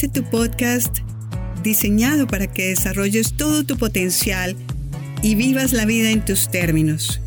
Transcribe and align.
este 0.00 0.20
tu 0.20 0.30
podcast 0.30 0.98
diseñado 1.64 2.28
para 2.28 2.46
que 2.46 2.68
desarrolles 2.68 3.36
todo 3.36 3.64
tu 3.64 3.76
potencial 3.76 4.54
y 5.24 5.34
vivas 5.34 5.72
la 5.72 5.86
vida 5.86 6.12
en 6.12 6.24
tus 6.24 6.52
términos. 6.52 7.20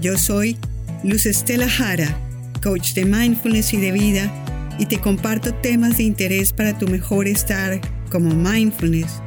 Yo 0.00 0.16
soy 0.16 0.56
Luz 1.04 1.26
Estela 1.26 1.68
Jara, 1.68 2.18
coach 2.62 2.94
de 2.94 3.04
mindfulness 3.04 3.74
y 3.74 3.76
de 3.76 3.92
vida, 3.92 4.32
y 4.78 4.86
te 4.86 5.00
comparto 5.00 5.52
temas 5.52 5.98
de 5.98 6.04
interés 6.04 6.54
para 6.54 6.78
tu 6.78 6.88
mejor 6.88 7.28
estar 7.28 7.78
como 8.10 8.34
mindfulness, 8.34 9.20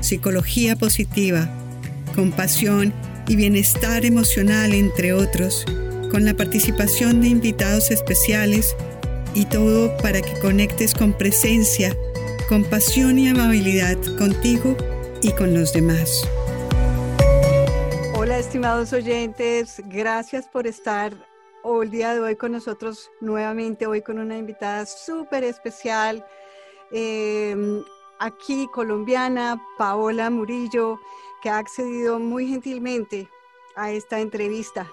psicología 0.00 0.76
positiva, 0.76 1.46
compasión 2.14 2.94
y 3.28 3.36
bienestar 3.36 4.06
emocional, 4.06 4.72
entre 4.72 5.12
otros, 5.12 5.66
con 6.10 6.24
la 6.24 6.32
participación 6.32 7.20
de 7.20 7.28
invitados 7.28 7.90
especiales 7.90 8.74
y 9.36 9.44
todo 9.44 9.94
para 9.98 10.22
que 10.22 10.40
conectes 10.40 10.94
con 10.94 11.12
presencia, 11.12 11.94
compasión 12.48 13.18
y 13.18 13.28
amabilidad 13.28 13.98
contigo 14.16 14.74
y 15.20 15.30
con 15.32 15.52
los 15.52 15.74
demás. 15.74 16.26
Hola 18.14 18.38
estimados 18.38 18.94
oyentes, 18.94 19.82
gracias 19.84 20.48
por 20.48 20.66
estar 20.66 21.12
el 21.82 21.90
día 21.90 22.14
de 22.14 22.20
hoy 22.20 22.36
con 22.36 22.52
nosotros 22.52 23.10
nuevamente, 23.20 23.86
hoy 23.86 24.00
con 24.00 24.18
una 24.18 24.38
invitada 24.38 24.86
súper 24.86 25.44
especial, 25.44 26.24
em, 26.90 27.82
aquí 28.18 28.68
colombiana, 28.72 29.60
Paola 29.76 30.30
Murillo, 30.30 30.98
que 31.42 31.50
ha 31.50 31.58
accedido 31.58 32.18
muy 32.18 32.48
gentilmente 32.48 33.28
a 33.74 33.90
esta 33.90 34.20
entrevista. 34.20 34.90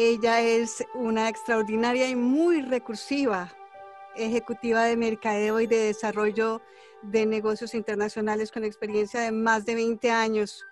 Ella 0.00 0.40
es 0.42 0.86
una 0.94 1.28
extraordinaria 1.28 2.08
y 2.08 2.14
muy 2.14 2.62
recursiva 2.62 3.52
ejecutiva 4.14 4.84
de 4.84 4.96
mercadeo 4.96 5.58
y 5.58 5.66
de 5.66 5.86
desarrollo 5.86 6.62
de 7.02 7.26
negocios 7.26 7.74
internacionales 7.74 8.52
con 8.52 8.62
experiencia 8.62 9.22
de 9.22 9.32
más 9.32 9.66
de 9.66 9.74
20 9.74 10.08
años 10.12 10.64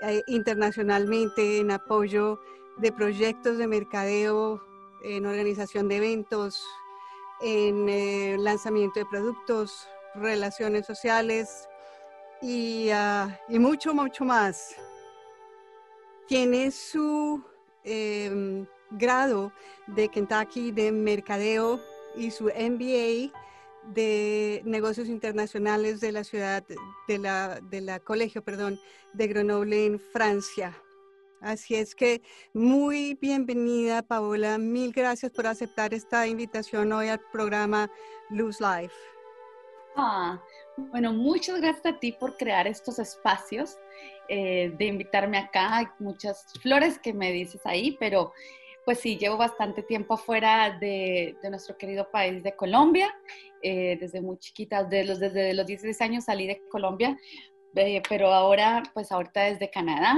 eh, 0.00 0.22
internacionalmente 0.26 1.58
en 1.58 1.70
apoyo 1.70 2.40
de 2.78 2.92
proyectos 2.92 3.58
de 3.58 3.66
mercadeo, 3.66 4.62
en 5.04 5.26
organización 5.26 5.86
de 5.88 5.96
eventos, 5.98 6.64
en 7.42 7.90
eh, 7.90 8.38
lanzamiento 8.38 9.00
de 9.00 9.04
productos, 9.04 9.86
relaciones 10.14 10.86
sociales 10.86 11.68
y, 12.40 12.88
ah, 12.88 13.38
y 13.50 13.58
mucho, 13.58 13.92
mucho 13.92 14.24
más. 14.24 14.76
Tiene 16.26 16.70
su 16.70 17.51
Em, 17.84 18.66
grado 18.92 19.52
de 19.86 20.08
Kentucky 20.08 20.70
de 20.70 20.92
mercadeo 20.92 21.80
y 22.16 22.30
su 22.30 22.44
MBA 22.44 23.32
de 23.92 24.62
negocios 24.64 25.08
internacionales 25.08 26.00
de 26.00 26.12
la 26.12 26.24
ciudad 26.24 26.62
de 27.08 27.18
la, 27.18 27.60
de 27.60 27.80
la 27.80 27.98
colegio, 27.98 28.44
perdón, 28.44 28.78
de 29.12 29.26
Grenoble 29.26 29.86
en 29.86 29.98
Francia. 29.98 30.76
Así 31.40 31.74
es 31.74 31.96
que 31.96 32.22
muy 32.52 33.18
bienvenida 33.20 34.02
Paola, 34.02 34.58
mil 34.58 34.92
gracias 34.92 35.32
por 35.32 35.48
aceptar 35.48 35.92
esta 35.92 36.28
invitación 36.28 36.92
hoy 36.92 37.08
al 37.08 37.20
programa 37.32 37.90
Lose 38.30 38.62
Life. 38.62 38.94
Ah, 39.96 40.40
bueno, 40.76 41.12
muchas 41.12 41.60
gracias 41.60 41.86
a 41.86 41.98
ti 41.98 42.12
por 42.12 42.36
crear 42.36 42.66
estos 42.66 42.98
espacios, 42.98 43.76
eh, 44.28 44.72
de 44.78 44.86
invitarme 44.86 45.38
acá. 45.38 45.76
Hay 45.78 45.86
muchas 45.98 46.46
flores 46.62 46.98
que 46.98 47.12
me 47.12 47.32
dices 47.32 47.60
ahí, 47.64 47.96
pero 48.00 48.32
pues 48.84 48.98
sí, 49.00 49.16
llevo 49.16 49.36
bastante 49.36 49.82
tiempo 49.82 50.14
afuera 50.14 50.76
de, 50.80 51.36
nuestro 51.50 51.76
querido 51.76 52.10
país 52.10 52.42
de 52.42 52.56
Colombia. 52.56 53.14
Eh, 53.62 53.96
desde 54.00 54.20
muy 54.20 54.38
chiquita, 54.38 54.82
desde 54.82 55.04
los, 55.04 55.20
desde 55.20 55.54
los 55.54 55.66
16 55.66 56.00
años 56.00 56.24
salí 56.24 56.46
de 56.46 56.62
Colombia, 56.68 57.16
eh, 57.76 58.02
pero 58.08 58.32
ahora, 58.32 58.82
pues 58.94 59.12
ahorita 59.12 59.42
desde 59.44 59.70
Canadá. 59.70 60.16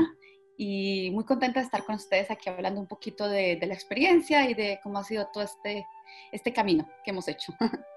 Y 0.56 1.10
muy 1.10 1.24
contenta 1.24 1.58
de 1.58 1.66
estar 1.66 1.84
con 1.84 1.96
ustedes 1.96 2.30
aquí 2.30 2.48
hablando 2.48 2.80
un 2.80 2.86
poquito 2.86 3.28
de, 3.28 3.56
de 3.56 3.66
la 3.66 3.74
experiencia 3.74 4.48
y 4.48 4.54
de 4.54 4.78
cómo 4.84 4.98
ha 4.98 5.04
sido 5.04 5.26
todo 5.32 5.42
este, 5.42 5.84
este 6.30 6.52
camino 6.52 6.88
que 7.04 7.10
hemos 7.10 7.26
hecho. 7.26 7.52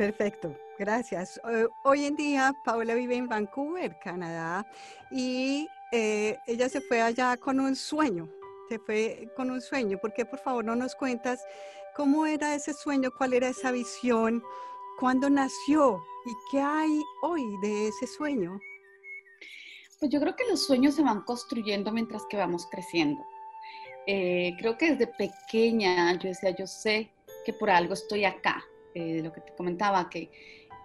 Perfecto, 0.00 0.56
gracias. 0.78 1.38
Eh, 1.46 1.66
hoy 1.84 2.06
en 2.06 2.16
día 2.16 2.54
Paula 2.64 2.94
vive 2.94 3.16
en 3.16 3.28
Vancouver, 3.28 3.98
Canadá, 4.02 4.66
y 5.10 5.68
eh, 5.92 6.38
ella 6.46 6.70
se 6.70 6.80
fue 6.80 7.02
allá 7.02 7.36
con 7.36 7.60
un 7.60 7.76
sueño, 7.76 8.26
se 8.70 8.78
fue 8.78 9.30
con 9.36 9.50
un 9.50 9.60
sueño. 9.60 9.98
¿Por 9.98 10.14
qué 10.14 10.24
por 10.24 10.38
favor 10.38 10.64
no 10.64 10.74
nos 10.74 10.94
cuentas 10.94 11.44
cómo 11.94 12.24
era 12.24 12.54
ese 12.54 12.72
sueño, 12.72 13.10
cuál 13.18 13.34
era 13.34 13.48
esa 13.48 13.72
visión, 13.72 14.42
cuándo 14.98 15.28
nació 15.28 16.02
y 16.24 16.30
qué 16.50 16.62
hay 16.62 17.02
hoy 17.20 17.44
de 17.60 17.88
ese 17.88 18.06
sueño? 18.06 18.58
Pues 19.98 20.10
yo 20.10 20.18
creo 20.18 20.34
que 20.34 20.48
los 20.48 20.64
sueños 20.64 20.94
se 20.94 21.02
van 21.02 21.24
construyendo 21.24 21.92
mientras 21.92 22.22
que 22.30 22.38
vamos 22.38 22.66
creciendo. 22.70 23.22
Eh, 24.06 24.56
creo 24.58 24.78
que 24.78 24.92
desde 24.92 25.08
pequeña 25.08 26.14
yo 26.14 26.30
decía, 26.30 26.56
yo 26.56 26.66
sé 26.66 27.12
que 27.44 27.52
por 27.52 27.68
algo 27.68 27.92
estoy 27.92 28.24
acá, 28.24 28.64
eh, 28.94 29.20
lo 29.22 29.32
que 29.32 29.40
te 29.40 29.54
comentaba, 29.54 30.08
que, 30.08 30.30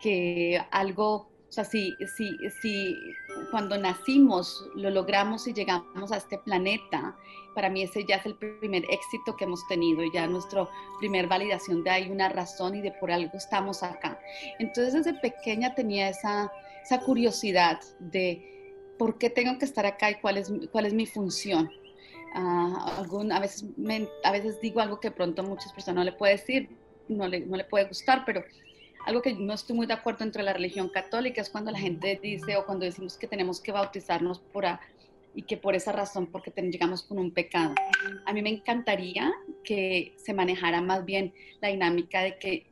que 0.02 0.62
algo, 0.72 1.30
o 1.50 1.52
sea, 1.52 1.64
si, 1.64 1.94
si, 2.16 2.38
si 2.62 2.96
cuando 3.52 3.78
nacimos 3.78 4.68
lo 4.76 4.90
logramos 4.90 5.48
y 5.48 5.54
llegamos 5.54 6.12
a 6.12 6.18
este 6.18 6.38
planeta, 6.38 7.16
para 7.56 7.70
mí 7.70 7.82
ese 7.82 8.06
ya 8.06 8.18
es 8.18 8.26
el 8.26 8.36
primer 8.36 8.84
éxito 8.92 9.36
que 9.36 9.46
hemos 9.46 9.66
tenido, 9.68 10.04
ya 10.14 10.28
nuestra 10.28 10.68
primer 11.00 11.28
validación 11.28 11.84
de 11.84 11.90
hay 11.90 12.12
una 12.12 12.30
razón 12.30 12.76
y 12.76 12.82
de 12.82 12.92
por 12.92 13.12
algo 13.12 13.32
estamos 13.36 13.82
acá. 13.82 14.20
Entonces 14.60 14.94
desde 14.94 15.20
pequeña 15.20 15.74
tenía 15.74 16.10
esa, 16.10 16.52
esa 16.84 17.00
curiosidad 17.00 17.80
de 18.00 18.56
por 19.00 19.18
qué 19.18 19.30
tengo 19.30 19.58
que 19.58 19.66
estar 19.66 19.86
acá 19.86 20.12
y 20.12 20.16
cuál 20.16 20.38
es, 20.38 20.52
cuál 20.72 20.86
es 20.86 20.94
mi 20.94 21.06
función. 21.06 21.72
Algún, 22.34 23.32
a, 23.32 23.40
veces 23.40 23.66
a 24.26 24.32
veces 24.32 24.60
digo 24.60 24.82
algo 24.82 25.00
que 25.00 25.10
pronto 25.10 25.42
muchas 25.42 25.72
personas 25.72 25.96
no 25.96 26.04
le 26.04 26.18
pueden 26.18 26.36
decir, 26.36 26.70
no 27.08 27.28
le, 27.28 27.42
no 27.42 27.58
puede 27.70 27.86
gustar, 27.86 28.24
pero 28.26 28.44
algo 29.06 29.22
que 29.22 29.34
no 29.34 29.54
estoy 29.54 29.76
muy 29.76 29.86
de 29.86 29.94
acuerdo 29.94 30.24
entre 30.24 30.44
la 30.44 30.54
religión 30.54 30.90
católica 30.90 31.42
es 31.42 31.50
cuando 31.50 31.72
la 31.72 31.80
gente 31.80 32.20
dice 32.22 32.58
o 32.58 32.66
cuando 32.66 32.86
decimos 32.86 33.18
que 33.18 33.28
tenemos 33.28 33.62
que 33.62 33.72
bautizarnos 33.72 34.40
por 34.40 34.66
y 35.36 35.44
que 35.44 35.58
por 35.58 35.76
esa 35.76 35.92
razón, 35.92 36.28
porque 36.28 36.52
llegamos 36.56 37.04
con 37.04 37.20
un 37.20 37.32
pecado. 37.32 37.76
A 38.26 38.34
mí 38.34 38.42
me 38.42 38.50
encantaría 38.50 39.34
que 39.64 40.14
se 40.18 40.34
manejara 40.34 40.82
más 40.82 41.04
bien 41.04 41.34
la 41.62 41.68
dinámica 41.68 42.22
de 42.22 42.40
que, 42.40 42.68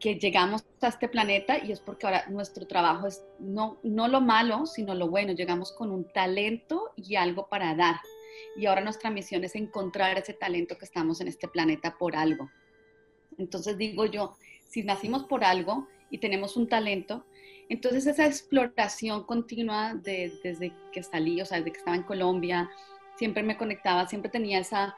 que 0.00 0.16
llegamos 0.16 0.64
a 0.80 0.88
este 0.88 1.08
planeta 1.08 1.64
y 1.64 1.70
es 1.70 1.80
porque 1.80 2.06
ahora 2.06 2.26
nuestro 2.28 2.66
trabajo 2.66 3.06
es 3.06 3.22
no, 3.38 3.78
no 3.84 4.08
lo 4.08 4.20
malo, 4.20 4.66
sino 4.66 4.94
lo 4.94 5.08
bueno. 5.08 5.32
Llegamos 5.32 5.72
con 5.72 5.90
un 5.90 6.04
talento 6.12 6.90
y 6.96 7.14
algo 7.14 7.48
para 7.48 7.74
dar. 7.76 8.00
Y 8.56 8.66
ahora 8.66 8.80
nuestra 8.80 9.10
misión 9.10 9.44
es 9.44 9.54
encontrar 9.54 10.18
ese 10.18 10.34
talento 10.34 10.76
que 10.76 10.86
estamos 10.86 11.20
en 11.20 11.28
este 11.28 11.46
planeta 11.46 11.96
por 11.96 12.16
algo. 12.16 12.50
Entonces 13.38 13.76
digo 13.78 14.06
yo, 14.06 14.36
si 14.68 14.82
nacimos 14.82 15.24
por 15.24 15.44
algo 15.44 15.88
y 16.10 16.18
tenemos 16.18 16.56
un 16.56 16.68
talento, 16.68 17.24
entonces 17.68 18.06
esa 18.06 18.26
exploración 18.26 19.24
continua 19.24 19.94
desde 19.94 20.72
que 20.92 21.02
salí, 21.02 21.40
o 21.40 21.46
sea, 21.46 21.58
desde 21.58 21.72
que 21.72 21.78
estaba 21.78 21.96
en 21.96 22.02
Colombia, 22.02 22.68
siempre 23.16 23.42
me 23.42 23.56
conectaba, 23.56 24.08
siempre 24.08 24.30
tenía 24.30 24.58
esa, 24.58 24.96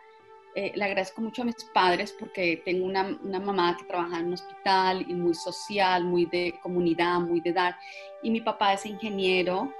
eh, 0.54 0.72
le 0.75 0.84
agradezco 0.84 1.20
mucho 1.20 1.43
a 1.43 1.44
mis 1.44 1.65
padres 1.75 2.15
porque 2.19 2.62
tengo 2.65 2.87
una, 2.87 3.19
una, 3.22 3.41
mamá 3.41 3.76
que 3.76 3.84
trabaja 3.84 4.20
en 4.20 4.28
un 4.28 4.34
hospital 4.34 5.04
y 5.09 5.12
muy 5.14 5.34
social, 5.34 6.04
muy 6.04 6.26
de 6.26 6.54
comunidad, 6.62 7.20
muy 7.20 7.41
de 7.41 7.53
dar, 7.53 7.76
y 8.22 8.31
mi 8.31 8.41
papá 8.41 8.72
es 8.72 8.87
ingeniero 8.87 9.72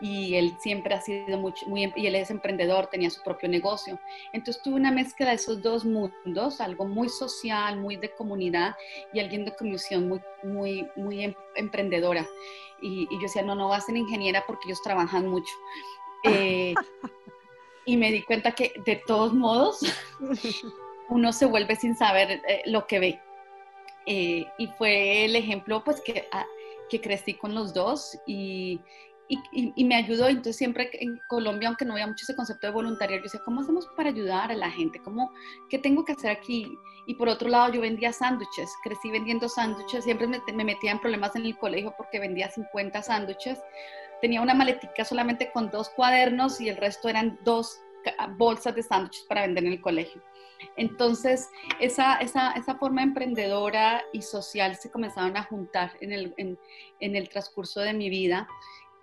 y 0.00 0.34
él 0.34 0.56
siempre 0.58 0.94
ha 0.94 1.00
sido 1.00 1.38
mucho, 1.38 1.66
muy, 1.66 1.84
em, 1.84 1.92
y 1.96 2.06
él 2.06 2.14
es 2.16 2.30
emprendedor, 2.30 2.88
tenía 2.88 3.10
su 3.10 3.22
propio 3.22 3.48
negocio. 3.48 3.98
Entonces 4.32 4.62
tuve 4.62 4.74
una 4.76 4.90
mezcla 4.90 5.28
de 5.28 5.34
esos 5.34 5.62
dos 5.62 5.84
mundos, 5.84 6.60
algo 6.60 6.86
muy 6.86 7.08
social, 7.08 7.78
muy 7.78 7.96
de 7.96 8.10
comunidad 8.10 8.76
y 9.12 9.20
alguien 9.20 9.44
de 9.44 9.54
comisión 9.54 10.08
muy, 10.08 10.20
muy, 10.42 10.88
muy 10.96 11.24
em, 11.24 11.34
emprendedora. 11.56 12.26
Y, 12.82 13.06
yo 13.10 13.20
decía, 13.20 13.42
no, 13.42 13.54
no 13.54 13.68
voy 13.68 13.76
a 13.76 13.80
ser 13.80 13.96
ingeniera 13.96 14.44
porque 14.46 14.68
ellos 14.68 14.82
trabajan 14.82 15.26
mucho. 15.28 15.52
Eh, 16.24 16.74
y 17.86 17.96
me 17.96 18.10
di 18.10 18.22
cuenta 18.22 18.52
que 18.52 18.72
de 18.84 18.96
todos 19.06 19.32
modos 19.32 19.80
uno 21.08 21.32
se 21.32 21.46
vuelve 21.46 21.76
sin 21.76 21.96
saber 21.96 22.42
eh, 22.48 22.62
lo 22.66 22.86
que 22.86 22.98
ve. 22.98 23.20
Eh, 24.06 24.46
y 24.58 24.66
fue 24.78 25.24
el 25.24 25.34
ejemplo 25.34 25.82
pues 25.82 26.00
que, 26.02 26.28
ah, 26.30 26.46
que 26.90 27.00
crecí 27.00 27.34
con 27.34 27.54
los 27.54 27.72
dos 27.72 28.18
y, 28.26 28.80
y, 29.28 29.84
me 29.84 29.96
ayudó. 29.96 30.28
Entonces, 30.28 30.56
siempre 30.56 30.90
en 30.94 31.20
Colombia, 31.28 31.68
aunque 31.68 31.84
no 31.84 31.94
había 31.94 32.06
mucho 32.06 32.24
ese 32.24 32.36
concepto 32.36 32.66
de 32.66 32.72
voluntariado, 32.72 33.20
yo 33.20 33.24
decía, 33.24 33.40
¿cómo 33.44 33.60
hacemos 33.60 33.86
para 33.96 34.10
ayudar 34.10 34.50
a 34.50 34.54
la 34.54 34.70
gente? 34.70 35.00
¿Cómo, 35.00 35.32
¿Qué 35.68 35.78
tengo 35.78 36.04
que 36.04 36.12
hacer 36.12 36.30
aquí? 36.30 36.78
Y 37.06 37.14
por 37.14 37.28
otro 37.28 37.48
lado, 37.48 37.72
yo 37.72 37.80
vendía 37.80 38.12
sándwiches, 38.12 38.70
crecí 38.82 39.10
vendiendo 39.10 39.48
sándwiches, 39.48 40.04
siempre 40.04 40.26
me, 40.26 40.40
me, 40.52 40.64
metía 40.64 40.92
en 40.92 41.00
problemas 41.00 41.36
en 41.36 41.46
el 41.46 41.56
colegio 41.56 41.94
porque 41.96 42.18
vendía 42.18 42.50
50 42.50 43.02
sándwiches. 43.02 43.58
Tenía 44.20 44.40
una 44.40 44.54
maletica 44.54 45.04
solamente 45.04 45.50
con 45.52 45.70
dos 45.70 45.90
cuadernos 45.90 46.60
y 46.60 46.68
el 46.68 46.76
resto 46.76 47.08
eran 47.08 47.38
dos 47.44 47.78
bolsas 48.36 48.74
de 48.74 48.82
sándwiches 48.82 49.24
para 49.24 49.42
vender 49.42 49.64
en 49.64 49.72
el 49.72 49.80
colegio. 49.80 50.22
Entonces, 50.76 51.50
esa, 51.80 52.16
esa, 52.16 52.52
esa, 52.52 52.76
forma 52.76 53.02
emprendedora 53.02 54.02
y 54.12 54.22
social 54.22 54.76
se 54.76 54.90
comenzaron 54.90 55.36
a 55.36 55.42
juntar 55.44 55.92
en 56.00 56.12
el, 56.12 56.34
en, 56.36 56.58
en 57.00 57.16
el 57.16 57.28
transcurso 57.28 57.80
de 57.80 57.92
mi 57.92 58.08
vida. 58.08 58.48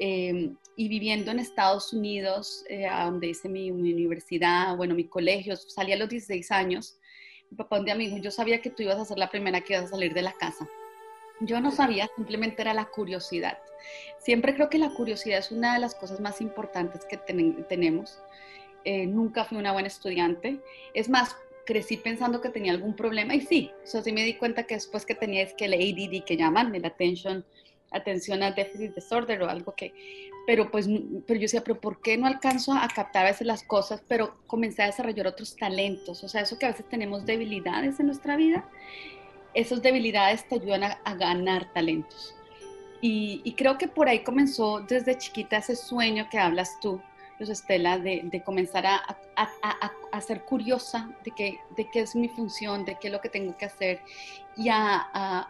Eh, 0.04 0.52
y 0.76 0.88
viviendo 0.88 1.30
en 1.30 1.38
Estados 1.38 1.94
Unidos, 1.94 2.66
eh, 2.68 2.88
donde 2.90 3.28
hice 3.28 3.48
mi, 3.48 3.72
mi, 3.72 3.94
universidad, 3.94 4.76
bueno, 4.76 4.96
mi 4.96 5.04
colegio, 5.04 5.56
salí 5.56 5.94
a 5.94 5.96
los 5.96 6.10
16 6.10 6.50
años. 6.50 6.98
Mi 7.52 7.58
papá 7.58 7.78
un 7.78 7.86
día 7.86 7.94
me 7.94 8.06
dijo, 8.06 8.18
yo 8.18 8.32
sabía 8.32 8.62
que 8.62 8.72
tú 8.72 8.82
ibas 8.82 8.98
a 8.98 9.06
ser 9.06 9.20
la 9.20 9.30
primera 9.30 9.62
que 9.62 9.74
ibas 9.74 9.86
a 9.86 9.90
salir 9.90 10.16
de 10.16 10.24
la 10.24 10.34
casa. 10.34 10.68
Yo 11.40 11.62
no 11.62 11.70
sabía, 11.70 12.10
simplemente 12.16 12.64
era 12.64 12.74
la 12.74 12.86
curiosidad. 12.86 13.60
Siempre 14.18 14.56
creo 14.56 14.72
que 14.72 14.80
la 14.80 14.90
curiosidad 14.90 15.38
es 15.38 15.52
una 15.52 15.76
de 15.76 15.80
las 15.80 15.94
cosas 15.94 16.20
más 16.20 16.42
importantes 16.42 17.06
que 17.06 17.18
tenemos. 17.18 18.18
Eh, 18.84 19.06
nunca 19.06 19.46
fui 19.46 19.60
una 19.60 19.72
buena 19.72 19.88
estudiante. 19.88 20.62
Es 20.96 21.10
más, 21.10 21.36
crecí 21.68 21.98
pensando 21.98 22.42
que 22.42 22.50
tenía 22.50 22.72
algún 22.72 22.96
problema 22.96 23.36
y 23.36 23.42
sí, 23.42 23.72
o 23.84 23.88
sea, 23.88 24.02
sí 24.02 24.12
me 24.12 24.24
di 24.24 24.34
cuenta 24.34 24.64
que 24.64 24.74
después 24.74 25.06
que 25.06 25.14
tenía 25.14 25.44
es 25.44 25.54
que 25.54 25.66
el 25.66 25.74
ADD 25.74 26.24
que 26.26 26.38
llaman, 26.38 26.74
el 26.74 26.86
attention, 26.86 27.46
atención 27.92 28.42
a 28.44 28.52
déficit 28.52 28.96
disorder 28.96 29.42
o 29.44 29.50
algo 29.50 29.74
que, 29.76 29.94
pero 30.48 30.72
pues, 30.72 30.88
pero 31.28 31.40
yo 31.40 31.44
decía, 31.44 31.64
pero 31.64 31.80
¿por 31.80 32.02
qué 32.02 32.18
no 32.18 32.26
alcanzo 32.26 32.74
a 32.74 32.88
captar 32.88 33.26
a 33.26 33.30
veces 33.30 33.46
las 33.46 33.64
cosas? 33.64 34.04
Pero 34.08 34.38
comencé 34.48 34.82
a 34.82 34.88
desarrollar 34.88 35.28
otros 35.28 35.56
talentos, 35.56 36.24
o 36.24 36.28
sea, 36.28 36.42
eso 36.42 36.58
que 36.58 36.66
a 36.66 36.70
veces 36.70 36.88
tenemos 36.90 37.26
debilidades 37.26 38.00
en 38.00 38.08
nuestra 38.08 38.36
vida 38.36 38.68
esas 39.54 39.82
debilidades 39.82 40.48
te 40.48 40.56
ayudan 40.56 40.84
a, 40.84 41.16
ganar 41.16 41.72
talentos. 41.74 42.36
Y, 43.02 43.54
creo 43.58 43.78
que 43.78 43.88
por 43.88 44.08
ahí 44.08 44.24
comenzó 44.24 44.82
desde 44.82 45.18
chiquita 45.18 45.58
ese 45.58 45.76
sueño 45.76 46.28
que 46.30 46.38
hablas 46.38 46.80
tú, 46.80 47.02
Luz 47.40 47.50
Estela, 47.50 47.98
de, 47.98 48.42
comenzar 48.46 48.86
a, 48.86 50.22
ser 50.22 50.44
curiosa 50.44 51.10
de 51.24 51.32
qué, 51.32 51.60
de 51.76 51.90
qué 51.90 52.02
es 52.02 52.16
mi 52.16 52.30
función, 52.30 52.86
de 52.86 52.98
qué 53.00 53.08
es 53.08 53.14
lo 53.14 53.20
que 53.20 53.30
tengo 53.30 53.58
que 53.58 53.66
hacer 53.66 54.02
y 54.56 54.70
a, 54.70 55.48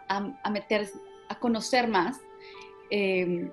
meter, 0.50 0.88
a 1.28 1.34
conocer 1.38 1.88
más. 1.88 2.20
Eh, 2.94 3.50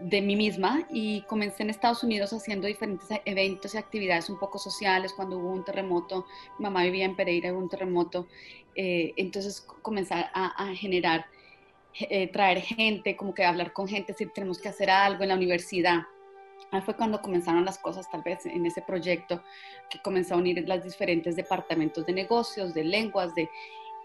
de 0.00 0.22
mí 0.22 0.34
misma 0.36 0.86
y 0.90 1.20
comencé 1.22 1.62
en 1.62 1.70
Estados 1.70 2.02
Unidos 2.02 2.32
haciendo 2.32 2.66
diferentes 2.66 3.06
eventos 3.24 3.74
y 3.74 3.78
actividades 3.78 4.28
un 4.28 4.38
poco 4.38 4.58
sociales. 4.58 5.12
Cuando 5.12 5.38
hubo 5.38 5.52
un 5.52 5.64
terremoto, 5.64 6.26
mamá 6.58 6.82
vivía 6.82 7.04
en 7.04 7.14
Pereira, 7.14 7.52
hubo 7.52 7.60
un 7.60 7.68
terremoto, 7.68 8.26
eh, 8.74 9.12
entonces 9.16 9.60
comenzar 9.82 10.30
a, 10.34 10.72
generar, 10.74 11.26
eh, 12.00 12.26
traer 12.28 12.62
gente, 12.62 13.16
como 13.16 13.34
que 13.34 13.44
hablar 13.44 13.72
con 13.72 13.86
gente, 13.86 14.14
si 14.14 14.26
tenemos 14.26 14.58
que 14.58 14.68
hacer 14.68 14.90
algo 14.90 15.22
en 15.22 15.28
la 15.28 15.36
universidad. 15.36 16.00
Ahí 16.72 16.80
fue 16.80 16.96
cuando 16.96 17.20
comenzaron 17.20 17.64
las 17.64 17.78
cosas, 17.78 18.10
tal 18.10 18.22
vez 18.22 18.46
en 18.46 18.64
ese 18.66 18.82
proyecto, 18.82 19.42
que 19.90 20.00
comenzó 20.02 20.34
a 20.34 20.38
unir 20.38 20.66
los 20.66 20.82
diferentes 20.82 21.36
departamentos 21.36 22.04
de 22.06 22.14
negocios, 22.14 22.74
de 22.74 22.82
lenguas, 22.82 23.34
de, 23.34 23.48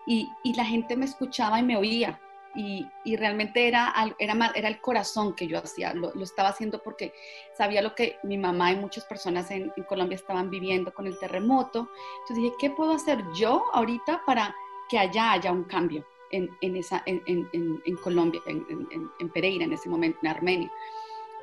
y 0.06 0.54
la 0.54 0.66
gente 0.66 0.98
me 0.98 1.06
escuchaba 1.06 1.60
y 1.60 1.64
me 1.64 1.78
oía 1.78 2.20
y, 2.56 2.86
y, 3.06 3.16
realmente 3.16 3.68
era, 3.68 3.94
era, 4.20 4.52
era 4.56 4.68
el 4.68 4.82
corazón 4.82 5.36
que 5.36 5.48
yo 5.48 5.60
hacía, 5.60 5.94
lo, 5.94 6.14
lo, 6.14 6.24
estaba 6.24 6.50
haciendo 6.50 6.82
porque 6.84 7.14
sabía 7.58 7.82
lo 7.82 7.96
que 7.96 8.18
mi 8.24 8.38
mamá 8.38 8.72
y 8.72 8.76
muchas 8.76 9.06
personas 9.06 9.50
en, 9.52 9.72
en, 9.76 9.84
Colombia 9.84 10.16
estaban 10.16 10.50
viviendo 10.50 10.94
con 10.94 11.08
el 11.08 11.18
terremoto. 11.18 11.90
Entonces 12.22 12.44
dije, 12.44 12.56
¿qué 12.60 12.70
puedo 12.70 12.94
hacer 12.94 13.24
yo 13.36 13.64
ahorita 13.74 14.22
para 14.26 14.54
que 14.90 15.00
allá 15.00 15.32
haya 15.32 15.52
un 15.52 15.64
cambio 15.64 16.06
en, 16.32 16.50
en 16.62 16.76
esa, 16.76 17.04
en, 17.06 17.22
en 17.56 17.96
Colombia, 17.98 18.42
en, 18.46 19.30
Pereira 19.30 19.64
en 19.64 19.74
ese 19.74 19.88
momento, 19.88 20.20
en 20.22 20.30
Armenia? 20.30 20.72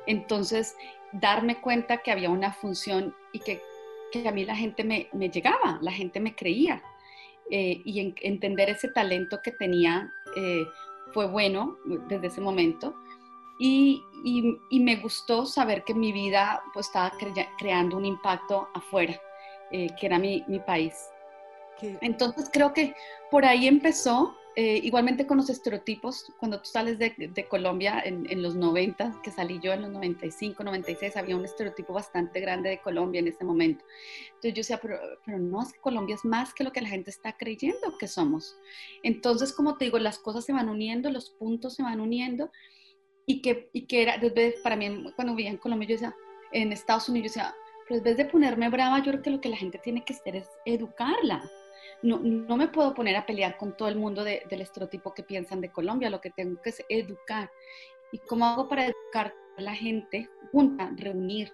Entonces, 0.05 0.75
darme 1.11 1.59
cuenta 1.59 1.97
que 1.97 2.11
había 2.11 2.29
una 2.29 2.53
función 2.53 3.15
y 3.31 3.39
que, 3.39 3.61
que 4.11 4.27
a 4.27 4.31
mí 4.31 4.45
la 4.45 4.55
gente 4.55 4.83
me, 4.83 5.09
me 5.13 5.29
llegaba, 5.29 5.79
la 5.81 5.91
gente 5.91 6.19
me 6.19 6.35
creía. 6.35 6.83
Eh, 7.51 7.81
y 7.83 8.13
entender 8.21 8.69
ese 8.69 8.89
talento 8.89 9.39
que 9.41 9.51
tenía 9.51 10.13
eh, 10.35 10.67
fue 11.13 11.27
bueno 11.27 11.77
desde 12.07 12.27
ese 12.27 12.41
momento. 12.41 12.95
Y, 13.57 14.05
y, 14.23 14.79
me 14.79 14.95
gustó 14.97 15.45
saber 15.45 15.83
que 15.83 15.93
mi 15.93 16.13
vida 16.13 16.63
pues, 16.73 16.87
estaba 16.87 17.11
creando 17.57 17.97
un 17.97 18.05
impacto 18.05 18.69
afuera, 18.73 19.19
eh, 19.71 19.89
que 19.99 20.05
era 20.05 20.17
mi, 20.17 20.45
mi 20.47 20.59
país. 20.59 20.95
Entonces 22.01 22.49
creo 22.51 22.73
que 22.73 22.93
por 23.29 23.45
ahí 23.45 23.67
empezó 23.67 24.35
eh, 24.61 24.81
igualmente 24.83 25.25
con 25.25 25.37
los 25.37 25.49
estereotipos, 25.49 26.33
cuando 26.37 26.59
tú 26.59 26.65
sales 26.65 26.99
de, 26.99 27.13
de 27.33 27.47
Colombia 27.47 28.01
en, 28.03 28.29
en, 28.29 28.43
los 28.43 28.55
90, 28.55 29.21
que 29.23 29.31
salí 29.31 29.57
yo 29.63 29.71
en 29.71 29.83
los 29.83 29.91
95, 29.91 30.65
96, 30.65 31.15
había 31.15 31.37
un 31.37 31.45
estereotipo 31.45 31.93
bastante 31.93 32.41
grande 32.41 32.67
de 32.67 32.81
Colombia 32.81 33.19
en 33.19 33.29
ese 33.29 33.45
momento. 33.45 33.85
Entonces 34.25 34.53
yo 34.53 34.59
decía, 34.59 34.79
pero, 34.81 34.99
pero 35.25 35.39
no, 35.39 35.61
es 35.61 35.71
que 35.71 35.79
Colombia 35.79 36.15
es 36.15 36.25
más 36.25 36.53
que 36.53 36.65
lo 36.65 36.73
que 36.73 36.81
la 36.81 36.89
gente 36.89 37.09
está 37.09 37.37
creyendo 37.37 37.97
que 37.97 38.09
somos. 38.09 38.59
Entonces, 39.01 39.53
como 39.53 39.77
te 39.77 39.85
digo, 39.85 39.97
las 39.97 40.19
cosas 40.19 40.43
se 40.43 40.51
van 40.51 40.67
uniendo, 40.67 41.09
los 41.09 41.29
puntos 41.29 41.75
se 41.75 41.83
van 41.83 42.01
uniendo 42.01 42.51
y 43.25 43.41
que, 43.41 43.69
y 43.71 43.87
que 43.87 44.01
era, 44.01 44.17
desde, 44.17 44.55
para 44.61 44.75
mí, 44.75 45.09
cuando 45.15 45.35
vivía 45.35 45.51
en 45.51 45.57
Colombia, 45.57 45.87
yo 45.87 45.93
decía, 45.93 46.15
en 46.51 46.73
Estados 46.73 47.07
Unidos, 47.07 47.33
yo 47.33 47.39
decía, 47.39 47.55
pero 47.87 47.99
en 47.99 48.03
vez 48.03 48.17
de 48.17 48.25
ponerme 48.25 48.69
brava, 48.69 48.99
yo 48.99 49.13
creo 49.13 49.21
que 49.21 49.29
lo 49.29 49.39
que 49.39 49.47
la 49.47 49.55
gente 49.55 49.77
tiene 49.77 50.03
que 50.03 50.11
hacer 50.11 50.35
es 50.35 50.49
educarla 50.65 51.49
no, 52.01 52.19
no 52.19 52.57
me 52.57 52.67
puedo 52.67 52.93
poner 52.93 53.15
a 53.15 53.25
pelear 53.25 53.57
con 53.57 53.75
todo 53.75 53.87
el 53.89 53.95
mundo 53.95 54.23
del 54.23 54.61
estereotipo 54.61 55.13
que 55.13 55.23
piensan 55.23 55.61
de 55.61 55.71
Colombia, 55.71 56.09
lo 56.09 56.21
que 56.21 56.29
tengo 56.29 56.61
que 56.61 56.69
es 56.69 56.83
educar. 56.89 57.51
¿Y 58.11 58.19
cómo 58.19 58.45
hago 58.45 58.67
para 58.67 58.85
educar 58.85 59.33
a 59.57 59.61
la 59.61 59.75
gente? 59.75 60.29
Junta, 60.51 60.91
reunir. 60.95 61.51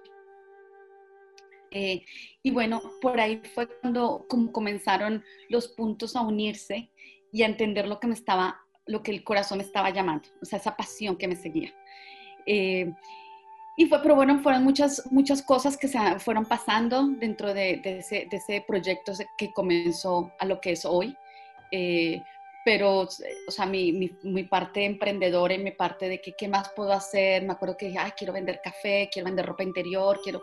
Eh, 1.71 2.06
y 2.42 2.51
bueno, 2.51 2.81
por 3.01 3.19
ahí 3.19 3.42
fue 3.53 3.68
cuando 3.68 4.25
como 4.30 4.51
comenzaron 4.51 5.24
los 5.50 5.68
puntos 5.68 6.15
a 6.15 6.21
unirse 6.21 6.89
y 7.31 7.44
a 7.44 7.48
entender 7.48 7.88
lo 7.88 8.00
que 8.00 8.07
me 8.07 8.13
estaba, 8.13 8.62
lo 8.86 9.03
que 9.03 9.12
el 9.12 9.24
corazón 9.24 9.57
me 9.57 9.65
estaba 9.65 9.89
llamando, 9.89 10.30
o 10.41 10.45
sea, 10.45 10.59
esa 10.59 10.77
pasión 10.77 11.18
que 11.18 11.27
me 11.27 11.36
seguía. 11.36 11.74
Eh, 12.45 12.94
y 13.77 13.88
fue, 13.88 14.01
pero 14.01 14.16
bueno, 14.16 14.39
fueron 14.39 14.63
muchas, 14.63 15.04
muchas 15.12 15.42
cosas 15.42 15.75
que 15.75 15.89
se 15.89 16.00
fueron 16.19 16.45
pasando 16.45 17.07
dentro 17.07 17.54
de, 17.54 17.77
de, 17.83 18.00
ese, 18.00 18.27
de 18.31 18.38
ese, 18.38 18.63
proyecto 18.66 19.12
que 19.38 19.51
comenzó 19.51 20.31
a 20.39 20.45
lo 20.45 20.62
que 20.62 20.72
es 20.72 20.86
hoy. 20.86 21.18
Eh, 21.72 22.22
pero, 22.63 23.01
o 23.01 23.51
sea, 23.51 23.66
mi, 23.66 23.92
mi, 23.92 24.18
mi, 24.24 24.44
parte 24.44 24.86
emprendedora 24.86 25.54
y 25.54 25.60
mi 25.60 25.72
parte 25.72 26.07
de 26.07 26.22
que, 26.22 26.33
qué 26.33 26.48
más 26.48 26.69
puedo 26.69 26.94
hacer, 26.94 27.44
me 27.44 27.51
acuerdo 27.54 27.75
que, 27.77 27.94
ay, 27.98 28.12
quiero 28.18 28.33
vender 28.33 28.62
café, 28.63 29.10
quiero 29.12 29.25
vender 29.25 29.45
ropa 29.45 29.63
interior, 29.63 30.19
quiero... 30.24 30.42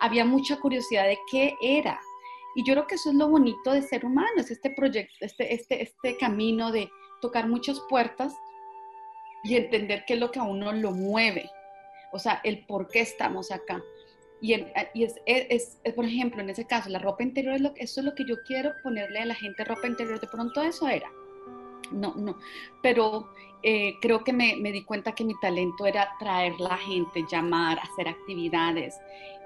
Había 0.00 0.24
mucha 0.24 0.60
curiosidad 0.60 1.08
de 1.08 1.18
qué 1.30 1.54
era. 1.60 2.00
Y 2.54 2.64
yo 2.64 2.74
creo 2.74 2.86
que 2.86 2.94
eso 2.94 3.10
es 3.10 3.16
lo 3.16 3.28
bonito 3.28 3.72
de 3.72 3.82
ser 3.82 4.06
humano, 4.06 4.30
es 4.36 4.52
este 4.52 4.70
proyecto, 4.70 5.16
este, 5.20 5.52
este, 5.52 5.82
este 5.82 6.16
camino 6.16 6.70
de 6.70 6.88
tocar 7.20 7.48
muchas 7.48 7.80
puertas 7.88 8.32
y 9.42 9.56
entender 9.56 10.04
qué 10.06 10.14
es 10.14 10.20
lo 10.20 10.30
que 10.30 10.38
a 10.38 10.44
uno 10.44 10.72
lo 10.72 10.92
mueve 10.92 11.50
o 12.12 12.18
sea, 12.18 12.40
el 12.44 12.64
por 12.66 12.88
qué 12.88 13.00
estamos 13.00 13.50
acá. 13.50 13.82
Y, 14.40 14.54
y 14.94 15.04
es, 15.04 15.14
es, 15.26 15.78
por 15.94 16.04
ejemplo, 16.04 16.40
en 16.40 16.50
ese 16.50 16.64
caso, 16.64 16.88
la 16.90 16.98
ropa 16.98 17.22
interior, 17.22 17.54
es 17.54 17.60
lo, 17.60 17.72
eso 17.76 18.00
es 18.00 18.06
lo 18.06 18.14
que 18.14 18.24
yo 18.24 18.36
quiero 18.46 18.72
ponerle 18.82 19.20
a 19.20 19.26
la 19.26 19.34
gente, 19.34 19.64
ropa 19.64 19.86
interior, 19.86 20.20
de 20.20 20.28
pronto 20.28 20.62
eso 20.62 20.88
era. 20.88 21.10
No, 21.90 22.14
no, 22.16 22.38
pero 22.82 23.30
eh, 23.62 23.94
creo 24.00 24.22
que 24.22 24.32
me, 24.32 24.56
me, 24.56 24.72
di 24.72 24.84
cuenta 24.84 25.12
que 25.12 25.24
mi 25.24 25.34
talento 25.40 25.86
era 25.86 26.08
traer 26.18 26.58
la 26.60 26.76
gente, 26.76 27.24
llamar, 27.30 27.78
hacer 27.78 28.08
actividades, 28.08 29.00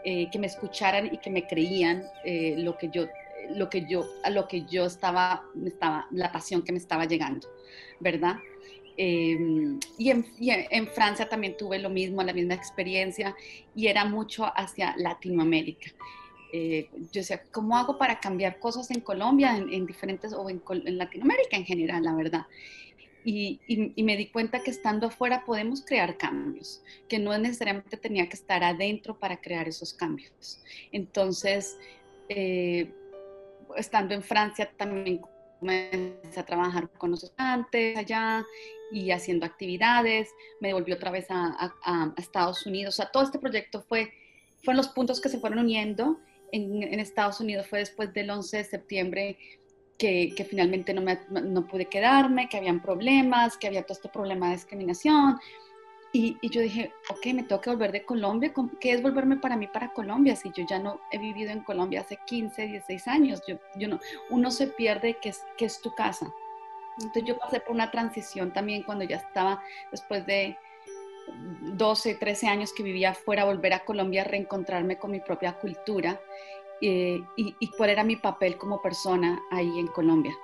eh, 0.04 0.28
que 0.30 0.38
me 0.40 0.48
escucharan 0.48 1.06
y 1.14 1.18
que 1.18 1.30
me 1.30 1.46
creían 1.46 2.02
eh, 2.24 2.56
lo 2.58 2.76
que 2.76 2.88
yo, 2.88 3.06
lo 3.50 3.70
que 3.70 3.86
yo, 3.86 4.04
a 4.24 4.30
lo 4.30 4.48
que 4.48 4.64
yo 4.64 4.86
estaba, 4.86 5.44
estaba, 5.64 6.08
la 6.10 6.32
pasión 6.32 6.62
que 6.62 6.72
me 6.72 6.78
estaba 6.78 7.04
llegando, 7.04 7.48
¿verdad? 8.00 8.36
Em, 8.96 9.80
y, 9.98 10.10
en, 10.10 10.86
Francia 10.88 11.28
también 11.28 11.56
tuve 11.56 11.78
lo 11.78 11.90
mismo, 11.90 12.22
la 12.22 12.32
misma 12.32 12.54
experiencia, 12.54 13.34
y 13.74 13.86
era 13.86 14.04
mucho 14.04 14.44
hacia 14.54 14.94
Latinoamérica. 14.96 15.90
Eh, 16.52 16.88
yo 16.92 17.20
decía, 17.20 17.42
¿cómo 17.50 17.78
hago 17.78 17.96
para 17.96 18.20
cambiar 18.20 18.58
cosas 18.58 18.90
en 18.90 19.00
Colombia, 19.00 19.56
en, 19.56 19.86
diferentes, 19.86 20.32
o 20.34 20.48
en, 20.50 20.62
Latinoamérica 20.98 21.56
en 21.56 21.64
general, 21.64 22.02
la 22.04 22.14
verdad? 22.14 22.46
Y, 23.24 23.60
me 23.96 24.16
di 24.16 24.26
cuenta 24.26 24.62
que 24.62 24.70
estando 24.70 25.06
afuera 25.06 25.44
podemos 25.44 25.82
crear 25.82 26.16
cambios, 26.18 26.82
que 27.08 27.18
no 27.18 27.36
necesariamente 27.38 27.96
tenía 27.96 28.28
que 28.28 28.36
estar 28.36 28.62
adentro 28.64 29.18
para 29.18 29.40
crear 29.40 29.68
esos 29.68 29.94
cambios. 29.94 30.60
Entonces, 30.90 31.78
eh, 32.28 32.92
estando 33.76 34.14
en 34.14 34.22
Francia 34.22 34.70
también 34.76 35.20
comencé 35.62 36.40
a 36.40 36.44
trabajar 36.44 36.90
con 36.98 37.12
los 37.12 37.22
estudiantes 37.22 37.96
allá 37.96 38.44
y 38.90 39.12
haciendo 39.12 39.46
actividades, 39.46 40.28
me 40.60 40.68
devolví 40.68 40.92
otra 40.92 41.12
vez 41.12 41.26
a, 41.30 42.12
Estados 42.18 42.66
Unidos. 42.66 42.94
O 42.94 42.96
sea, 42.96 43.10
todo 43.12 43.22
este 43.22 43.38
proyecto 43.38 43.80
fue, 43.80 44.12
fueron 44.64 44.78
los 44.78 44.88
puntos 44.88 45.20
que 45.20 45.28
se 45.28 45.38
fueron 45.38 45.60
uniendo. 45.60 46.18
En, 46.50 46.82
Estados 46.98 47.40
Unidos 47.40 47.68
fue 47.68 47.78
después 47.78 48.12
del 48.12 48.30
11 48.30 48.56
de 48.56 48.64
septiembre 48.64 49.38
que, 49.98 50.34
que 50.36 50.44
finalmente 50.44 50.92
no, 50.92 51.00
me, 51.00 51.20
no 51.30 51.66
pude 51.66 51.86
quedarme, 51.86 52.48
que 52.48 52.56
habían 52.56 52.82
problemas, 52.82 53.56
que 53.56 53.68
había 53.68 53.84
todo 53.84 53.94
este 53.94 54.08
problema 54.08 54.48
de 54.48 54.56
discriminación. 54.56 55.38
Y, 56.14 56.36
yo 56.46 56.60
dije, 56.60 56.92
ok, 57.08 57.26
me 57.34 57.42
tengo 57.42 57.60
que 57.62 57.70
volver 57.70 57.90
de 57.90 58.04
Colombia. 58.04 58.52
¿Qué 58.78 58.92
es 58.92 59.02
volverme 59.02 59.38
para 59.38 59.56
mí 59.56 59.66
para 59.66 59.92
Colombia? 59.94 60.36
Si 60.36 60.50
yo 60.50 60.64
ya 60.68 60.78
no 60.78 61.00
he 61.10 61.18
vivido 61.18 61.50
en 61.50 61.60
Colombia 61.60 62.02
hace 62.02 62.18
15, 62.26 62.66
16 62.66 63.08
años, 63.08 63.42
yo, 63.48 63.56
yo 63.76 63.88
no, 63.88 63.98
uno 64.28 64.50
se 64.50 64.66
pierde 64.66 65.16
que 65.22 65.30
es, 65.30 65.42
que 65.56 65.64
es 65.64 65.80
tu 65.80 65.94
casa. 65.94 66.30
Entonces 66.98 67.24
yo 67.24 67.38
pasé 67.38 67.60
por 67.60 67.74
una 67.74 67.90
transición 67.90 68.52
también 68.52 68.82
cuando 68.82 69.04
ya 69.04 69.16
estaba, 69.16 69.62
después 69.90 70.26
de 70.26 70.58
12, 71.60 72.16
13 72.16 72.46
años 72.46 72.72
que 72.74 72.82
vivía 72.82 73.10
afuera, 73.10 73.46
volver 73.46 73.72
a 73.72 73.84
Colombia, 73.84 74.24
reencontrarme 74.24 74.98
con 74.98 75.10
mi 75.10 75.20
propia 75.20 75.54
cultura 75.54 76.20
eh, 76.82 77.20
y, 77.36 77.56
y, 77.58 77.70
cuál 77.70 77.90
era 77.90 78.04
mi 78.04 78.16
papel 78.16 78.58
como 78.58 78.82
persona 78.82 79.40
ahí 79.50 79.78
en 79.78 79.86
Colombia. 79.86 80.34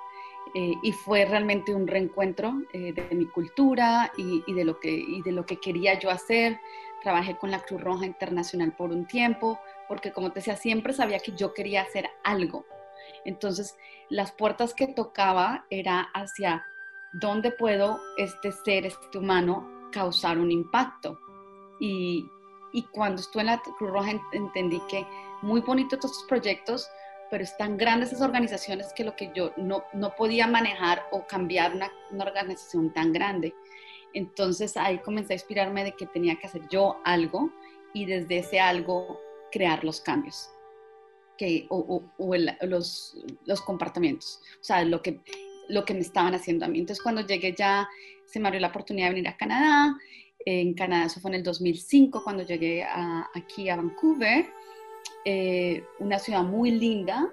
Eh, 0.55 0.75
y 0.83 0.93
fue 0.93 1.25
realmente 1.25 1.75
un 1.75 1.87
reencuentro 1.87 2.62
eh, 2.73 2.93
de 2.93 3.14
mi 3.14 3.26
cultura 3.26 4.12
y, 4.17 4.52
de 4.52 4.64
lo 4.64 4.78
que, 4.78 4.90
y 4.90 5.23
de 5.23 5.33
lo 5.33 5.45
que 5.45 5.59
quería 5.59 5.99
yo 5.99 6.11
hacer. 6.11 6.61
Trabajé 7.02 7.37
con 7.37 7.50
la 7.50 7.61
Cruz 7.61 7.81
Roja 7.81 8.07
Internacional 8.07 8.75
por 8.76 8.90
un 8.90 9.07
tiempo, 9.07 9.59
porque 9.87 10.12
como 10.12 10.31
te 10.31 10.40
decía, 10.40 10.57
siempre 10.57 10.93
sabía 10.93 11.21
que 11.21 11.33
yo 11.33 11.55
quería 11.55 11.83
hacer 11.83 12.09
algo. 12.25 12.67
Entonces, 13.25 13.76
las 14.09 14.33
puertas 14.33 14.75
que 14.75 14.88
tocaba 14.88 15.67
era 15.71 16.09
hacia 16.14 16.67
dónde 17.12 17.50
puedo 17.50 18.00
este 18.17 18.52
ser, 18.52 18.87
este 18.87 19.19
humano, 19.19 19.88
causar 19.93 20.38
un 20.38 20.50
impacto. 20.50 21.19
Y, 21.81 22.26
y 22.73 22.83
cuando 22.85 23.21
estuve 23.21 23.43
en 23.43 23.47
la 23.47 23.61
Cruz 23.61 23.90
Roja 23.90 24.12
entendí 24.33 24.81
que 24.88 25.07
muy 25.43 25.61
bonito 25.61 25.97
todos 25.97 26.12
estos 26.12 26.28
proyectos, 26.28 26.88
pero 27.30 27.44
están 27.44 27.76
grandes 27.76 28.12
esas 28.12 28.23
organizaciones 28.23 28.92
que 28.92 29.04
lo 29.04 29.14
que 29.16 29.30
yo 29.35 29.52
no, 29.56 29.85
no 29.92 30.14
podía 30.14 30.47
manejar 30.47 31.04
o 31.11 31.26
cambiar 31.26 31.75
una, 31.75 31.92
una, 32.11 32.25
organización 32.25 32.92
tan 32.92 33.12
grande. 33.12 33.54
Entonces 34.14 34.76
ahí 34.76 34.99
comencé 34.99 35.35
a 35.35 35.37
inspirarme 35.37 35.85
de 35.85 35.92
que 35.92 36.06
tenía 36.06 36.37
que 36.37 36.47
hacer 36.47 36.62
yo 36.70 37.00
algo 37.04 37.50
y 37.92 38.06
desde 38.06 38.38
ese 38.38 38.61
algo 38.61 39.20
crear 39.50 39.85
los 39.85 40.00
cambios 40.00 40.50
que, 41.37 41.66
o, 41.70 42.02
o, 42.18 42.37
los, 42.66 43.16
los, 43.44 43.61
comportamientos, 43.62 44.40
o 44.61 44.64
sea, 44.64 44.85
lo 44.85 45.00
que, 45.00 45.20
lo 45.68 45.85
que 45.85 45.94
me 45.94 46.00
estaban 46.00 46.35
haciendo 46.35 46.64
a 46.64 46.68
mí. 46.68 46.80
Entonces 46.80 47.02
cuando 47.02 47.20
llegué 47.23 47.54
ya 47.56 47.88
se 48.26 48.40
me 48.40 48.49
abrió 48.49 48.61
la 48.61 48.68
oportunidad 48.68 49.06
de 49.08 49.14
venir 49.14 49.28
a 49.28 49.37
Canadá. 49.37 49.97
En 50.44 50.75
Canadá, 50.75 51.06
eso 51.06 51.20
fue 51.20 51.30
en 51.30 51.37
el 51.37 51.42
2005, 51.42 52.23
cuando 52.23 52.42
llegué 52.42 52.85
aquí 53.35 53.68
a 53.68 53.76
Vancouver 53.76 54.47
eh, 55.25 55.85
una 55.99 56.19
ciudad 56.19 56.43
muy 56.43 56.71
linda, 56.71 57.33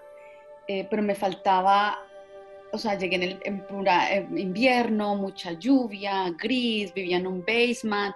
eh, 0.68 0.88
pero 0.90 1.02
me 1.04 1.16
faltaba, 1.16 2.00
o 2.72 2.78
sea, 2.78 2.98
llegué 2.98 3.16
en, 3.16 3.24
el, 3.24 3.40
en 3.44 4.38
invierno, 4.38 5.16
mucha 5.16 5.54
lluvia, 5.54 6.30
gris, 6.38 6.94
vivía 6.94 7.18
en 7.18 7.28
un 7.28 7.44
basement. 7.46 8.16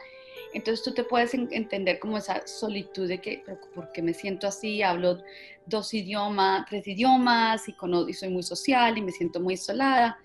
Entonces 0.53 0.83
tú 0.83 0.93
te 0.93 1.03
puedes 1.03 1.33
entender 1.33 1.99
como 1.99 2.17
esa 2.17 2.45
solitud 2.47 3.07
de 3.07 3.21
que, 3.21 3.43
¿por 3.75 3.91
qué 3.91 4.01
me 4.01 4.13
siento 4.13 4.47
así? 4.47 4.81
Hablo 4.81 5.19
dos 5.67 5.93
idiomas, 5.93 6.65
tres 6.67 6.87
idiomas 6.87 7.69
y, 7.69 7.75
y 8.07 8.13
soy 8.13 8.29
muy 8.29 8.43
social 8.43 8.97
y 8.97 9.01
me 9.01 9.11
siento 9.11 9.39
muy 9.39 9.53
isolada. 9.53 10.17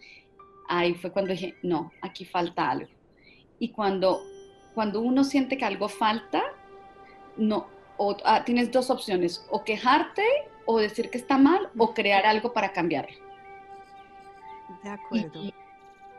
Ahí 0.68 0.94
fue 0.94 1.12
cuando 1.12 1.32
dije, 1.32 1.54
no, 1.62 1.92
aquí 2.00 2.24
falta 2.24 2.70
algo. 2.70 2.88
Y 3.58 3.68
cuando, 3.68 4.22
cuando 4.74 5.00
uno 5.00 5.24
siente 5.24 5.58
que 5.58 5.64
algo 5.66 5.88
falta, 5.88 6.42
no, 7.36 7.68
o 7.96 8.16
ah, 8.24 8.44
tienes 8.44 8.70
dos 8.70 8.90
opciones, 8.90 9.46
o 9.50 9.64
quejarte 9.64 10.24
o 10.66 10.78
decir 10.78 11.10
que 11.10 11.18
está 11.18 11.38
mal 11.38 11.68
o 11.76 11.94
crear 11.94 12.26
algo 12.26 12.52
para 12.52 12.72
cambiarlo. 12.72 13.16
De 14.82 14.90
acuerdo. 14.90 15.52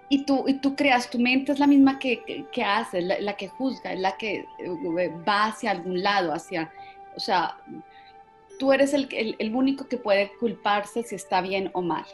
Y, 0.08 0.24
tú, 0.24 0.46
y 0.48 0.56
tú 0.56 0.76
creas, 0.76 1.10
tu 1.10 1.18
mente 1.18 1.52
es 1.52 1.60
la 1.60 1.66
misma 1.66 1.98
que, 1.98 2.46
que, 2.52 2.64
hace, 2.64 3.02
la, 3.02 3.36
que 3.36 3.48
juzga, 3.48 3.94
es 3.94 4.00
la 4.00 4.16
que 4.18 4.46
eh, 4.60 5.14
va 5.28 5.46
hacia 5.46 5.72
algún 5.72 6.04
lado, 6.04 6.32
hacia, 6.32 6.72
o 7.16 7.20
sea, 7.20 7.58
tú 8.60 8.72
eres 8.72 8.94
el, 8.94 9.10
el, 9.12 9.36
el 9.40 9.56
único 9.56 9.88
que 9.88 9.98
puede 9.98 10.32
culparse 10.40 11.02
si 11.02 11.16
está 11.16 11.42
bien 11.42 11.72
o 11.74 11.82
mal. 11.82 12.06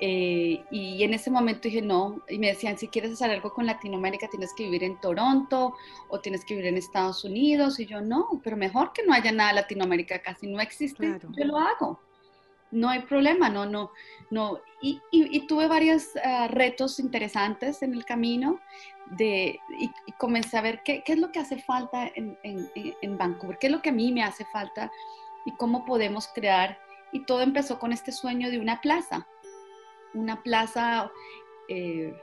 Eh, 0.00 0.64
y 0.70 1.02
en 1.02 1.12
ese 1.12 1.30
momento 1.30 1.62
dije, 1.62 1.82
no, 1.82 2.22
y 2.28 2.38
me 2.38 2.48
decían, 2.48 2.78
si 2.78 2.88
quieres 2.88 3.12
hacer 3.12 3.30
algo 3.30 3.52
con 3.52 3.66
Latinoamérica, 3.66 4.28
tienes 4.28 4.54
que 4.54 4.64
vivir 4.64 4.84
en 4.84 5.00
Toronto 5.00 5.74
o 6.08 6.20
tienes 6.20 6.44
que 6.44 6.54
vivir 6.54 6.68
en 6.68 6.76
Estados 6.76 7.24
Unidos. 7.24 7.80
Y 7.80 7.86
yo, 7.86 8.00
no, 8.00 8.40
pero 8.44 8.56
mejor 8.56 8.92
que 8.92 9.04
no 9.04 9.12
haya 9.12 9.32
nada 9.32 9.52
Latinoamérica, 9.52 10.20
casi 10.20 10.46
no 10.46 10.60
existe, 10.60 11.18
yo 11.36 11.44
lo 11.44 11.58
hago. 11.58 12.00
No 12.70 12.90
hay 12.90 13.00
problema, 13.00 13.48
no, 13.48 13.64
no, 13.64 13.90
no. 14.30 14.60
Y, 14.82 15.00
y, 15.10 15.46
tuve 15.46 15.66
varios 15.66 16.10
ah, 16.22 16.48
retos 16.48 17.00
interesantes 17.00 17.82
en 17.82 17.94
el 17.94 18.04
camino 18.04 18.60
de, 19.16 19.58
y, 19.80 20.12
comencé 20.18 20.58
a 20.58 20.60
ver 20.60 20.82
qué, 20.84 21.02
qué, 21.02 21.14
es 21.14 21.18
lo 21.18 21.32
que 21.32 21.40
hace 21.40 21.58
falta 21.58 22.06
en, 22.14 22.38
en, 22.42 22.70
en 23.00 23.18
Vancouver, 23.18 23.56
qué 23.58 23.68
es 23.68 23.72
lo 23.72 23.80
que 23.80 23.88
a 23.88 23.92
mí 23.92 24.12
me 24.12 24.22
hace 24.22 24.44
falta 24.52 24.92
y 25.46 25.52
cómo 25.52 25.86
podemos 25.86 26.28
crear. 26.28 26.78
Y 27.10 27.24
todo 27.24 27.40
empezó 27.40 27.78
con 27.78 27.92
este 27.92 28.12
sueño 28.12 28.50
de 28.50 28.60
una 28.60 28.82
plaza 28.82 29.26
una 30.14 30.42
plaza, 30.42 31.10
eh, 31.68 32.14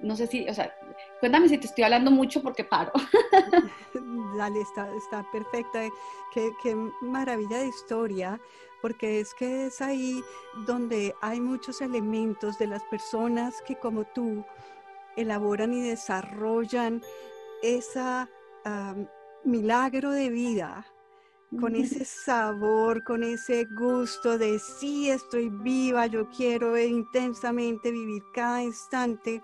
no 0.00 0.16
sé 0.16 0.26
si, 0.26 0.48
o 0.48 0.54
sea, 0.54 0.74
cuéntame 1.20 1.48
si 1.48 1.58
te 1.58 1.66
estoy 1.66 1.84
hablando 1.84 2.10
mucho 2.10 2.42
porque 2.42 2.64
paro. 2.64 2.92
Dale, 4.36 4.60
está, 4.60 4.88
está 4.96 5.24
perfecta. 5.30 5.80
Qué, 6.32 6.50
qué 6.62 6.74
maravilla 7.00 7.58
de 7.58 7.68
historia, 7.68 8.40
porque 8.80 9.20
es 9.20 9.34
que 9.34 9.66
es 9.66 9.80
ahí 9.80 10.22
donde 10.66 11.14
hay 11.20 11.40
muchos 11.40 11.80
elementos 11.80 12.58
de 12.58 12.66
las 12.66 12.82
personas 12.84 13.60
que 13.62 13.76
como 13.76 14.04
tú 14.04 14.44
elaboran 15.16 15.74
y 15.74 15.82
desarrollan 15.82 17.02
esa 17.62 18.28
milagro 19.44 20.10
de 20.10 20.28
vida 20.28 20.86
con 21.58 21.74
ese 21.74 22.04
sabor, 22.04 23.02
con 23.02 23.24
ese 23.24 23.64
gusto 23.64 24.38
de 24.38 24.58
sí 24.58 25.10
estoy 25.10 25.48
viva, 25.48 26.06
yo 26.06 26.28
quiero 26.30 26.78
intensamente 26.78 27.90
vivir 27.90 28.22
cada 28.32 28.62
instante. 28.62 29.42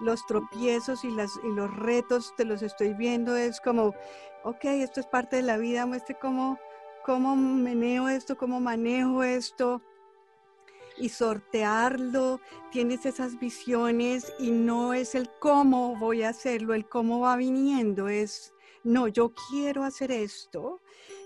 Los 0.00 0.24
tropiezos 0.26 1.04
y, 1.04 1.10
las, 1.10 1.38
y 1.42 1.48
los 1.48 1.74
retos 1.76 2.32
te 2.36 2.44
los 2.44 2.62
estoy 2.62 2.94
viendo, 2.94 3.36
es 3.36 3.60
como, 3.60 3.94
ok, 4.44 4.64
esto 4.64 5.00
es 5.00 5.06
parte 5.06 5.36
de 5.36 5.42
la 5.42 5.58
vida, 5.58 5.86
muestre 5.86 6.16
cómo, 6.20 6.58
cómo 7.04 7.36
meneo 7.36 8.08
esto, 8.08 8.38
cómo 8.38 8.60
manejo 8.60 9.22
esto 9.22 9.82
y 10.96 11.10
sortearlo, 11.10 12.40
tienes 12.70 13.06
esas 13.06 13.38
visiones 13.38 14.32
y 14.38 14.50
no 14.50 14.94
es 14.94 15.14
el 15.14 15.28
cómo 15.40 15.96
voy 15.96 16.22
a 16.22 16.30
hacerlo, 16.30 16.74
el 16.74 16.88
cómo 16.88 17.20
va 17.20 17.36
viniendo, 17.36 18.08
es, 18.08 18.54
no, 18.84 19.08
yo 19.08 19.32
quiero 19.50 19.84
hacer 19.84 20.10
esto 20.10 20.80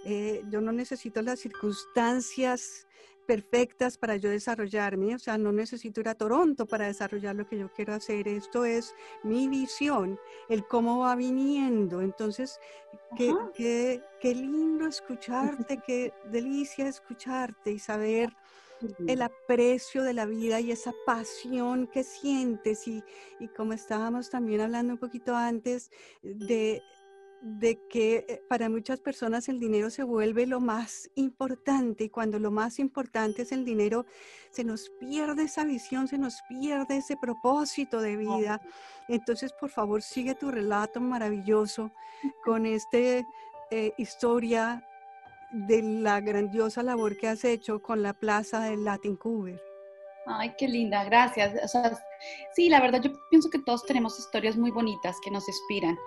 eh, 0.04 0.42
yo 0.50 0.60
no 0.60 0.72
necesito 0.72 1.22
las 1.22 1.40
circunstancias 1.40 2.86
perfectas 3.26 3.98
para 3.98 4.16
yo 4.16 4.30
desarrollarme, 4.30 5.14
o 5.14 5.18
sea, 5.18 5.38
no 5.38 5.52
necesito 5.52 6.00
ir 6.00 6.08
a 6.08 6.14
Toronto 6.14 6.66
para 6.66 6.86
desarrollar 6.86 7.36
lo 7.36 7.46
que 7.46 7.58
yo 7.58 7.72
quiero 7.72 7.94
hacer, 7.94 8.26
esto 8.26 8.64
es 8.64 8.94
mi 9.22 9.48
visión, 9.48 10.18
el 10.48 10.66
cómo 10.66 11.00
va 11.00 11.14
viniendo, 11.14 12.00
entonces, 12.00 12.58
qué, 13.16 13.32
qué, 13.54 14.02
qué 14.20 14.34
lindo 14.34 14.86
escucharte, 14.88 15.80
qué 15.86 16.12
delicia 16.30 16.88
escucharte 16.88 17.72
y 17.72 17.78
saber 17.78 18.34
el 19.06 19.22
aprecio 19.22 20.02
de 20.02 20.12
la 20.12 20.26
vida 20.26 20.60
y 20.60 20.72
esa 20.72 20.92
pasión 21.06 21.86
que 21.86 22.02
sientes. 22.02 22.88
Y, 22.88 23.02
y 23.38 23.48
como 23.48 23.72
estábamos 23.72 24.30
también 24.30 24.60
hablando 24.60 24.94
un 24.94 24.98
poquito 24.98 25.36
antes 25.36 25.90
de 26.22 26.82
de 27.42 27.80
que 27.88 28.24
eh, 28.28 28.42
para 28.48 28.68
muchas 28.68 29.00
personas 29.00 29.48
el 29.48 29.58
dinero 29.58 29.90
se 29.90 30.04
vuelve 30.04 30.46
lo 30.46 30.60
más 30.60 31.10
importante 31.16 32.04
y 32.04 32.08
cuando 32.08 32.38
lo 32.38 32.52
más 32.52 32.78
importante 32.78 33.42
es 33.42 33.50
el 33.50 33.64
dinero, 33.64 34.06
se 34.50 34.62
nos 34.62 34.90
pierde 35.00 35.44
esa 35.44 35.64
visión, 35.64 36.06
se 36.06 36.18
nos 36.18 36.40
pierde 36.48 36.98
ese 36.98 37.16
propósito 37.16 38.00
de 38.00 38.16
vida. 38.16 38.62
Entonces, 39.08 39.52
por 39.52 39.70
favor, 39.70 40.02
sigue 40.02 40.36
tu 40.36 40.52
relato 40.52 41.00
maravilloso 41.00 41.90
con 42.44 42.64
esta 42.64 42.98
eh, 42.98 43.24
historia 43.98 44.86
de 45.50 45.82
la 45.82 46.20
grandiosa 46.20 46.82
labor 46.82 47.16
que 47.16 47.28
has 47.28 47.44
hecho 47.44 47.82
con 47.82 48.02
la 48.02 48.14
plaza 48.14 48.60
del 48.60 48.84
Latin 48.84 49.16
Cuber. 49.16 49.71
Ay, 50.26 50.54
qué 50.56 50.68
linda, 50.68 51.04
gracias. 51.04 51.72
sí, 52.54 52.68
la 52.68 52.80
verdad 52.80 53.02
yo 53.02 53.10
pienso 53.30 53.50
que 53.50 53.58
todos 53.58 53.84
tenemos 53.84 54.18
historias 54.18 54.56
muy 54.56 54.70
bonitas 54.70 55.18
que 55.22 55.30
nos 55.30 55.48
inspiran, 55.48 55.98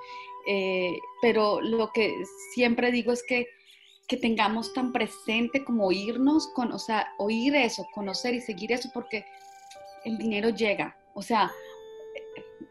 eh, 0.48 0.98
pero 1.22 1.60
lo 1.62 1.92
que 1.92 2.16
siempre 2.54 2.92
digo 2.92 3.12
es 3.12 3.24
que, 3.28 3.48
que 4.08 4.18
tengamos 4.18 4.74
tan 4.74 4.94
presente 4.94 5.66
como 5.66 5.88
oírnos, 5.88 6.48
con, 6.54 6.72
o 6.72 6.80
sea, 6.80 7.14
oír 7.18 7.56
eso, 7.56 7.86
conocer 7.94 8.34
y 8.34 8.42
seguir 8.42 8.72
eso, 8.72 8.90
porque 8.94 9.26
el 10.06 10.18
dinero 10.18 10.50
llega, 10.50 10.96
o 11.14 11.22
sea, 11.22 11.52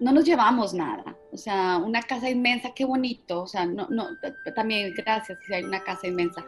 no 0.01 0.13
nos 0.13 0.25
llevamos 0.25 0.73
nada, 0.73 1.17
o 1.33 1.37
sea, 1.37 1.79
una 1.79 2.03
casa 2.03 2.31
inmensa, 2.31 2.73
qué 2.75 2.85
bonito, 2.85 3.43
o 3.43 3.47
sea, 3.47 3.67
no, 3.67 3.87
no, 3.91 4.09
también 4.55 4.95
gracias 4.95 5.39
si 5.47 5.53
hay 5.53 5.65
una 5.65 5.83
casa 5.83 6.07
inmensa, 6.07 6.45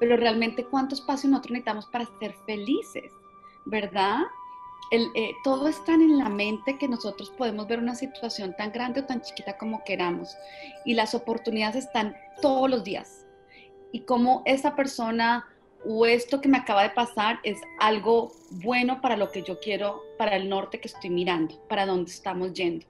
pero 0.00 0.16
realmente 0.16 0.64
cuánto 0.64 0.94
espacio 0.94 1.28
nosotros 1.28 1.52
necesitamos 1.52 1.86
para 1.86 2.06
ser 2.18 2.34
felices 2.46 3.12
¿verdad? 3.68 4.22
eh, 4.90 5.34
todo 5.44 5.68
es 5.68 5.84
tan 5.84 6.00
en 6.00 6.16
la 6.18 6.30
mente 6.30 6.78
que 6.78 6.88
nosotros 6.88 7.30
podemos 7.30 7.66
ver 7.66 7.78
una 7.78 7.94
situación 7.94 8.54
tan 8.56 8.72
grande 8.72 9.00
o 9.00 9.04
tan 9.04 9.20
chiquita 9.20 9.58
como 9.58 9.84
queramos. 9.84 10.36
Y 10.84 10.94
las 10.94 11.14
oportunidades 11.14 11.84
están 11.84 12.16
todos 12.40 12.70
los 12.70 12.84
días. 12.84 13.26
Y 13.92 14.00
como 14.00 14.42
esa 14.46 14.74
persona 14.74 15.46
o 15.84 16.06
esto 16.06 16.40
que 16.40 16.48
me 16.48 16.58
acaba 16.58 16.82
de 16.82 16.90
pasar 16.90 17.38
es 17.42 17.58
algo 17.78 18.32
bueno 18.50 19.00
para 19.00 19.16
lo 19.16 19.30
que 19.30 19.42
yo 19.42 19.60
quiero, 19.60 20.02
para 20.16 20.36
el 20.36 20.48
norte 20.48 20.80
que 20.80 20.88
estoy 20.88 21.10
mirando, 21.10 21.60
para 21.68 21.86
donde 21.86 22.10
estamos 22.10 22.52
yendo. 22.54 22.86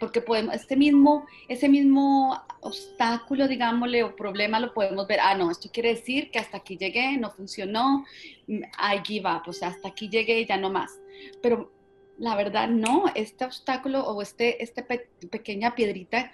Porque 0.00 0.20
podemos, 0.20 0.54
este 0.54 0.76
mismo, 0.76 1.26
ese 1.48 1.68
mismo 1.68 2.40
obstáculo, 2.60 3.48
digámosle, 3.48 4.02
o 4.02 4.16
problema 4.16 4.60
lo 4.60 4.72
podemos 4.72 5.06
ver, 5.06 5.20
ah, 5.20 5.34
no, 5.34 5.50
esto 5.50 5.70
quiere 5.72 5.90
decir 5.90 6.30
que 6.30 6.38
hasta 6.38 6.58
aquí 6.58 6.76
llegué, 6.76 7.16
no 7.16 7.30
funcionó, 7.30 8.04
I 8.48 9.00
give 9.04 9.28
up, 9.28 9.42
o 9.46 9.52
sea, 9.52 9.68
hasta 9.68 9.88
aquí 9.88 10.08
llegué 10.08 10.44
ya 10.46 10.56
no 10.56 10.70
más. 10.70 10.98
Pero 11.42 11.72
la 12.18 12.36
verdad, 12.36 12.68
no, 12.68 13.04
este 13.14 13.44
obstáculo 13.44 14.04
o 14.06 14.22
este, 14.22 14.62
este 14.62 14.82
pequeña 14.82 15.74
piedrita 15.74 16.32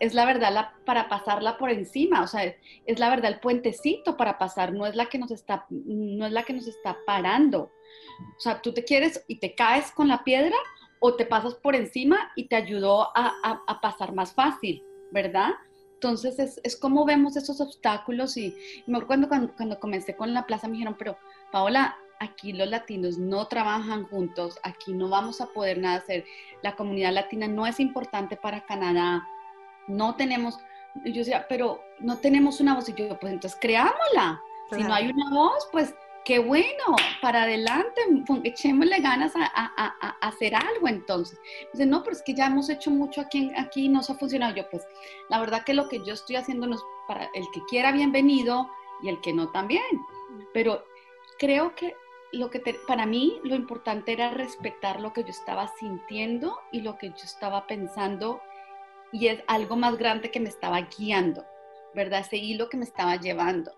es 0.00 0.14
la 0.14 0.24
verdad 0.24 0.70
para 0.86 1.08
pasarla 1.08 1.58
por 1.58 1.70
encima, 1.70 2.22
o 2.22 2.26
sea, 2.26 2.56
es 2.86 2.98
la 2.98 3.10
verdad 3.10 3.32
el 3.32 3.40
puentecito 3.40 4.16
para 4.16 4.38
pasar, 4.38 4.72
no 4.72 4.86
es 4.86 4.96
la 4.96 5.06
que 5.06 5.18
nos 5.18 5.30
está, 5.30 5.66
no 5.68 6.26
es 6.26 6.32
la 6.32 6.42
que 6.42 6.54
nos 6.54 6.66
está 6.66 6.96
parando. 7.06 7.70
O 8.36 8.40
sea, 8.40 8.62
tú 8.62 8.72
te 8.72 8.82
quieres 8.82 9.22
y 9.28 9.36
te 9.36 9.54
caes 9.54 9.92
con 9.92 10.08
la 10.08 10.24
piedra 10.24 10.56
o 11.00 11.14
te 11.16 11.26
pasas 11.26 11.54
por 11.54 11.74
encima 11.74 12.30
y 12.36 12.46
te 12.48 12.56
ayudó 12.56 13.08
a, 13.16 13.62
a, 13.66 13.80
pasar 13.80 14.14
más 14.14 14.32
fácil, 14.34 14.84
¿verdad? 15.10 15.50
Entonces 15.94 16.38
es, 16.38 16.60
es, 16.62 16.76
como 16.76 17.04
vemos 17.04 17.36
esos 17.36 17.60
obstáculos 17.60 18.36
y, 18.36 18.54
y 18.86 19.00
cuando, 19.02 19.28
cuando, 19.28 19.54
cuando 19.54 19.80
comencé 19.80 20.14
con 20.14 20.32
la 20.32 20.46
plaza 20.46 20.68
me 20.68 20.74
dijeron, 20.74 20.96
pero 20.98 21.16
Paola, 21.50 21.96
aquí 22.20 22.52
los 22.52 22.68
latinos 22.68 23.18
no 23.18 23.48
trabajan 23.48 24.04
juntos, 24.04 24.58
aquí 24.62 24.92
no 24.92 25.08
vamos 25.08 25.40
a 25.40 25.46
poder 25.46 25.78
nada 25.78 25.96
hacer, 25.96 26.24
la 26.62 26.76
comunidad 26.76 27.12
latina 27.12 27.48
no 27.48 27.66
es 27.66 27.80
importante 27.80 28.36
para 28.36 28.64
Canadá, 28.66 29.26
no 29.88 30.14
tenemos, 30.16 30.58
yo 31.04 31.14
decía, 31.14 31.46
pero 31.48 31.82
no 31.98 32.18
tenemos 32.18 32.60
una 32.60 32.74
voz. 32.74 32.88
Y 32.88 32.94
yo, 32.94 33.18
pues 33.18 33.32
entonces 33.32 33.58
creámosla. 33.60 34.40
Si 34.70 34.82
no 34.84 34.94
hay 34.94 35.10
una 35.10 35.30
voz, 35.30 35.68
pues 35.72 35.94
bueno, 36.38 36.96
para 37.20 37.42
adelante, 37.42 38.00
echémosle 38.44 39.00
ganas 39.00 39.32
a, 39.34 40.18
hacer 40.20 40.54
algo 40.54 40.88
entonces. 40.88 41.38
No, 41.74 42.02
pero 42.02 42.16
es 42.16 42.22
que 42.22 42.34
ya 42.34 42.46
hemos 42.46 42.68
hecho 42.68 42.90
mucho 42.90 43.20
aquí, 43.20 43.50
aquí 43.56 43.88
no 43.88 44.02
se 44.02 44.12
ha 44.12 44.16
funcionado. 44.16 44.54
Yo, 44.54 44.68
pues, 44.70 44.86
la 45.28 45.40
verdad 45.40 45.64
que 45.64 45.74
lo 45.74 45.88
que 45.88 46.04
yo 46.04 46.14
estoy 46.14 46.36
haciendo 46.36 46.66
no 46.66 46.76
es 46.76 46.82
para 47.08 47.24
el 47.34 47.44
que 47.52 47.60
quiera 47.68 47.92
bienvenido 47.92 48.70
y 49.02 49.08
el 49.08 49.20
que 49.20 49.32
no 49.32 49.50
también. 49.50 49.82
Pero 50.52 50.84
creo 51.38 51.74
que 51.74 51.94
lo 52.32 52.50
que 52.50 52.62
para 52.86 53.06
mí 53.06 53.40
lo 53.42 53.54
importante 53.54 54.12
era 54.12 54.30
respetar 54.30 55.00
lo 55.00 55.12
que 55.12 55.22
yo 55.22 55.30
estaba 55.30 55.68
sintiendo 55.78 56.60
y 56.70 56.82
lo 56.82 56.96
que 56.96 57.08
yo 57.08 57.24
estaba 57.24 57.66
pensando 57.66 58.40
y 59.12 59.26
es 59.26 59.42
algo 59.46 59.76
más 59.76 59.96
grande 59.96 60.30
que 60.30 60.40
me 60.40 60.48
estaba 60.48 60.80
guiando, 60.82 61.44
¿verdad? 61.94 62.20
Ese 62.20 62.36
hilo 62.36 62.68
que 62.68 62.76
me 62.76 62.84
estaba 62.84 63.16
llevando, 63.16 63.72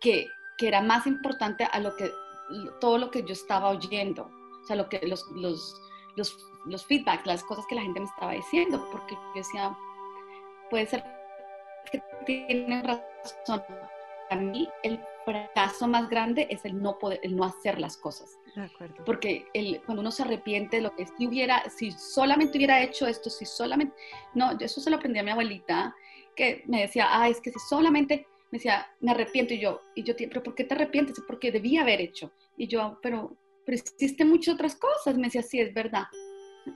que, 0.00 0.28
que 0.56 0.68
era 0.68 0.80
más 0.80 1.06
importante 1.06 1.64
a 1.64 1.78
lo 1.80 1.96
que, 1.96 2.10
todo 2.80 2.98
lo 2.98 3.10
que 3.10 3.22
yo 3.22 3.32
estaba 3.32 3.70
oyendo, 3.70 4.30
o 4.62 4.66
sea, 4.66 4.76
lo 4.76 4.88
que, 4.88 5.00
los, 5.06 5.26
los, 5.32 5.80
los, 6.16 6.36
los 6.64 6.86
feedbacks, 6.86 7.26
las 7.26 7.44
cosas 7.44 7.64
que 7.68 7.74
la 7.74 7.82
gente 7.82 8.00
me 8.00 8.06
estaba 8.06 8.32
diciendo, 8.32 8.88
porque 8.90 9.14
yo 9.14 9.34
decía, 9.34 9.76
puede 10.70 10.86
ser 10.86 11.04
que 11.90 12.02
tienen 12.24 12.84
razón. 12.84 13.62
A 14.30 14.36
mí 14.36 14.68
el 14.82 15.00
fracaso 15.24 15.86
más 15.86 16.08
grande 16.08 16.46
es 16.50 16.64
el 16.64 16.80
no 16.80 16.98
poder, 16.98 17.20
el 17.22 17.36
no 17.36 17.44
hacer 17.44 17.80
las 17.80 17.96
cosas. 17.96 18.38
Porque 19.04 19.46
el, 19.52 19.82
cuando 19.84 20.00
uno 20.00 20.10
se 20.10 20.22
arrepiente 20.22 20.76
de 20.76 20.82
lo 20.82 20.94
que 20.94 21.06
si 21.06 21.26
hubiera, 21.26 21.68
si 21.68 21.92
solamente 21.92 22.56
hubiera 22.56 22.82
hecho 22.82 23.06
esto, 23.06 23.28
si 23.28 23.44
solamente, 23.44 23.94
no, 24.34 24.52
eso 24.58 24.80
se 24.80 24.90
lo 24.90 24.96
aprendí 24.96 25.18
a 25.18 25.22
mi 25.22 25.30
abuelita, 25.30 25.94
que 26.34 26.64
me 26.66 26.82
decía, 26.82 27.06
ah, 27.10 27.28
es 27.28 27.40
que 27.40 27.50
si 27.50 27.58
solamente, 27.58 28.26
me 28.56 28.58
decía, 28.58 28.86
me 29.00 29.10
arrepiento 29.10 29.52
y 29.52 29.60
yo, 29.60 29.82
y 29.94 30.02
yo, 30.02 30.14
pero 30.16 30.42
¿por 30.42 30.54
qué 30.54 30.64
te 30.64 30.74
arrepientes? 30.74 31.22
Porque 31.26 31.52
debía 31.52 31.82
haber 31.82 32.00
hecho. 32.00 32.32
Y 32.56 32.66
yo, 32.68 32.98
pero, 33.02 33.36
pero 33.66 33.76
hiciste 33.76 34.24
muchas 34.24 34.54
otras 34.54 34.74
cosas. 34.76 35.18
Me 35.18 35.24
decía, 35.24 35.42
sí, 35.42 35.60
es 35.60 35.74
verdad. 35.74 36.04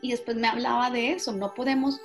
Y 0.03 0.11
después 0.11 0.37
me 0.37 0.47
hablaba 0.47 0.90
de 0.90 1.12
eso, 1.12 1.33
no 1.33 1.55
podemos 1.55 1.99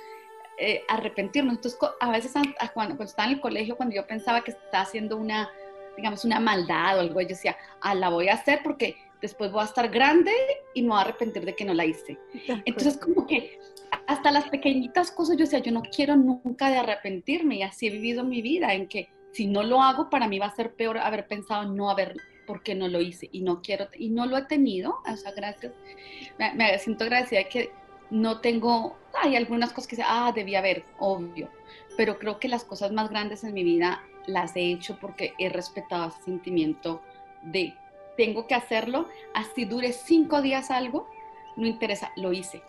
eh, 0.58 0.82
arrepentirnos. 0.88 1.56
Entonces, 1.56 1.78
a 2.00 2.10
veces 2.10 2.32
cuando, 2.72 2.96
cuando 2.96 3.04
estaba 3.04 3.28
en 3.28 3.34
el 3.34 3.40
colegio, 3.40 3.76
cuando 3.76 3.94
yo 3.94 4.06
pensaba 4.06 4.42
que 4.42 4.52
estaba 4.52 4.84
haciendo 4.84 5.18
una, 5.18 5.50
digamos, 5.94 6.24
una 6.24 6.40
maldad 6.40 6.96
o 6.96 7.00
algo, 7.00 7.20
yo 7.20 7.28
decía, 7.28 7.56
ah, 7.82 7.94
la 7.94 8.08
voy 8.08 8.28
a 8.28 8.34
hacer 8.34 8.60
porque 8.64 8.96
después 9.20 9.52
voy 9.52 9.60
a 9.60 9.66
estar 9.66 9.90
grande 9.90 10.32
y 10.72 10.82
me 10.82 10.88
voy 10.88 10.98
a 10.98 11.02
arrepentir 11.02 11.44
de 11.44 11.54
que 11.54 11.66
no 11.66 11.74
la 11.74 11.84
hice. 11.84 12.18
Entonces, 12.64 12.96
como 12.96 13.26
que 13.26 13.58
hasta 14.06 14.30
las 14.30 14.48
pequeñitas 14.48 15.10
cosas, 15.10 15.36
yo 15.36 15.44
decía, 15.44 15.58
yo 15.58 15.72
no 15.72 15.82
quiero 15.82 16.16
nunca 16.16 16.70
de 16.70 16.78
arrepentirme 16.78 17.56
y 17.56 17.62
así 17.62 17.88
he 17.88 17.90
vivido 17.90 18.24
mi 18.24 18.40
vida, 18.40 18.72
en 18.72 18.88
que 18.88 19.10
si 19.36 19.46
no 19.46 19.62
lo 19.62 19.82
hago, 19.82 20.08
para 20.08 20.28
mí 20.28 20.38
va 20.38 20.46
a 20.46 20.56
ser 20.56 20.72
peor 20.72 20.96
haber 20.96 21.26
pensado 21.26 21.70
no 21.70 21.90
haber, 21.90 22.16
porque 22.46 22.74
no 22.74 22.88
lo 22.88 23.02
hice 23.02 23.28
y 23.32 23.42
no 23.42 23.60
quiero, 23.60 23.88
y 23.94 24.08
no 24.08 24.24
lo 24.24 24.38
he 24.38 24.42
tenido, 24.46 25.02
o 25.06 25.16
sea, 25.16 25.32
gracias, 25.32 25.74
me, 26.38 26.78
siento 26.78 27.04
agradecida 27.04 27.40
de 27.40 27.48
que 27.50 27.70
no 28.08 28.40
tengo, 28.40 28.96
hay 29.22 29.36
algunas 29.36 29.74
cosas 29.74 29.88
que 29.88 30.02
ah, 30.02 30.32
debía 30.34 30.60
haber, 30.60 30.84
obvio, 30.98 31.50
pero 31.98 32.18
creo 32.18 32.38
que 32.38 32.48
las 32.48 32.64
cosas 32.64 32.92
más 32.92 33.10
grandes 33.10 33.44
en 33.44 33.52
mi 33.52 33.62
vida 33.62 34.02
las 34.26 34.56
he 34.56 34.72
hecho 34.72 34.96
porque 34.98 35.34
he 35.38 35.50
respetado 35.50 36.08
ese 36.08 36.22
sentimiento 36.22 37.02
de 37.42 37.74
tengo 38.16 38.46
que 38.46 38.54
hacerlo, 38.54 39.06
así 39.34 39.66
dure 39.66 39.92
cinco 39.92 40.40
días 40.40 40.70
algo, 40.70 41.10
no 41.56 41.66
interesa, 41.66 42.10
lo 42.16 42.32
hice. 42.32 42.62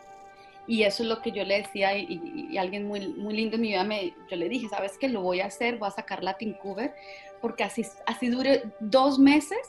Y 0.68 0.84
eso 0.84 1.04
es 1.04 1.10
lo 1.10 1.22
que 1.22 1.32
yo 1.32 1.46
le 1.46 1.62
decía 1.62 1.98
y, 1.98 2.58
alguien 2.58 2.88
muy, 2.88 3.08
muy 3.08 3.34
lindo 3.34 3.56
en 3.56 3.62
mi 3.62 3.70
vida, 3.70 3.84
me, 3.86 4.14
yo 4.30 4.36
le 4.36 4.50
dije, 4.50 4.68
¿sabes 4.68 4.98
qué? 4.98 5.08
Lo 5.08 5.22
voy 5.22 5.40
a 5.40 5.46
hacer, 5.46 5.78
voy 5.78 5.88
a 5.88 5.92
sacar 5.92 6.24
la 6.24 6.38
Cover, 6.62 6.94
porque 7.42 7.64
así, 7.64 7.86
así 8.06 8.28
dure 8.28 8.64
dos 8.82 9.18
meses, 9.18 9.60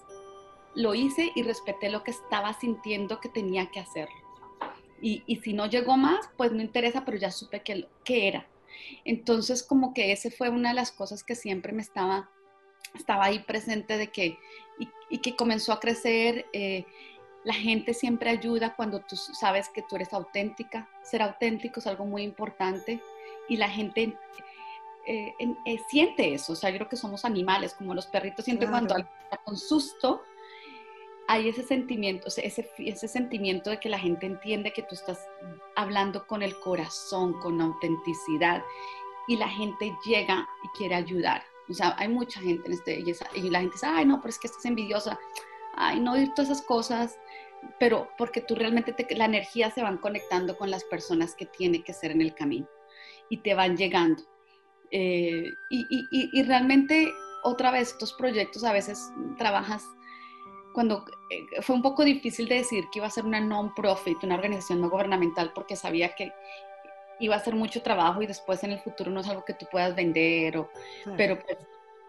lo 0.74 0.94
hice 0.94 1.30
y 1.36 1.42
respeté 1.42 1.88
lo 1.88 2.02
que 2.02 2.10
estaba 2.10 2.52
sintiendo 2.52 3.20
que 3.20 3.28
tenía 3.28 3.70
que 3.70 3.80
hacer. 3.80 4.08
Y, 5.00 5.22
y 5.26 5.36
si 5.36 5.52
no 5.52 5.66
llegó 5.66 5.96
más, 5.96 6.28
pues 6.36 6.50
no 6.50 6.60
interesa, 6.60 7.04
pero 7.04 7.16
ya 7.16 7.30
supe 7.30 7.62
que, 7.62 7.86
que 8.04 8.26
era. 8.26 8.46
Entonces, 9.04 9.62
como 9.62 9.94
que 9.94 10.12
ese 10.12 10.30
fue 10.30 10.48
una 10.48 10.70
de 10.70 10.74
las 10.74 10.92
cosas 10.92 11.22
que 11.22 11.34
siempre 11.34 11.72
me 11.72 11.82
estaba, 11.82 12.30
estaba 12.94 13.26
ahí 13.26 13.40
presente 13.40 13.96
de 13.96 14.08
que, 14.08 14.38
y, 15.10 15.18
que 15.18 15.36
comenzó 15.36 15.72
a 15.72 15.80
crecer. 15.80 16.46
Eh, 16.52 16.84
la 17.44 17.54
gente 17.54 17.94
siempre 17.94 18.30
ayuda 18.30 18.74
cuando 18.74 19.00
tú 19.00 19.16
sabes 19.16 19.68
que 19.68 19.82
tú 19.82 19.96
eres 19.96 20.12
auténtica. 20.12 20.88
Ser 21.02 21.22
auténtico 21.22 21.80
es 21.80 21.86
algo 21.86 22.04
muy 22.04 22.22
importante 22.22 23.00
y 23.48 23.56
la 23.56 23.68
gente 23.68 24.16
eh, 25.06 25.34
eh, 25.64 25.78
siente 25.88 26.34
eso. 26.34 26.52
O 26.52 26.56
sea, 26.56 26.70
yo 26.70 26.76
creo 26.76 26.88
que 26.88 26.96
somos 26.96 27.24
animales, 27.24 27.74
como 27.74 27.94
los 27.94 28.06
perritos 28.06 28.44
sienten 28.44 28.70
cuando 28.70 28.94
alguien 28.94 29.12
está 29.22 29.38
con 29.38 29.56
susto. 29.56 30.22
Hay 31.28 31.48
ese 31.48 31.62
sentimiento, 31.62 32.28
ese, 32.28 32.70
ese 32.78 33.08
sentimiento 33.08 33.70
de 33.70 33.80
que 33.80 33.88
la 33.88 33.98
gente 33.98 34.26
entiende 34.26 34.72
que 34.72 34.82
tú 34.82 34.94
estás 34.94 35.26
hablando 35.76 36.26
con 36.26 36.42
el 36.42 36.58
corazón, 36.60 37.38
con 37.40 37.60
autenticidad, 37.60 38.62
y 39.28 39.36
la 39.36 39.48
gente 39.48 39.94
llega 40.04 40.48
y 40.64 40.68
quiere 40.76 40.94
ayudar. 40.94 41.42
O 41.68 41.74
sea, 41.74 41.94
hay 41.98 42.08
mucha 42.08 42.40
gente 42.40 42.66
en 42.66 42.72
este, 42.72 42.98
y, 42.98 43.50
la 43.50 43.60
gente 43.60 43.74
dice, 43.74 43.86
ay, 43.86 44.06
no, 44.06 44.20
pero 44.20 44.30
es 44.30 44.38
que 44.38 44.46
estás 44.46 44.64
envidiosa, 44.64 45.18
ay, 45.78 46.00
no, 46.00 46.20
y 46.20 46.28
todas 46.34 46.50
esas 46.50 46.62
cosas, 46.62 47.18
pero 47.78 48.08
porque 48.18 48.40
tú 48.40 48.54
realmente, 48.54 48.94
la 49.16 49.24
energía 49.24 49.70
se 49.70 49.82
van 49.82 49.98
conectando 49.98 50.56
con 50.56 50.70
las 50.70 50.84
personas 50.84 51.34
que 51.34 51.46
tiene 51.46 51.82
que 51.82 51.92
ser 51.92 52.10
en 52.10 52.20
el 52.20 52.34
camino 52.34 52.68
y 53.28 53.38
te 53.38 53.54
van 53.54 53.76
llegando. 53.76 54.22
Eh, 54.90 55.52
y, 55.70 55.86
y, 55.90 56.30
y, 56.32 56.42
realmente, 56.44 57.12
otra 57.42 57.70
vez, 57.70 57.92
estos 57.92 58.14
proyectos 58.14 58.64
a 58.64 58.72
veces 58.72 58.98
trabajas 59.36 59.84
cuando 60.72 61.04
eh, 61.30 61.62
fue 61.62 61.76
un 61.76 61.82
poco 61.82 62.04
difícil 62.04 62.48
de 62.48 62.56
decir 62.56 62.84
que 62.90 63.00
iba 63.00 63.06
a 63.06 63.10
ser 63.10 63.24
una 63.24 63.40
non-profit, 63.40 64.22
una 64.22 64.36
organización 64.36 64.80
no 64.80 64.90
gubernamental, 64.90 65.52
porque 65.54 65.76
sabía 65.76 66.14
que 66.14 66.32
iba 67.20 67.36
a 67.36 67.40
ser 67.40 67.54
mucho 67.54 67.82
trabajo 67.82 68.22
y 68.22 68.26
después 68.26 68.62
en 68.64 68.72
el 68.72 68.80
futuro 68.80 69.10
no 69.10 69.20
es 69.20 69.28
algo 69.28 69.44
que 69.44 69.54
tú 69.54 69.66
puedas 69.70 69.94
vender, 69.94 70.56
o, 70.56 70.70
pero, 71.16 71.38
pues, 71.38 71.58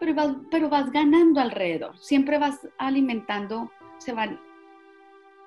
pero, 0.00 0.14
vas, 0.14 0.34
pero 0.50 0.68
vas 0.68 0.90
ganando 0.90 1.40
alrededor, 1.40 1.96
siempre 1.98 2.38
vas 2.38 2.58
alimentando, 2.78 3.70
se 3.98 4.12
van, 4.12 4.40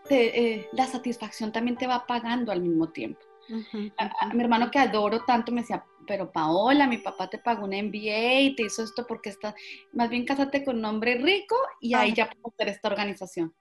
eh, 0.10 0.68
la 0.72 0.86
satisfacción 0.86 1.52
también 1.52 1.76
te 1.76 1.88
va 1.88 2.06
pagando 2.06 2.52
al 2.52 2.62
mismo 2.62 2.90
tiempo. 2.90 3.20
mi 3.50 4.42
hermano 4.42 4.72
que 4.72 4.80
adoro 4.80 5.26
tanto 5.26 5.52
me 5.52 5.62
decía, 5.62 5.84
pero 6.08 6.32
Paola, 6.32 6.88
mi 6.88 7.00
papá 7.00 7.30
te 7.30 7.40
pagó 7.40 7.66
un 7.66 7.74
MBA 7.74 8.40
y 8.42 8.56
te 8.56 8.64
hizo 8.64 8.84
esto 8.84 9.06
porque 9.08 9.30
está, 9.30 9.56
más 9.92 10.10
bien 10.10 10.26
cásate 10.26 10.64
con 10.64 10.78
un 10.78 10.86
hombre 10.86 11.16
rico 11.16 11.56
y 11.82 11.94
ahí 11.96 12.14
ya 12.14 12.30
puedo 12.30 12.54
hacer 12.54 12.70
esta 12.70 12.88
organización. 12.90 13.54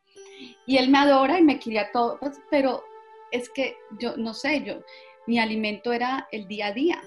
Y 0.66 0.76
él 0.76 0.90
me 0.90 0.98
adora 0.98 1.38
y 1.38 1.42
me 1.42 1.59
quería 1.59 1.90
todo, 1.90 2.18
pues, 2.20 2.40
pero 2.50 2.85
es 3.31 3.48
que 3.48 3.76
yo 3.98 4.16
no 4.16 4.35
sé, 4.35 4.62
yo 4.62 4.83
mi 5.26 5.38
alimento 5.38 5.92
era 5.92 6.28
el 6.31 6.46
día 6.48 6.66
a 6.66 6.72
día, 6.72 7.02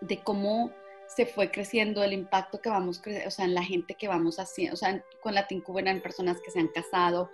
de 0.00 0.18
cómo 0.18 0.72
se 1.16 1.26
fue 1.26 1.50
creciendo 1.50 2.02
el 2.02 2.12
impacto 2.12 2.60
que 2.60 2.68
vamos, 2.68 3.02
o 3.26 3.30
sea, 3.30 3.44
en 3.44 3.54
la 3.54 3.64
gente 3.64 3.94
que 3.94 4.08
vamos 4.08 4.38
haciendo, 4.38 4.74
o 4.74 4.76
sea, 4.76 5.04
con 5.22 5.34
la 5.34 5.46
Tincuber 5.46 5.86
en 5.88 6.00
personas 6.00 6.40
que 6.40 6.50
se 6.50 6.60
han 6.60 6.68
casado, 6.68 7.30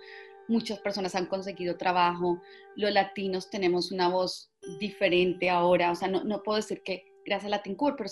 muchas 0.47 0.79
personas 0.79 1.13
han 1.15 1.27
conseguido 1.27 1.77
trabajo, 1.77 2.41
los 2.75 2.91
latinos 2.91 3.49
tenemos 3.49 3.91
una 3.91 4.09
voz 4.09 4.51
diferente 4.79 5.49
ahora, 5.49 5.91
o 5.91 5.95
sea, 5.95 6.07
no, 6.07 6.23
no 6.23 6.41
puedo 6.43 6.57
decir 6.57 6.81
que 6.83 7.05
gracias 7.25 7.47
a 7.47 7.57
Latin 7.57 7.75
pero 7.75 8.09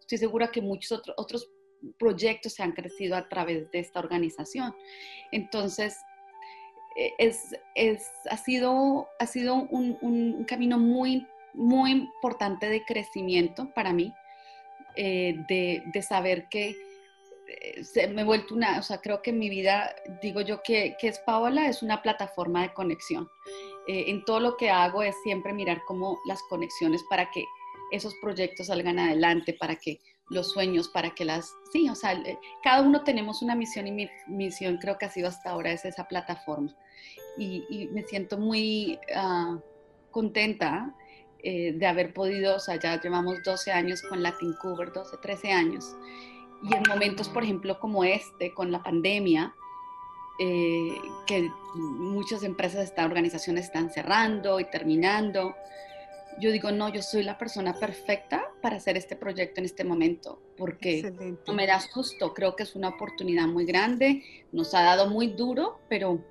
estoy 0.00 0.18
segura 0.18 0.50
que 0.50 0.60
muchos 0.60 0.92
otros 0.92 1.14
otros 1.18 1.50
proyectos 1.98 2.54
se 2.54 2.62
han 2.62 2.72
crecido 2.72 3.16
a 3.16 3.28
través 3.28 3.70
de 3.70 3.78
esta 3.78 4.00
organización. 4.00 4.74
Entonces, 5.32 5.96
e, 6.96 7.12
es, 7.18 7.56
es, 7.74 8.10
ha 8.30 8.36
sido, 8.36 9.08
ha 9.18 9.26
sido 9.26 9.54
un, 9.54 9.96
un, 10.00 10.44
camino 10.44 10.78
muy, 10.78 11.26
muy 11.54 11.92
importante 11.92 12.68
de 12.68 12.84
crecimiento 12.84 13.72
para 13.74 13.92
mí, 13.92 14.12
eh, 15.00 15.36
de, 15.48 15.84
de, 15.94 16.02
saber 16.02 16.48
que 16.50 16.70
eh, 17.46 17.84
se 17.84 18.08
me 18.08 18.22
he 18.22 18.24
vuelto 18.24 18.52
una, 18.52 18.80
o 18.80 18.82
sea, 18.82 19.00
creo 19.00 19.22
que 19.22 19.30
en 19.30 19.38
mi 19.38 19.48
vida, 19.48 19.94
digo 20.20 20.40
yo 20.40 20.60
que, 20.64 20.96
que 21.00 21.06
es 21.06 21.20
Paola, 21.20 21.68
es 21.68 21.84
una 21.84 22.02
plataforma 22.02 22.62
de 22.62 22.74
conexión. 22.74 23.28
Eh, 23.86 24.06
en 24.08 24.24
todo 24.24 24.40
lo 24.40 24.56
que 24.56 24.70
hago 24.70 25.04
es 25.04 25.14
siempre 25.22 25.52
mirar 25.52 25.82
cómo 25.86 26.18
las 26.26 26.42
conexiones 26.48 27.00
para 27.08 27.30
que 27.30 27.44
esos 27.92 28.12
proyectos 28.20 28.66
salgan 28.66 28.98
adelante, 28.98 29.54
para 29.54 29.76
que 29.76 30.00
los 30.30 30.50
sueños, 30.50 30.88
para 30.88 31.10
que 31.10 31.24
las, 31.24 31.54
sí, 31.72 31.88
o 31.88 31.94
sea, 31.94 32.20
cada 32.64 32.82
uno 32.82 33.04
tenemos 33.04 33.40
una 33.40 33.54
misión 33.54 33.86
y 33.86 33.92
mi 33.92 34.10
misión 34.26 34.78
creo 34.78 34.98
que 34.98 35.06
ha 35.06 35.10
sido 35.10 35.28
hasta 35.28 35.50
ahora 35.50 35.70
es 35.70 35.84
esa 35.84 36.08
plataforma. 36.08 36.74
Y, 37.38 37.88
me 37.92 38.02
siento 38.02 38.36
muy 38.36 38.98
ah, 39.14 39.60
contenta 40.10 40.92
eh, 41.42 41.72
de 41.72 41.86
haber 41.86 42.12
podido, 42.12 42.56
o 42.56 42.58
sea, 42.58 42.76
ya 42.76 43.00
llevamos 43.00 43.42
12 43.44 43.70
años 43.72 44.02
con 44.02 44.22
Latin 44.22 44.54
Cover, 44.60 44.92
12, 44.92 45.16
13 45.18 45.52
años. 45.52 45.96
Y 46.62 46.74
en 46.74 46.82
momentos, 46.88 47.28
por 47.28 47.44
ejemplo, 47.44 47.78
como 47.78 48.02
este, 48.04 48.52
con 48.52 48.72
la 48.72 48.82
pandemia, 48.82 49.54
eh, 50.40 50.96
que 51.26 51.50
muchas 51.74 52.42
empresas, 52.42 52.84
estas 52.84 53.04
organizaciones 53.04 53.66
están 53.66 53.90
cerrando 53.90 54.58
y 54.58 54.64
terminando, 54.64 55.54
yo 56.40 56.52
digo, 56.52 56.70
no, 56.70 56.88
yo 56.88 57.02
soy 57.02 57.22
la 57.22 57.38
persona 57.38 57.74
perfecta 57.74 58.50
para 58.62 58.76
hacer 58.76 58.96
este 58.96 59.16
proyecto 59.16 59.60
en 59.60 59.64
este 59.64 59.84
momento, 59.84 60.40
porque 60.56 61.36
no 61.46 61.54
me 61.54 61.66
da 61.66 61.80
susto, 61.80 62.34
creo 62.34 62.54
que 62.56 62.62
es 62.62 62.74
una 62.74 62.90
oportunidad 62.90 63.46
muy 63.46 63.64
grande, 63.64 64.22
nos 64.52 64.74
ha 64.74 64.82
dado 64.82 65.08
muy 65.08 65.28
duro, 65.28 65.80
pero 65.88 66.24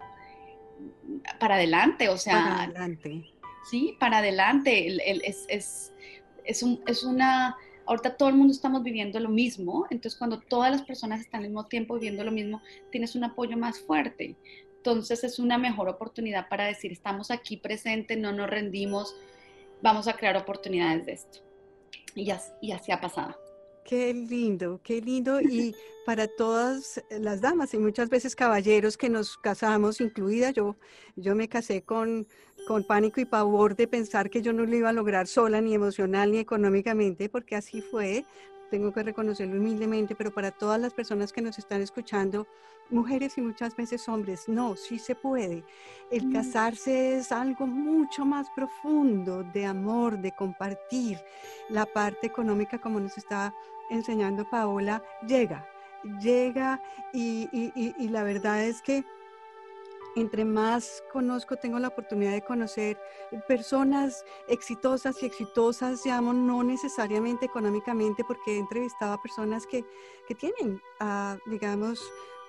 para 1.39 1.56
adelante, 1.56 2.10
o 2.10 2.17
sea... 2.17 2.34
Para 2.34 2.63
adelante. 2.63 3.34
Sí, 3.69 3.97
para 3.99 4.19
adelante, 4.19 4.88
es, 5.06 5.45
es, 5.49 5.93
es, 6.45 6.63
un, 6.63 6.82
es 6.88 7.03
una... 7.03 7.58
Ahorita 7.86 8.17
todo 8.17 8.30
el 8.30 8.36
mundo 8.36 8.51
estamos 8.53 8.84
viviendo 8.84 9.19
lo 9.19 9.30
mismo, 9.30 9.86
entonces 9.89 10.17
cuando 10.17 10.39
todas 10.39 10.71
las 10.71 10.82
personas 10.84 11.21
están 11.21 11.41
al 11.41 11.47
mismo 11.47 11.65
tiempo 11.65 11.95
viviendo 11.95 12.23
lo 12.23 12.32
mismo, 12.32 12.62
tienes 12.91 13.15
un 13.15 13.23
apoyo 13.23 13.58
más 13.58 13.80
fuerte. 13.80 14.36
Entonces 14.77 15.23
es 15.23 15.39
una 15.39 15.58
mejor 15.58 15.89
oportunidad 15.89 16.47
para 16.49 16.65
decir, 16.65 16.91
estamos 16.91 17.32
aquí 17.32 17.58
presentes, 17.58 18.17
no 18.17 18.32
nos 18.32 18.49
rendimos, 18.49 19.15
vamos 19.82 20.08
a 20.08 20.13
crear 20.13 20.38
oportunidades 20.38 21.06
de 21.06 21.12
esto. 21.13 21.39
Y, 22.15 22.32
así, 22.32 22.91
ha 22.91 22.99
pasado. 22.99 23.38
Qué 23.86 24.13
lindo, 24.13 24.82
qué 24.84 25.01
lindo. 25.01 25.39
Y 25.39 25.75
para 26.06 26.27
todas 26.27 27.03
las 27.10 27.41
damas 27.41 27.73
y 27.73 27.77
muchas 27.77 28.10
veces 28.10 28.36
caballeros 28.36 28.97
que 28.97 29.10
nos 29.10 29.38
casamos, 29.38 30.01
incluida 30.01 30.51
yo, 30.51 30.77
yo 31.15 31.36
me 31.36 31.47
casé 31.47 31.84
con, 31.84 32.27
con 32.67 32.84
pánico 32.84 33.21
y 33.21 33.25
pavor 33.25 33.77
de 33.77 33.88
pensar 33.88 34.30
que 34.30 34.41
yo 34.41 34.51
no 34.51 34.65
lo 34.65 34.75
iba 34.75 34.89
a 34.89 34.93
lograr 34.93 35.25
sola, 35.25 35.62
ni 35.62 35.73
emocional, 35.73 36.32
ni 36.32 36.39
económicamente, 36.39 37.30
porque 37.30 37.56
así 37.56 37.82
fue 37.82 38.25
tengo 38.69 38.91
que 38.91 39.01
reconocerlo 39.01 39.58
humildemente, 39.58 40.13
pero 40.13 40.34
para 40.34 40.51
todas 40.51 40.77
las 40.77 40.93
personas 40.93 41.32
que 41.32 41.41
nos 41.41 41.58
están 41.58 41.82
escuchando, 41.82 42.45
mujeres 42.89 43.38
y 43.38 43.41
muchas 43.41 43.75
veces 43.77 44.10
hombres, 44.10 44.49
no, 44.49 44.75
sí 44.75 44.99
se 44.99 45.15
puede. 45.15 45.63
El 46.12 46.27
mm. 46.27 46.34
casarse 46.34 47.17
es 47.17 47.32
algo 47.32 47.65
mucho 47.65 48.25
más 48.25 48.47
profundo 48.56 49.43
de 49.53 49.65
amor, 49.65 50.19
de 50.19 50.34
compartir. 50.34 51.17
La 51.69 51.86
parte 51.86 52.27
económica, 52.27 52.80
como 52.80 52.99
nos 52.99 53.17
está 53.17 53.53
enseñando 53.89 54.49
Paola, 54.49 55.01
llega, 55.25 55.65
llega 56.21 56.82
y, 57.13 57.47
y 57.53 58.10
la 58.10 58.23
verdad 58.23 58.63
es 58.65 58.82
que 58.82 59.06
entre 60.15 60.46
más 60.46 61.04
conozco, 61.12 61.58
tengo 61.58 61.80
la 61.80 61.89
oportunidad 61.89 62.32
de 62.32 62.43
conocer 62.43 62.98
personas 63.48 64.26
exitosas 64.48 65.22
y 65.22 65.26
exitosas, 65.26 66.06
llamo, 66.06 66.34
no 66.34 66.63
necesariamente 66.63 67.46
económicamente, 67.46 68.24
porque 68.24 68.56
he 68.56 68.60
entrevistado 68.60 69.13
a 69.13 69.22
personas 69.22 69.65
que, 69.67 69.86
tienen, 70.36 70.82
ah, 71.00 71.38
digamos, 71.46 72.02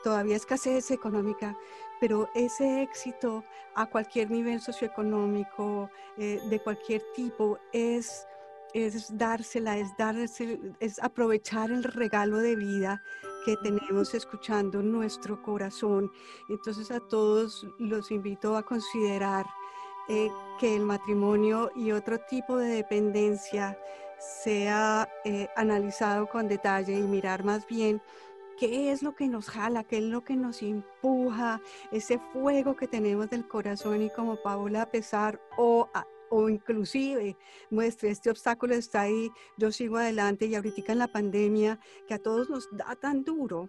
todavía 0.03 0.37
escasez 0.37 0.91
económica, 0.91 1.57
pero 2.01 2.29
ese 2.35 2.83
éxito 2.83 3.45
a 3.75 3.87
cualquier 3.87 4.31
nivel 4.31 4.61
socioeconómico, 4.61 5.91
eh, 6.17 6.41
de 6.49 6.61
cualquier 6.61 7.03
tipo, 7.15 7.59
es 7.73 8.27
es 8.75 9.17
dársela, 9.17 9.79
es 9.79 9.97
darse, 9.97 10.59
es 10.81 10.99
aprovechar 11.03 11.71
el 11.71 11.85
regalo 11.85 12.39
de 12.39 12.57
vida 12.57 13.03
que 13.45 13.57
tenemos 13.57 14.15
escuchando 14.15 14.83
nuestro 14.83 15.43
corazón. 15.43 16.11
Entonces 16.49 16.91
a 16.91 17.01
todos 17.01 17.67
los 17.79 18.11
invito 18.11 18.57
a 18.57 18.63
considerar 18.63 19.47
eh, 20.09 20.31
que 20.59 20.75
el 20.75 20.85
matrimonio 20.85 21.71
y 21.77 21.93
otro 21.93 22.19
tipo 22.19 22.57
de 22.57 22.69
dependencia 22.69 23.79
sea 24.19 25.09
eh, 25.25 25.49
analizado 25.57 26.27
con 26.29 26.49
detalle 26.49 26.95
y 26.95 27.03
mirar 27.03 27.45
más 27.45 27.67
bien 27.67 28.03
qué 28.59 28.91
es 28.91 29.03
lo 29.03 29.15
que 29.15 29.29
nos 29.29 29.49
jala, 29.49 29.85
qué 29.85 29.99
es 29.99 30.05
lo 30.05 30.25
que 30.25 30.35
nos 30.35 30.63
empuja, 30.63 31.61
ese 31.93 32.19
fuego 32.33 32.75
que 32.75 32.89
tenemos 32.89 33.31
del 33.31 33.47
corazón 33.47 34.03
y 34.03 34.11
como 34.11 34.43
Paula 34.43 34.83
a 34.83 34.91
pesar 34.91 35.41
o 35.57 35.89
o 36.31 36.49
inclusive 36.49 37.37
muestre 37.71 38.11
este 38.11 38.31
obstáculo 38.31 38.75
está 38.75 39.03
ahí, 39.03 39.31
yo 39.57 39.73
sigo 39.73 39.97
adelante 39.97 40.47
y 40.47 40.55
ahorita 40.55 40.93
en 40.93 40.99
la 40.99 41.09
pandemia 41.09 41.79
que 42.07 42.15
a 42.15 42.19
todos 42.19 42.51
nos 42.51 42.69
da 42.73 42.97
tan 42.97 43.25
duro. 43.25 43.69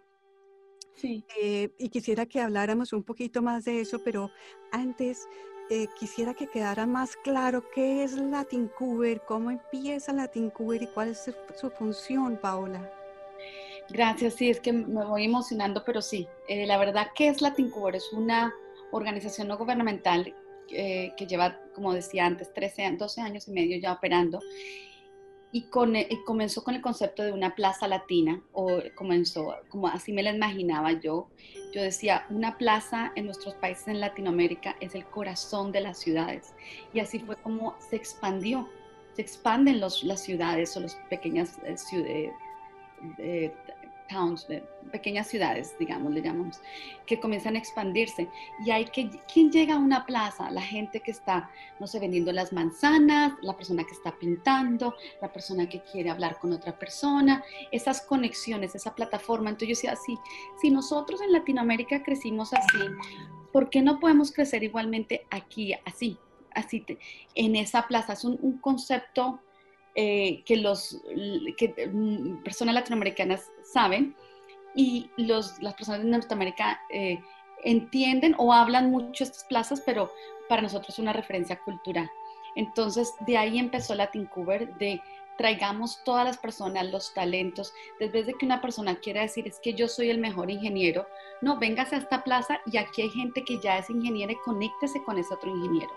Sí. 0.96 1.24
Eh, 1.42 1.70
y 1.78 1.90
quisiera 1.90 2.26
que 2.26 2.42
habláramos 2.42 2.92
un 2.92 3.04
poquito 3.04 3.42
más 3.42 3.64
de 3.66 3.80
eso, 3.82 4.04
pero 4.04 4.32
antes 4.72 5.28
eh, 5.70 5.88
quisiera 5.98 6.34
que 6.34 6.48
quedara 6.48 6.86
más 6.86 7.16
claro 7.16 7.64
qué 7.74 8.04
es 8.04 8.14
Latincuber, 8.14 9.22
cómo 9.26 9.52
empieza 9.52 10.12
Latincuber 10.12 10.82
y 10.82 10.88
cuál 10.88 11.10
es 11.10 11.32
su, 11.56 11.70
función, 11.70 12.38
Paola. 12.38 12.92
Gracias, 13.90 14.36
sí, 14.36 14.50
es 14.50 14.60
que 14.60 14.74
me 14.74 15.06
voy 15.06 15.26
emocionando, 15.26 15.84
pero 15.86 16.02
sí, 16.02 16.28
eh, 16.48 16.66
la 16.66 16.78
verdad, 16.78 17.08
¿qué 17.16 17.30
es 17.30 17.42
Latincuber? 17.42 17.96
Es 17.96 18.12
una 18.12 18.54
organización 18.92 19.48
no 19.48 19.58
gubernamental 19.58 20.36
eh, 20.72 21.14
que 21.18 21.28
lleva, 21.28 21.60
como 21.74 21.94
decía 21.94 22.26
antes, 22.26 22.54
13, 22.54 22.96
12 22.98 23.22
años 23.22 23.48
y 23.48 23.52
medio 23.52 23.78
ya 23.80 23.94
operando. 23.94 24.40
Y, 25.52 25.64
con, 25.64 25.96
eh, 25.96 26.08
comenzó 26.26 26.64
con 26.64 26.76
el 26.76 26.82
concepto 26.82 27.24
de 27.24 27.32
una 27.32 27.56
plaza 27.56 27.88
latina, 27.88 28.42
o 28.52 28.82
comenzó, 28.96 29.56
como 29.70 29.88
así 29.88 30.14
me 30.14 30.22
la 30.22 30.34
imaginaba 30.34 30.92
yo. 30.94 31.30
Yo 31.74 31.82
decía, 31.82 32.26
una 32.30 32.58
plaza 32.58 33.12
en 33.16 33.26
nuestros 33.26 33.56
países 33.56 33.88
en 33.88 34.00
Latinoamérica 34.00 34.76
es 34.80 34.94
el 34.94 35.06
corazón 35.06 35.72
de 35.72 35.82
las 35.82 35.98
ciudades. 35.98 36.54
Y 36.94 37.00
así 37.00 37.20
fue 37.20 37.36
como 37.38 37.76
se 37.80 37.96
expandió. 37.96 38.70
Se 39.16 39.24
expanden 39.24 39.80
los, 39.80 40.04
las 40.04 40.22
ciudades 40.22 40.78
o 40.78 40.82
las 40.82 40.96
pequeñas 41.10 41.58
eh, 41.66 41.78
ciudades, 41.78 42.32
towns, 44.10 44.48
pequeñas 44.92 45.28
ciudades, 45.28 45.76
digamos, 45.80 46.12
le 46.12 46.22
llamamos, 46.22 46.60
que 47.06 47.20
comienzan 47.20 47.56
a 47.56 47.60
expandirse. 47.60 48.28
Y 48.66 48.72
hay 48.72 48.86
que, 48.86 49.10
¿quién 49.32 49.52
llega 49.52 49.76
a 49.76 49.78
una 49.78 50.06
plaza? 50.06 50.52
La 50.52 50.62
gente 50.62 51.00
que 51.00 51.12
está, 51.12 51.50
no 51.80 51.88
sé, 51.88 52.00
vendiendo 52.00 52.32
las 52.32 52.52
manzanas, 52.52 53.34
la 53.42 53.56
persona 53.56 53.84
que 53.84 53.94
está 53.94 54.18
pintando, 54.18 54.96
la 55.22 55.32
persona 55.32 55.70
que 55.70 55.82
quiere 55.82 56.10
hablar 56.10 56.40
con 56.40 56.52
otra 56.52 56.78
persona, 56.78 57.44
esas 57.72 58.02
conexiones, 58.02 58.76
esa 58.76 58.94
plataforma. 58.96 59.50
Entonces 59.50 59.70
yo 59.70 59.76
decía, 59.76 59.92
así, 59.94 60.18
si 60.62 60.70
nosotros 60.72 61.22
en 61.22 61.32
Latinoamérica 61.32 62.04
crecimos 62.04 62.54
así, 62.54 62.80
¿por 63.54 63.70
qué 63.70 63.82
no 63.82 64.00
podemos 64.00 64.32
crecer 64.32 64.64
igualmente 64.64 65.26
aquí, 65.30 65.74
así? 65.86 66.18
Así, 66.56 66.84
en 67.36 67.56
esa 67.56 67.88
plaza. 67.88 68.14
Es 68.14 68.26
un, 68.26 68.38
un 68.42 68.58
concepto 68.58 69.40
eh, 69.96 70.44
que, 70.46 70.58
los, 70.58 71.02
que 71.58 71.90
mm, 71.92 72.44
personas 72.44 72.76
latinoamericanas 72.76 73.50
saben 73.64 74.16
y 74.76 75.10
los, 75.18 75.62
las 75.62 75.74
personas 75.74 76.04
de 76.04 76.10
Norteamérica 76.10 76.82
eh, 76.90 77.20
entienden 77.64 78.36
o 78.38 78.54
hablan 78.54 78.92
mucho 78.92 79.24
estas 79.24 79.44
plazas, 79.46 79.82
pero 79.86 80.12
para 80.48 80.62
nosotros 80.62 80.90
es 80.90 81.00
una 81.00 81.14
referencia 81.14 81.60
cultural. 81.60 82.10
Entonces, 82.56 83.14
de 83.26 83.38
ahí 83.38 83.60
empezó 83.60 83.96
Latincuber, 83.96 84.76
de 84.78 85.02
traigamos 85.38 86.04
todas 86.04 86.26
las 86.26 86.38
personas, 86.38 86.92
los 86.92 87.14
talentos, 87.14 87.74
desde 87.98 88.34
que 88.34 88.46
una 88.46 88.60
persona 88.60 89.00
quiera 89.00 89.22
decir 89.22 89.48
es 89.48 89.58
que 89.62 89.74
yo 89.74 89.88
soy 89.88 90.10
el 90.10 90.18
mejor 90.18 90.52
ingeniero, 90.52 91.08
no, 91.42 91.58
véngase 91.58 91.96
a 91.96 92.00
esta 92.00 92.26
plaza 92.26 92.60
y 92.66 92.76
aquí 92.76 93.04
hay 93.04 93.10
gente 93.10 93.46
que 93.46 93.58
ya 93.62 93.78
es 93.78 93.90
ingeniera 93.90 94.34
y 94.34 94.38
conéctese 94.44 95.02
con 95.04 95.18
ese 95.18 95.34
otro 95.34 95.50
ingeniero. 95.50 95.92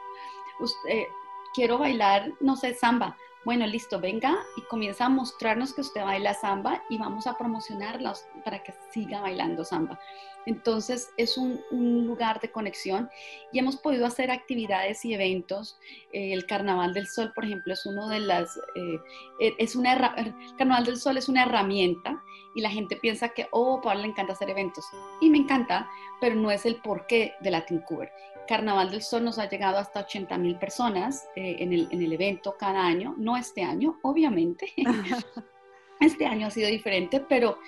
Usted, 0.61 1.07
quiero 1.55 1.79
bailar, 1.79 2.33
no 2.41 2.55
sé, 2.55 2.75
samba, 2.75 3.17
bueno, 3.45 3.67
listo, 3.67 4.01
venga 4.01 4.39
y 4.57 4.63
comienza 4.63 5.07
a 5.07 5.09
mostrarnos 5.09 5.75
que 5.75 5.81
usted 5.81 6.03
baila 6.03 6.35
samba 6.35 6.83
y 6.89 6.99
vamos 6.99 7.27
a 7.27 7.37
promocionarla 7.37 8.15
para 8.45 8.63
que 8.63 8.73
siga 8.93 9.21
bailando 9.21 9.65
samba. 9.65 9.99
Entonces 10.47 11.11
es 11.17 11.39
un, 11.39 11.61
lugar 12.07 12.41
de 12.41 12.51
conexión 12.51 13.09
y 13.53 13.59
hemos 13.59 13.77
podido 13.77 14.07
hacer 14.07 14.31
actividades 14.31 15.05
y 15.05 15.15
eventos. 15.15 15.79
Eh, 16.13 16.33
el 16.33 16.47
Carnaval 16.47 16.95
del 16.95 17.07
Sol, 17.07 17.33
por 17.35 17.45
ejemplo, 17.45 17.73
es 17.73 17.87
uno 17.87 18.09
de 18.09 18.21
las, 18.21 18.57
eh, 18.75 18.99
e, 19.41 19.55
es 19.59 19.77
una, 19.77 19.93
el 20.17 20.35
Carnaval 20.57 20.85
del 20.85 20.97
Sol 20.97 21.17
es 21.17 21.29
una 21.29 21.45
herramienta 21.45 22.23
y 22.55 22.61
la 22.61 22.71
gente 22.71 22.97
piensa 22.97 23.31
que, 23.31 23.47
oh, 23.51 23.81
Pablo 23.81 24.03
le 24.03 24.09
encanta 24.09 24.33
hacer 24.33 24.51
eventos. 24.51 24.85
Y 25.21 25.31
me 25.31 25.39
encanta, 25.39 25.89
pero 26.21 26.35
no 26.35 26.51
es 26.51 26.67
el 26.67 26.77
porqué 26.77 27.35
de 27.41 27.51
Latincover. 27.51 28.11
Carnaval 28.49 28.91
del 28.91 29.03
Sol 29.03 29.25
nos 29.25 29.39
ha 29.39 29.49
llegado 29.49 29.79
hasta 29.79 30.01
80 30.01 30.37
mil 30.39 30.59
personas 30.59 31.29
eh, 31.37 31.57
en, 31.61 31.73
el, 31.73 31.89
en 31.91 32.03
el 32.03 32.13
evento 32.13 32.57
cada 32.59 32.85
año, 32.85 33.15
no 33.17 33.32
este 33.37 33.63
año, 33.63 33.99
obviamente. 34.03 34.73
este 36.01 36.27
año 36.27 36.47
ha 36.47 36.51
sido 36.51 36.69
diferente, 36.69 37.21
pero 37.21 37.59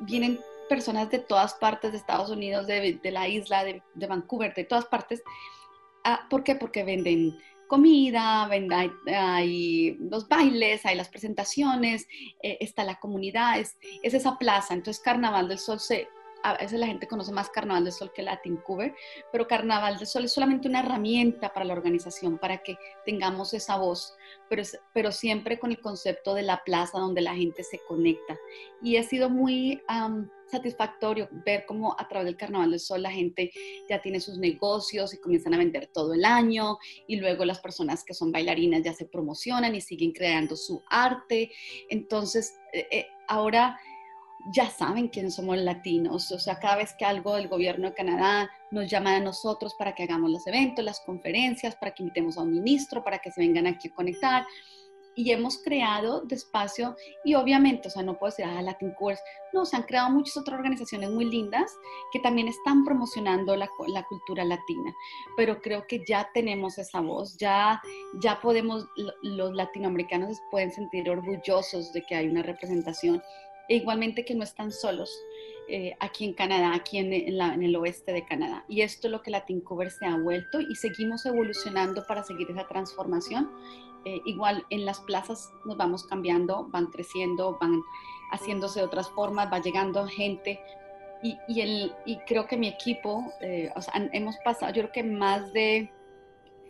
vienen 0.00 0.38
personas 0.70 1.10
de 1.10 1.18
todas 1.18 1.54
partes 1.54 1.90
de 1.90 1.98
Estados 1.98 2.30
Unidos, 2.30 2.66
de, 2.66 3.00
la 3.10 3.28
isla, 3.28 3.64
de, 3.64 3.82
Vancouver, 4.06 4.54
de 4.54 4.64
todas 4.64 4.86
partes. 4.86 5.22
Ah, 6.04 6.26
¿Por 6.30 6.44
qué? 6.44 6.54
Porque 6.54 6.84
venden 6.84 7.36
comida, 7.66 8.46
venden, 8.48 8.92
hay, 9.06 9.96
los 9.98 10.28
bailes, 10.28 10.86
hay 10.86 10.96
las 10.96 11.08
presentaciones, 11.08 12.06
eh, 12.42 12.58
está 12.60 12.84
la 12.84 13.00
comunidad, 13.00 13.58
es, 13.58 13.76
es, 14.02 14.14
esa 14.14 14.38
plaza. 14.38 14.72
Entonces 14.74 15.02
Carnaval 15.02 15.48
del 15.48 15.58
Sol 15.58 15.80
se 15.80 16.08
a 16.42 16.56
veces 16.56 16.78
la 16.78 16.86
gente 16.86 17.06
conoce 17.06 17.32
más 17.32 17.50
Carnaval 17.50 17.84
del 17.84 17.92
Sol 17.92 18.12
que 18.12 18.22
Latin 18.22 18.56
Cover, 18.56 18.94
pero 19.32 19.46
Carnaval 19.46 19.98
del 19.98 20.06
Sol 20.06 20.24
es 20.24 20.32
solamente 20.32 20.68
una 20.68 20.80
herramienta 20.80 21.52
para 21.52 21.64
la 21.64 21.72
organización, 21.72 22.38
para 22.38 22.58
que 22.58 22.76
tengamos 23.04 23.54
esa 23.54 23.76
voz, 23.76 24.14
pero, 24.92 25.12
siempre 25.12 25.58
con 25.58 25.70
el 25.70 25.80
concepto 25.80 26.34
de 26.34 26.42
la 26.42 26.62
plaza 26.64 26.98
donde 26.98 27.20
la 27.20 27.34
gente 27.34 27.62
se 27.62 27.80
conecta. 27.86 28.38
Y 28.82 28.96
ha 28.96 29.02
sido 29.02 29.28
muy 29.28 29.82
satisfactorio 30.46 31.28
ver 31.44 31.64
cómo 31.66 31.94
a 31.98 32.08
través 32.08 32.26
del 32.26 32.36
Carnaval 32.36 32.70
del 32.70 32.80
Sol 32.80 33.02
la 33.02 33.10
gente 33.10 33.52
ya 33.88 34.00
tiene 34.00 34.20
sus 34.20 34.38
negocios 34.38 35.14
y 35.14 35.20
comienzan 35.20 35.54
a 35.54 35.58
vender 35.58 35.86
todo 35.88 36.14
el 36.14 36.24
año, 36.24 36.78
y 37.06 37.16
luego 37.16 37.44
las 37.44 37.60
personas 37.60 38.04
que 38.04 38.14
son 38.14 38.32
bailarinas 38.32 38.82
ya 38.82 38.92
se 38.92 39.06
promocionan 39.06 39.74
y 39.74 39.80
siguen 39.80 40.12
creando 40.12 40.56
su 40.56 40.82
arte. 40.88 41.50
Entonces, 41.88 42.58
eh, 42.72 42.86
eh, 42.90 43.06
ahora 43.28 43.78
ya 44.46 44.70
saben 44.70 45.08
quiénes 45.08 45.34
somos 45.34 45.58
latinos. 45.58 46.30
O 46.32 46.38
sea, 46.38 46.58
cada 46.58 46.76
vez 46.76 46.94
que 46.94 47.04
algo 47.04 47.34
del 47.36 47.48
gobierno 47.48 47.88
de 47.88 47.94
Canadá 47.94 48.50
nos 48.70 48.88
llama 48.88 49.16
a 49.16 49.20
nosotros 49.20 49.74
para 49.74 49.94
que 49.94 50.04
hagamos 50.04 50.30
los 50.30 50.46
eventos, 50.46 50.84
las 50.84 51.00
conferencias, 51.00 51.76
para 51.76 51.92
que 51.92 52.02
invitemos 52.02 52.38
a 52.38 52.42
un 52.42 52.52
ministro, 52.52 53.04
para 53.04 53.18
que 53.18 53.30
se 53.30 53.40
vengan 53.40 53.66
aquí 53.66 53.88
a 53.88 53.94
conectar. 53.94 54.46
Y 55.16 55.32
hemos 55.32 55.58
creado 55.58 56.22
despacio, 56.22 56.96
y 57.24 57.34
obviamente, 57.34 57.88
o 57.88 57.90
sea, 57.90 58.02
no 58.02 58.16
puedo 58.16 58.30
decir, 58.30 58.44
ah, 58.44 58.62
Latin 58.62 58.92
Course, 58.92 59.20
no, 59.52 59.66
se 59.66 59.76
han 59.76 59.82
creado 59.82 60.08
muchas 60.08 60.36
otras 60.36 60.56
organizaciones 60.56 61.10
muy 61.10 61.24
lindas 61.24 61.76
que 62.12 62.20
también 62.20 62.46
están 62.46 62.84
promocionando 62.84 63.56
la, 63.56 63.68
la 63.88 64.04
cultura 64.04 64.44
latina, 64.44 64.94
pero 65.36 65.60
creo 65.60 65.84
que 65.88 66.04
ya 66.08 66.30
tenemos 66.32 66.78
esa 66.78 67.00
voz, 67.00 67.36
ya, 67.38 67.82
ya 68.22 68.40
podemos, 68.40 68.86
los 69.22 69.52
latinoamericanos 69.52 70.40
pueden 70.48 70.70
sentir 70.70 71.10
orgullosos 71.10 71.92
de 71.92 72.02
que 72.02 72.14
hay 72.14 72.28
una 72.28 72.44
representación 72.44 73.20
e 73.70 73.76
igualmente 73.76 74.24
que 74.24 74.34
no 74.34 74.42
están 74.42 74.72
solos 74.72 75.16
eh, 75.68 75.96
aquí 76.00 76.24
en 76.24 76.34
Canadá, 76.34 76.74
aquí 76.74 76.98
en, 76.98 77.12
el 77.12 77.76
oeste 77.76 78.12
de 78.12 78.24
Canadá. 78.24 78.64
Y 78.68 78.80
esto 78.80 79.06
es 79.06 79.12
lo 79.12 79.22
que 79.22 79.30
Latin 79.30 79.60
Cover 79.60 79.92
se 79.92 80.06
ha 80.06 80.16
vuelto 80.16 80.60
y 80.60 80.74
seguimos 80.74 81.24
evolucionando 81.24 82.04
para 82.04 82.24
seguir 82.24 82.50
esa 82.50 82.66
transformación. 82.66 83.48
Eh, 84.04 84.20
igual 84.24 84.66
en 84.70 84.84
las 84.84 84.98
plazas 84.98 85.52
nos 85.64 85.76
vamos 85.76 86.02
cambiando, 86.04 86.66
van 86.70 86.86
creciendo, 86.86 87.56
van 87.60 87.80
haciéndose 88.32 88.80
de 88.80 88.86
otras 88.86 89.08
formas, 89.10 89.52
va 89.52 89.60
llegando 89.60 90.04
gente. 90.08 90.58
Y, 91.22 91.38
y, 91.46 91.60
el, 91.60 91.92
y 92.04 92.16
creo 92.26 92.48
que 92.48 92.56
mi 92.56 92.66
equipo, 92.66 93.32
eh, 93.40 93.70
o 93.76 93.82
sea, 93.82 93.94
hemos 94.12 94.36
pasado, 94.38 94.72
yo 94.72 94.82
creo 94.82 94.92
que 94.92 95.04
más 95.04 95.52
de, 95.52 95.92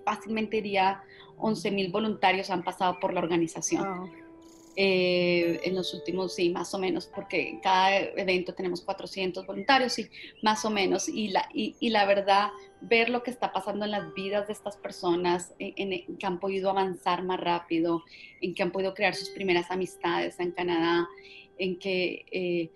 fácilmente 0.04 0.56
diría, 0.56 1.02
11 1.38 1.70
mil 1.70 1.90
voluntarios 1.90 2.50
han 2.50 2.62
pasado 2.62 3.00
por 3.00 3.14
la 3.14 3.20
organización. 3.20 4.29
Eh, 4.76 5.60
en 5.64 5.74
los 5.74 5.92
últimos, 5.94 6.34
sí, 6.34 6.50
más 6.50 6.72
o 6.74 6.78
menos, 6.78 7.06
porque 7.06 7.58
cada 7.62 7.98
evento 7.98 8.54
tenemos 8.54 8.80
400 8.82 9.44
voluntarios, 9.44 9.92
sí, 9.94 10.08
más 10.42 10.64
o 10.64 10.70
menos. 10.70 11.08
Y 11.08 11.28
la, 11.28 11.48
y, 11.52 11.90
la 11.90 12.06
verdad, 12.06 12.50
ver 12.80 13.10
lo 13.10 13.22
que 13.22 13.30
está 13.30 13.52
pasando 13.52 13.84
en 13.84 13.90
las 13.90 14.14
vidas 14.14 14.46
de 14.46 14.52
estas 14.52 14.76
personas, 14.76 15.54
en, 15.58 16.16
que 16.16 16.26
han 16.26 16.38
podido 16.38 16.70
avanzar 16.70 17.24
más 17.24 17.40
rápido, 17.40 18.04
en 18.40 18.54
que 18.54 18.62
han 18.62 18.70
podido 18.70 18.94
crear 18.94 19.14
sus 19.14 19.30
primeras 19.30 19.70
amistades 19.70 20.38
en 20.40 20.52
Canadá, 20.52 21.08
en 21.58 21.78
que... 21.78 22.24
Eh, 22.30 22.70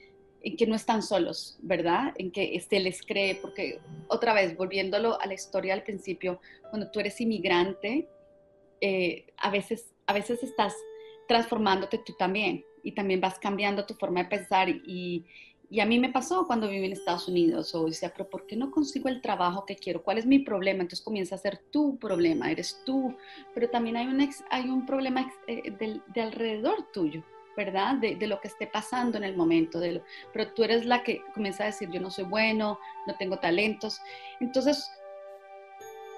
en 0.46 0.58
que 0.58 0.66
no 0.66 0.74
están 0.74 1.02
solos, 1.02 1.56
¿verdad? 1.62 2.12
En 2.18 2.30
que 2.30 2.60
se 2.60 2.78
les 2.78 3.00
cree, 3.00 3.34
porque 3.34 3.80
otra 4.08 4.34
vez, 4.34 4.54
volviéndolo 4.54 5.18
a 5.18 5.24
la 5.24 5.32
historia 5.32 5.72
al 5.72 5.84
principio, 5.84 6.38
cuando 6.68 6.90
tú 6.90 7.00
eres 7.00 7.18
inmigrante, 7.18 8.06
eh, 8.82 9.24
a, 9.38 9.48
veces, 9.48 9.94
a 10.04 10.12
veces 10.12 10.42
estás 10.42 10.74
transformándote 11.26 11.98
tú 11.98 12.14
también 12.18 12.64
y 12.82 12.92
también 12.92 13.20
vas 13.20 13.38
cambiando 13.38 13.86
tu 13.86 13.94
forma 13.94 14.22
de 14.22 14.28
pensar 14.28 14.68
y, 14.68 15.24
y 15.70 15.80
a 15.80 15.86
mí 15.86 15.98
me 15.98 16.10
pasó 16.10 16.46
cuando 16.46 16.68
viví 16.68 16.86
en 16.86 16.92
Estados 16.92 17.26
Unidos, 17.26 17.74
o 17.74 17.86
decía, 17.86 18.12
pero 18.14 18.28
¿por 18.28 18.46
qué 18.46 18.54
no 18.54 18.70
consigo 18.70 19.08
el 19.08 19.20
trabajo 19.20 19.64
que 19.66 19.76
quiero? 19.76 20.02
¿Cuál 20.02 20.18
es 20.18 20.26
mi 20.26 20.38
problema? 20.38 20.82
Entonces 20.82 21.04
comienza 21.04 21.34
a 21.34 21.38
ser 21.38 21.58
tu 21.70 21.98
problema, 21.98 22.50
eres 22.50 22.80
tú, 22.84 23.16
pero 23.54 23.68
también 23.68 23.96
hay 23.96 24.06
un, 24.06 24.20
hay 24.50 24.68
un 24.68 24.86
problema 24.86 25.32
eh, 25.46 25.72
de, 26.14 26.20
alrededor 26.20 26.92
tuyo, 26.92 27.24
¿verdad? 27.56 27.96
De, 27.96 28.14
de, 28.16 28.26
lo 28.26 28.40
que 28.40 28.48
esté 28.48 28.66
pasando 28.66 29.16
en 29.18 29.24
el 29.24 29.36
momento, 29.36 29.80
de 29.80 30.02
pero 30.32 30.52
tú 30.52 30.62
eres 30.62 30.84
la 30.84 31.02
que 31.02 31.22
comienza 31.34 31.64
a 31.64 31.66
decir, 31.66 31.90
yo 31.90 32.00
no 32.00 32.10
soy 32.10 32.24
bueno, 32.24 32.78
no 33.06 33.16
tengo 33.16 33.38
talentos. 33.38 34.00
Entonces, 34.40 34.88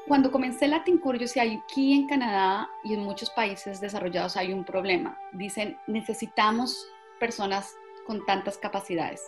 cuando 0.06 0.30
comencé 0.30 0.68
Latin 0.68 0.98
Cour, 0.98 1.16
yo 1.16 1.22
decía, 1.22 1.42
aquí 1.42 1.92
en 1.94 2.06
Canadá 2.06 2.70
y 2.84 2.94
en 2.94 3.00
muchos 3.00 3.30
países 3.30 3.80
desarrollados 3.80 4.36
hay 4.36 4.52
un 4.52 4.64
problema. 4.64 5.18
Dicen, 5.32 5.78
necesitamos 5.86 6.88
personas 7.18 7.74
con 8.06 8.24
tantas 8.24 8.56
capacidades. 8.56 9.22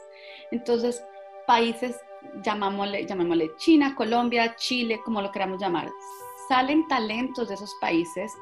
Entonces, 0.53 1.03
países, 1.47 1.99
llamámosle, 2.45 3.07
llamémosle 3.07 3.51
China, 3.57 3.95
Colombia, 3.97 4.55
Chile, 4.57 5.01
como 5.05 5.21
lo 5.21 5.33
queramos 5.33 5.61
llamar, 5.61 5.89
salen 6.49 6.87
talentos 6.87 7.49
de 7.49 7.55
esos 7.55 7.75
países 7.81 8.33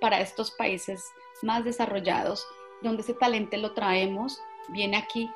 para 0.00 0.20
estos 0.20 0.50
países 0.52 1.02
más 1.42 1.64
desarrollados, 1.64 2.46
donde 2.82 3.02
ese 3.02 3.14
talento 3.14 3.56
lo 3.56 3.72
traemos, 3.72 4.38
viene 4.68 4.98
aquí 4.98 5.30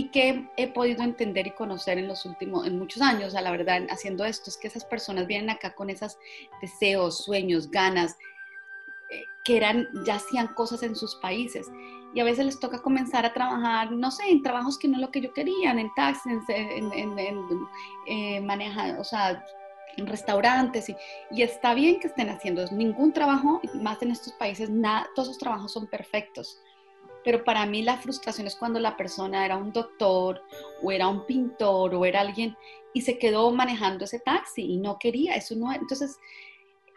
y 0.00 0.04
que 0.08 0.48
he 0.56 0.66
podido 0.66 1.02
entender 1.02 1.46
y 1.46 1.50
conocer 1.50 1.98
en 1.98 2.08
los 2.08 2.24
últimos, 2.24 2.66
en 2.66 2.78
muchos 2.78 3.02
años, 3.02 3.34
a 3.34 3.42
la 3.42 3.50
verdad, 3.50 3.82
haciendo 3.90 4.24
esto, 4.24 4.48
es 4.48 4.56
que 4.56 4.68
esas 4.68 4.86
personas 4.86 5.26
vienen 5.26 5.50
acá 5.50 5.74
con 5.74 5.90
esos 5.90 6.16
deseos, 6.62 7.22
sueños, 7.22 7.70
ganas, 7.70 8.16
eh, 9.10 9.24
que 9.44 9.58
eran, 9.58 9.88
ya 10.06 10.14
hacían 10.14 10.54
cosas 10.54 10.82
en 10.84 10.96
sus 10.96 11.16
países. 11.16 11.70
Y 12.14 12.20
a 12.20 12.24
veces 12.24 12.46
les 12.46 12.58
toca 12.58 12.80
comenzar 12.80 13.26
a 13.26 13.34
trabajar, 13.34 13.92
no 13.92 14.10
sé, 14.10 14.30
en 14.30 14.42
trabajos 14.42 14.78
que 14.78 14.88
no 14.88 14.94
es 14.94 15.02
lo 15.02 15.10
que 15.10 15.18
ellos 15.18 15.32
querían, 15.34 15.78
en 15.78 15.92
taxis, 15.94 16.32
en, 16.48 16.90
en, 16.94 17.18
en, 17.18 17.68
eh, 18.06 18.96
o 18.98 19.04
sea, 19.04 19.44
en 19.98 20.06
restaurantes. 20.06 20.88
Y, 20.88 20.96
y, 21.30 21.42
está 21.42 21.74
bien 21.74 22.00
que 22.00 22.06
estén 22.06 22.30
haciendo 22.30 22.64
ningún 22.72 23.12
trabajo, 23.12 23.60
más 23.74 24.00
en 24.00 24.12
estos 24.12 24.32
países, 24.32 24.70
nada, 24.70 25.10
todos 25.14 25.28
esos 25.28 25.38
trabajos 25.38 25.72
son 25.72 25.86
perfectos 25.88 26.58
pero 27.24 27.44
para 27.44 27.66
mí 27.66 27.82
la 27.82 27.98
frustración 27.98 28.46
es 28.46 28.56
cuando 28.56 28.80
la 28.80 28.96
persona 28.96 29.44
era 29.44 29.56
un 29.56 29.72
doctor 29.72 30.42
o 30.82 30.90
era 30.90 31.08
un 31.08 31.26
pintor 31.26 31.94
o 31.94 32.04
era 32.04 32.20
alguien 32.20 32.56
y 32.94 33.02
se 33.02 33.18
quedó 33.18 33.50
manejando 33.50 34.04
ese 34.04 34.20
taxi 34.20 34.62
y 34.62 34.76
no 34.78 34.98
quería, 34.98 35.34
eso 35.34 35.54
no, 35.54 35.72
entonces 35.72 36.18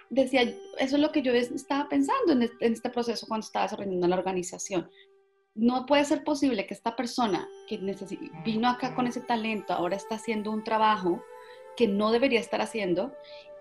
decía, 0.09 0.41
eso 0.41 0.95
es 0.95 1.01
lo 1.01 1.11
que 1.11 1.21
yo 1.21 1.33
estaba 1.33 1.89
pensando 1.89 2.33
en 2.33 2.49
este, 2.59 2.89
proceso 2.89 3.27
cuando 3.27 3.45
estaba 3.45 3.65
desarrollando 3.65 4.07
la 4.07 4.17
organización. 4.17 4.89
No 5.55 5.85
puede 5.85 6.05
ser 6.05 6.23
posible 6.23 6.65
que 6.65 6.73
esta 6.73 6.95
persona 6.95 7.47
que 7.67 7.77
vino 8.43 8.67
acá 8.67 8.95
con 8.95 9.07
ese 9.07 9.21
talento 9.21 9.73
ahora 9.73 9.95
está 9.95 10.15
haciendo 10.15 10.51
un 10.51 10.63
trabajo 10.63 11.23
que 11.75 11.87
no 11.87 12.11
debería 12.11 12.39
estar 12.39 12.61
haciendo 12.61 13.13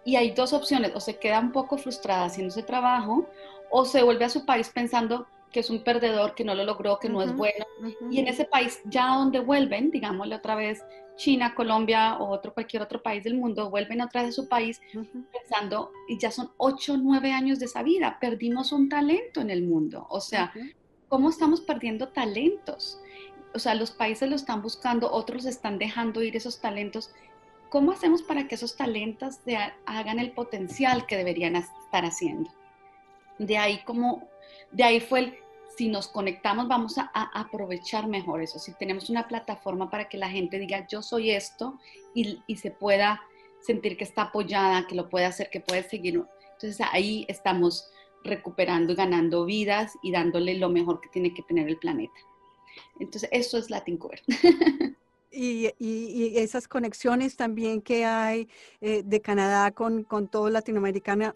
y 0.04 0.16
hay 0.16 0.32
dos 0.32 0.52
opciones, 0.52 0.92
o 0.94 1.00
se 1.00 1.18
queda 1.18 1.38
un 1.38 1.52
poco 1.52 1.78
frustrada 1.78 2.24
haciendo 2.24 2.50
ese 2.52 2.62
trabajo 2.62 3.28
o 3.70 3.84
se 3.84 4.02
vuelve 4.02 4.24
a 4.24 4.30
su 4.30 4.44
país 4.44 4.68
pensando, 4.68 5.26
que 5.52 5.60
es 5.60 5.70
un 5.70 5.84
perdedor, 5.84 6.34
que 6.34 6.44
no 6.44 6.54
lo 6.54 6.64
logró, 6.64 6.98
que 6.98 7.08
no 7.08 7.22
es 7.22 7.34
bueno. 7.36 7.66
Y 8.10 8.18
en 8.18 8.28
ese 8.28 8.44
país, 8.44 8.80
ya 8.86 9.08
donde 9.16 9.40
vuelven, 9.40 9.90
digámosle 9.90 10.34
otra 10.34 10.54
vez, 10.54 10.82
China, 11.16 11.54
Colombia 11.54 12.16
o 12.18 12.30
otro, 12.30 12.54
cualquier 12.54 12.82
otro 12.82 13.02
país 13.02 13.22
del 13.22 13.36
mundo, 13.36 13.68
vuelven 13.70 14.00
otra 14.00 14.22
vez 14.22 14.30
a 14.30 14.42
su 14.42 14.48
país 14.48 14.80
pensando, 15.30 15.92
y 16.08 16.18
ya 16.18 16.30
son 16.30 16.50
ocho, 16.56 16.96
nueve 16.96 17.32
años 17.32 17.58
de 17.58 17.66
esa 17.66 17.82
vida, 17.82 18.16
perdimos 18.20 18.72
un 18.72 18.88
talento 18.88 19.40
en 19.40 19.50
el 19.50 19.62
mundo. 19.62 20.06
O 20.08 20.20
sea, 20.20 20.52
¿cómo 21.08 21.28
estamos 21.28 21.60
perdiendo 21.60 22.08
talentos? 22.08 22.98
O 23.54 23.58
sea, 23.58 23.74
los 23.74 23.90
países 23.90 24.30
lo 24.30 24.36
están 24.36 24.62
buscando, 24.62 25.12
otros 25.12 25.44
están 25.44 25.78
dejando 25.78 26.22
ir 26.22 26.34
esos 26.34 26.60
talentos. 26.60 27.12
¿Cómo 27.68 27.92
hacemos 27.92 28.22
para 28.22 28.48
que 28.48 28.54
esos 28.54 28.76
talentos 28.76 29.38
hagan 29.84 30.18
el 30.18 30.32
potencial 30.32 31.06
que 31.06 31.18
deberían 31.18 31.56
estar 31.56 32.06
haciendo? 32.06 32.50
De 33.38 33.58
ahí 33.58 33.82
como, 33.84 34.28
de 34.70 34.84
ahí 34.84 35.00
fue 35.00 35.20
el 35.20 35.38
si 35.76 35.88
nos 35.88 36.08
conectamos 36.08 36.68
vamos 36.68 36.98
a, 36.98 37.10
aprovechar 37.12 38.06
mejor 38.06 38.42
eso. 38.42 38.58
Si 38.58 38.72
tenemos 38.74 39.10
una 39.10 39.28
plataforma 39.28 39.90
para 39.90 40.08
que 40.08 40.18
la 40.18 40.30
gente 40.30 40.58
diga 40.58 40.86
yo 40.86 41.02
soy 41.02 41.30
esto 41.30 41.78
y, 42.14 42.42
y 42.46 42.56
se 42.56 42.70
pueda 42.70 43.20
sentir 43.60 43.96
que 43.96 44.04
está 44.04 44.22
apoyada, 44.22 44.86
que 44.86 44.94
lo 44.94 45.08
puede 45.08 45.24
hacer, 45.24 45.50
que 45.50 45.60
puede 45.60 45.82
seguir. 45.82 46.22
Entonces 46.52 46.86
ahí 46.92 47.24
estamos 47.28 47.90
recuperando 48.24 48.92
y 48.92 48.96
ganando 48.96 49.44
vidas 49.44 49.92
y 50.02 50.12
dándole 50.12 50.54
lo 50.54 50.68
mejor 50.68 51.00
que 51.00 51.08
tiene 51.08 51.34
que 51.34 51.42
tener 51.42 51.68
el 51.68 51.78
planeta. 51.78 52.14
Entonces 53.00 53.28
eso 53.32 53.58
es 53.58 53.70
Latin 53.70 53.96
Cover. 53.96 54.22
Y, 55.34 55.70
y, 55.78 56.36
esas 56.36 56.68
conexiones 56.68 57.36
también 57.36 57.80
que 57.80 58.04
hay 58.04 58.50
eh, 58.82 59.02
de 59.02 59.22
Canadá 59.22 59.70
con, 59.70 60.04
con 60.04 60.28
todo 60.28 60.50
Latinoamérica 60.50 61.34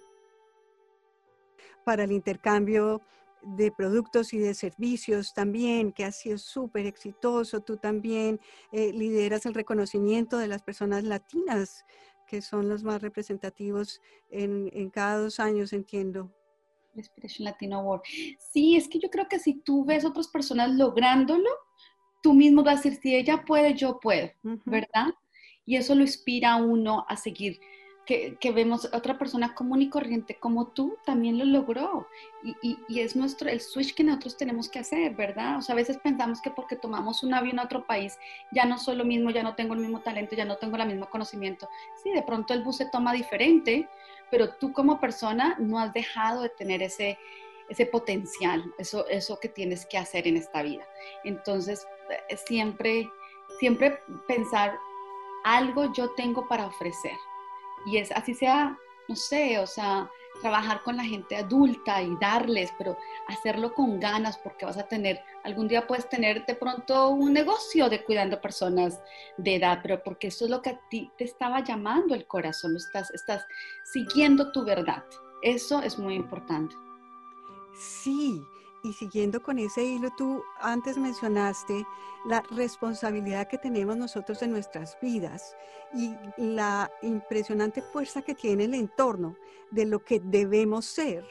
para 1.82 2.04
el 2.04 2.12
intercambio 2.12 3.00
de 3.46 3.70
productos 3.70 4.34
y 4.34 4.38
de 4.38 4.54
servicios 4.54 5.32
también, 5.32 5.92
que 5.92 6.04
ha 6.04 6.12
sido 6.12 6.36
súper 6.36 6.86
exitoso. 6.86 7.60
Tú 7.60 7.76
también 7.76 8.40
eh, 8.72 8.92
lideras 8.92 9.46
el 9.46 9.54
reconocimiento 9.54 10.38
de 10.38 10.48
las 10.48 10.62
personas 10.62 11.04
latinas, 11.04 11.84
que 12.26 12.42
son 12.42 12.68
los 12.68 12.82
más 12.82 13.00
representativos 13.02 14.00
en, 14.30 14.68
en 14.72 14.90
cada 14.90 15.18
dos 15.18 15.38
años, 15.38 15.72
entiendo. 15.72 16.32
Inspiration 16.94 17.44
Latino 17.44 17.78
Award. 17.78 18.02
Sí, 18.38 18.76
es 18.76 18.88
que 18.88 18.98
yo 18.98 19.10
creo 19.10 19.28
que 19.28 19.38
si 19.38 19.54
tú 19.54 19.84
ves 19.84 20.04
otras 20.04 20.28
personas 20.28 20.70
lográndolo, 20.74 21.50
tú 22.22 22.32
mismo 22.32 22.64
vas 22.64 22.80
a 22.80 22.82
decir, 22.82 23.00
si 23.00 23.14
ella 23.14 23.44
puede, 23.46 23.74
yo 23.74 24.00
puedo, 24.00 24.28
¿verdad? 24.64 25.14
Y 25.64 25.76
eso 25.76 25.94
lo 25.94 26.02
inspira 26.02 26.54
a 26.54 26.56
uno 26.56 27.04
a 27.08 27.16
seguir 27.16 27.60
que, 28.06 28.36
que, 28.36 28.52
vemos 28.52 28.88
otra 28.92 29.18
persona 29.18 29.52
común 29.54 29.82
y 29.82 29.90
corriente 29.90 30.36
como 30.36 30.68
tú 30.68 30.96
también 31.04 31.38
lo 31.38 31.44
logró. 31.44 32.06
Y, 32.62 33.00
es 33.00 33.16
nuestro, 33.16 33.50
el 33.50 33.60
switch 33.60 33.94
que 33.94 34.04
nosotros 34.04 34.36
tenemos 34.36 34.68
que 34.68 34.78
hacer, 34.78 35.14
¿verdad? 35.16 35.58
O 35.58 35.62
sea, 35.62 35.72
a 35.72 35.76
veces 35.76 35.98
pensamos 35.98 36.40
que 36.40 36.50
porque 36.50 36.76
tomamos 36.76 37.24
un 37.24 37.34
avión 37.34 37.58
a 37.58 37.64
otro 37.64 37.84
país, 37.84 38.16
ya 38.52 38.64
no 38.64 38.78
soy 38.78 38.94
lo 38.94 39.04
mismo, 39.04 39.30
ya 39.30 39.42
no 39.42 39.56
tengo 39.56 39.74
el 39.74 39.80
mismo 39.80 40.00
talento, 40.00 40.36
ya 40.36 40.44
no 40.44 40.56
tengo 40.56 40.76
el 40.76 40.86
mismo 40.86 41.10
conocimiento. 41.10 41.68
Sí, 42.00 42.12
de 42.12 42.22
pronto 42.22 42.54
el 42.54 42.62
bus 42.62 42.76
se 42.76 42.86
toma 42.86 43.12
diferente, 43.12 43.88
pero 44.30 44.54
tú 44.54 44.72
como 44.72 45.00
persona 45.00 45.56
no 45.58 45.80
has 45.80 45.92
dejado 45.92 46.42
de 46.42 46.50
tener 46.50 46.82
ese, 46.82 47.18
ese 47.68 47.86
potencial, 47.86 48.64
eso, 48.78 49.08
eso 49.08 49.40
que 49.40 49.48
tienes 49.48 49.84
que 49.84 49.98
hacer 49.98 50.28
en 50.28 50.36
esta 50.36 50.62
vida. 50.62 50.86
Entonces, 51.24 51.84
eh, 52.28 52.36
siempre, 52.36 53.10
siempre 53.58 53.98
pensar, 54.28 54.78
algo 55.42 55.92
yo 55.92 56.10
tengo 56.14 56.46
para 56.46 56.66
ofrecer 56.66 57.16
y 57.86 57.98
es 57.98 58.12
así 58.12 58.34
sea, 58.34 58.76
no 59.08 59.16
sé, 59.16 59.58
o 59.58 59.66
sea, 59.66 60.10
trabajar 60.40 60.82
con 60.82 60.96
la 60.96 61.04
gente 61.04 61.36
adulta 61.36 62.02
y 62.02 62.16
darles, 62.20 62.70
pero 62.76 62.96
hacerlo 63.28 63.72
con 63.72 63.98
ganas 64.00 64.36
porque 64.38 64.66
vas 64.66 64.76
a 64.76 64.86
tener, 64.86 65.20
algún 65.44 65.68
día 65.68 65.86
puedes 65.86 66.08
tener 66.08 66.44
de 66.46 66.54
pronto 66.54 67.10
un 67.10 67.32
negocio 67.32 67.88
de 67.88 68.04
cuidando 68.04 68.40
personas 68.40 69.00
de 69.36 69.56
edad, 69.56 69.80
pero 69.82 70.02
porque 70.02 70.28
eso 70.28 70.44
es 70.44 70.50
lo 70.50 70.60
que 70.60 70.70
a 70.70 70.80
ti 70.90 71.10
te 71.16 71.24
estaba 71.24 71.62
llamando 71.62 72.14
el 72.14 72.26
corazón, 72.26 72.76
estás, 72.76 73.10
estás 73.12 73.46
siguiendo 73.84 74.52
tu 74.52 74.64
verdad. 74.64 75.04
Eso 75.42 75.80
es 75.82 75.98
muy 75.98 76.14
importante. 76.14 76.74
Sí, 77.74 78.42
y 78.86 78.92
siguiendo 78.92 79.42
con 79.42 79.58
ese 79.58 79.82
hilo, 79.82 80.10
tú 80.16 80.44
antes 80.60 80.96
mencionaste 80.96 81.84
la 82.24 82.42
responsabilidad 82.52 83.48
que 83.48 83.58
tenemos 83.58 83.96
nosotros 83.96 84.42
en 84.42 84.52
nuestras 84.52 84.96
vidas 85.02 85.56
y 85.92 86.14
la 86.36 86.90
impresionante 87.02 87.82
fuerza 87.82 88.22
que 88.22 88.34
tiene 88.34 88.64
el 88.64 88.74
entorno 88.74 89.36
de 89.72 89.86
lo 89.86 90.04
que 90.04 90.20
debemos 90.20 90.86
ser 90.86 91.24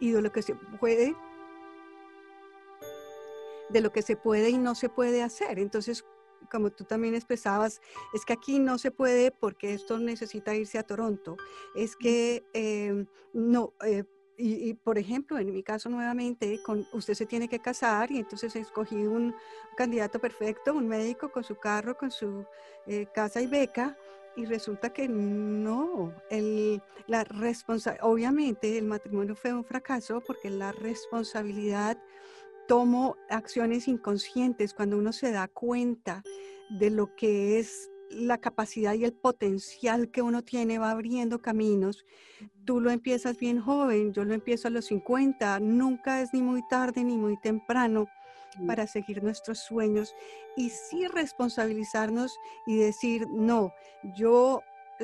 y 0.00 0.12
de 0.12 0.22
lo 0.22 0.32
que 0.32 0.42
se 0.42 0.54
puede 0.54 1.14
de 3.70 3.80
lo 3.80 3.92
que 3.92 4.02
se 4.02 4.16
puede 4.16 4.50
y 4.50 4.58
no 4.58 4.74
se 4.74 4.88
puede 4.88 5.22
hacer. 5.22 5.58
Entonces, 5.58 6.04
como 6.50 6.70
tú 6.70 6.84
también 6.84 7.14
expresabas, 7.14 7.80
es 8.12 8.24
que 8.24 8.34
aquí 8.34 8.58
no 8.58 8.78
se 8.78 8.90
puede 8.90 9.30
porque 9.32 9.74
esto 9.74 9.98
necesita 9.98 10.54
irse 10.54 10.78
a 10.78 10.84
Toronto. 10.84 11.36
Es 11.74 11.96
que 11.96 12.44
eh, 12.52 13.06
no, 13.32 13.72
eh, 13.84 14.04
y, 14.36 14.74
por 14.74 14.98
ejemplo, 14.98 15.38
en 15.38 15.52
mi 15.52 15.62
caso 15.62 15.88
nuevamente, 15.88 16.60
con, 16.62 16.86
usted 16.92 17.14
se 17.14 17.26
tiene 17.26 17.48
que 17.48 17.60
casar 17.60 18.10
y 18.10 18.18
entonces 18.18 18.56
escogí 18.56 18.96
un 18.96 19.34
candidato 19.76 20.18
perfecto, 20.18 20.74
un 20.74 20.88
médico 20.88 21.30
con 21.30 21.44
su 21.44 21.56
carro, 21.56 21.96
con 21.96 22.10
su 22.10 22.44
eh, 22.86 23.06
casa 23.14 23.40
y 23.40 23.46
beca, 23.46 23.96
y 24.36 24.46
resulta 24.46 24.92
que 24.92 25.08
no, 25.08 26.12
el, 26.30 26.82
la 27.06 27.22
responsa 27.22 27.96
obviamente 28.00 28.76
el 28.78 28.84
matrimonio 28.84 29.36
fue 29.36 29.52
un 29.52 29.64
fracaso 29.64 30.20
porque 30.26 30.50
la 30.50 30.72
responsabilidad 30.72 31.96
tomó 32.66 33.16
acciones 33.28 33.86
inconscientes. 33.86 34.74
Cuando 34.74 34.98
uno 34.98 35.12
se 35.12 35.30
da 35.30 35.48
cuenta 35.48 36.22
de 36.70 36.90
lo 36.90 37.14
que 37.14 37.60
es 37.60 37.90
la 38.10 38.38
capacidad 38.38 38.94
y 38.94 39.04
el 39.04 39.12
potencial 39.12 40.10
que 40.10 40.22
uno 40.22 40.42
tiene 40.42 40.78
va 40.78 40.90
abriendo 40.90 41.40
caminos. 41.40 42.04
Tú 42.64 42.80
lo 42.80 42.90
empiezas 42.90 43.38
bien 43.38 43.60
joven, 43.60 44.12
yo 44.12 44.24
lo 44.24 44.34
empiezo 44.34 44.68
a 44.68 44.70
los 44.70 44.86
50, 44.86 45.60
nunca 45.60 46.20
es 46.20 46.32
ni 46.32 46.42
muy 46.42 46.62
tarde 46.68 47.04
ni 47.04 47.16
muy 47.16 47.36
temprano 47.40 48.06
para 48.66 48.86
seguir 48.86 49.22
nuestros 49.22 49.58
sueños 49.58 50.14
y 50.56 50.70
sí 50.70 51.06
responsabilizarnos 51.08 52.38
y 52.66 52.76
decir, 52.76 53.26
no, 53.28 53.72
yo 54.16 54.60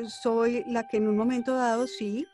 soy 0.07 0.65
la 0.67 0.87
que 0.87 0.99
en 0.99 1.09
un 1.09 1.17
momento 1.17 1.55
dado 1.55 1.87
sí 1.87 2.27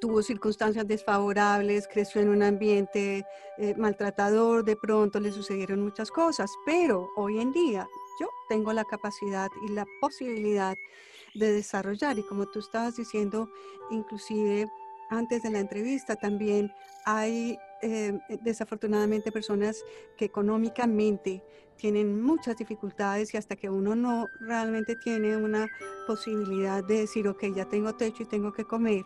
tuvo 0.00 0.22
circunstancias 0.22 0.86
desfavorables, 0.86 1.86
creció 1.86 2.22
en 2.22 2.30
un 2.30 2.42
ambiente 2.42 3.24
eh, 3.58 3.74
maltratador, 3.76 4.64
de 4.64 4.76
pronto 4.76 5.20
le 5.20 5.30
sucedieron 5.30 5.82
muchas 5.82 6.10
cosas, 6.10 6.50
pero 6.64 7.10
hoy 7.16 7.38
en 7.38 7.52
día 7.52 7.86
yo 8.20 8.28
tengo 8.48 8.72
la 8.72 8.84
capacidad 8.84 9.48
y 9.66 9.72
la 9.72 9.86
posibilidad 10.00 10.76
de 11.34 11.52
desarrollar. 11.52 12.18
Y 12.18 12.22
como 12.22 12.46
tú 12.46 12.58
estabas 12.58 12.96
diciendo, 12.96 13.50
inclusive 13.90 14.68
antes 15.10 15.42
de 15.42 15.50
la 15.50 15.58
entrevista 15.58 16.14
también 16.16 16.72
hay 17.04 17.58
eh, 17.82 18.18
desafortunadamente 18.42 19.32
personas 19.32 19.82
que 20.16 20.26
económicamente 20.26 21.42
tienen 21.76 22.22
muchas 22.22 22.56
dificultades 22.56 23.32
y 23.32 23.38
hasta 23.38 23.56
que 23.56 23.70
uno 23.70 23.96
no 23.96 24.26
realmente 24.40 24.96
tiene 24.96 25.36
una 25.36 25.66
posibilidad 26.06 26.84
de 26.84 27.00
decir, 27.00 27.26
ok, 27.26 27.44
ya 27.54 27.64
tengo 27.64 27.94
techo 27.94 28.22
y 28.22 28.26
tengo 28.26 28.52
que 28.52 28.64
comer, 28.64 29.04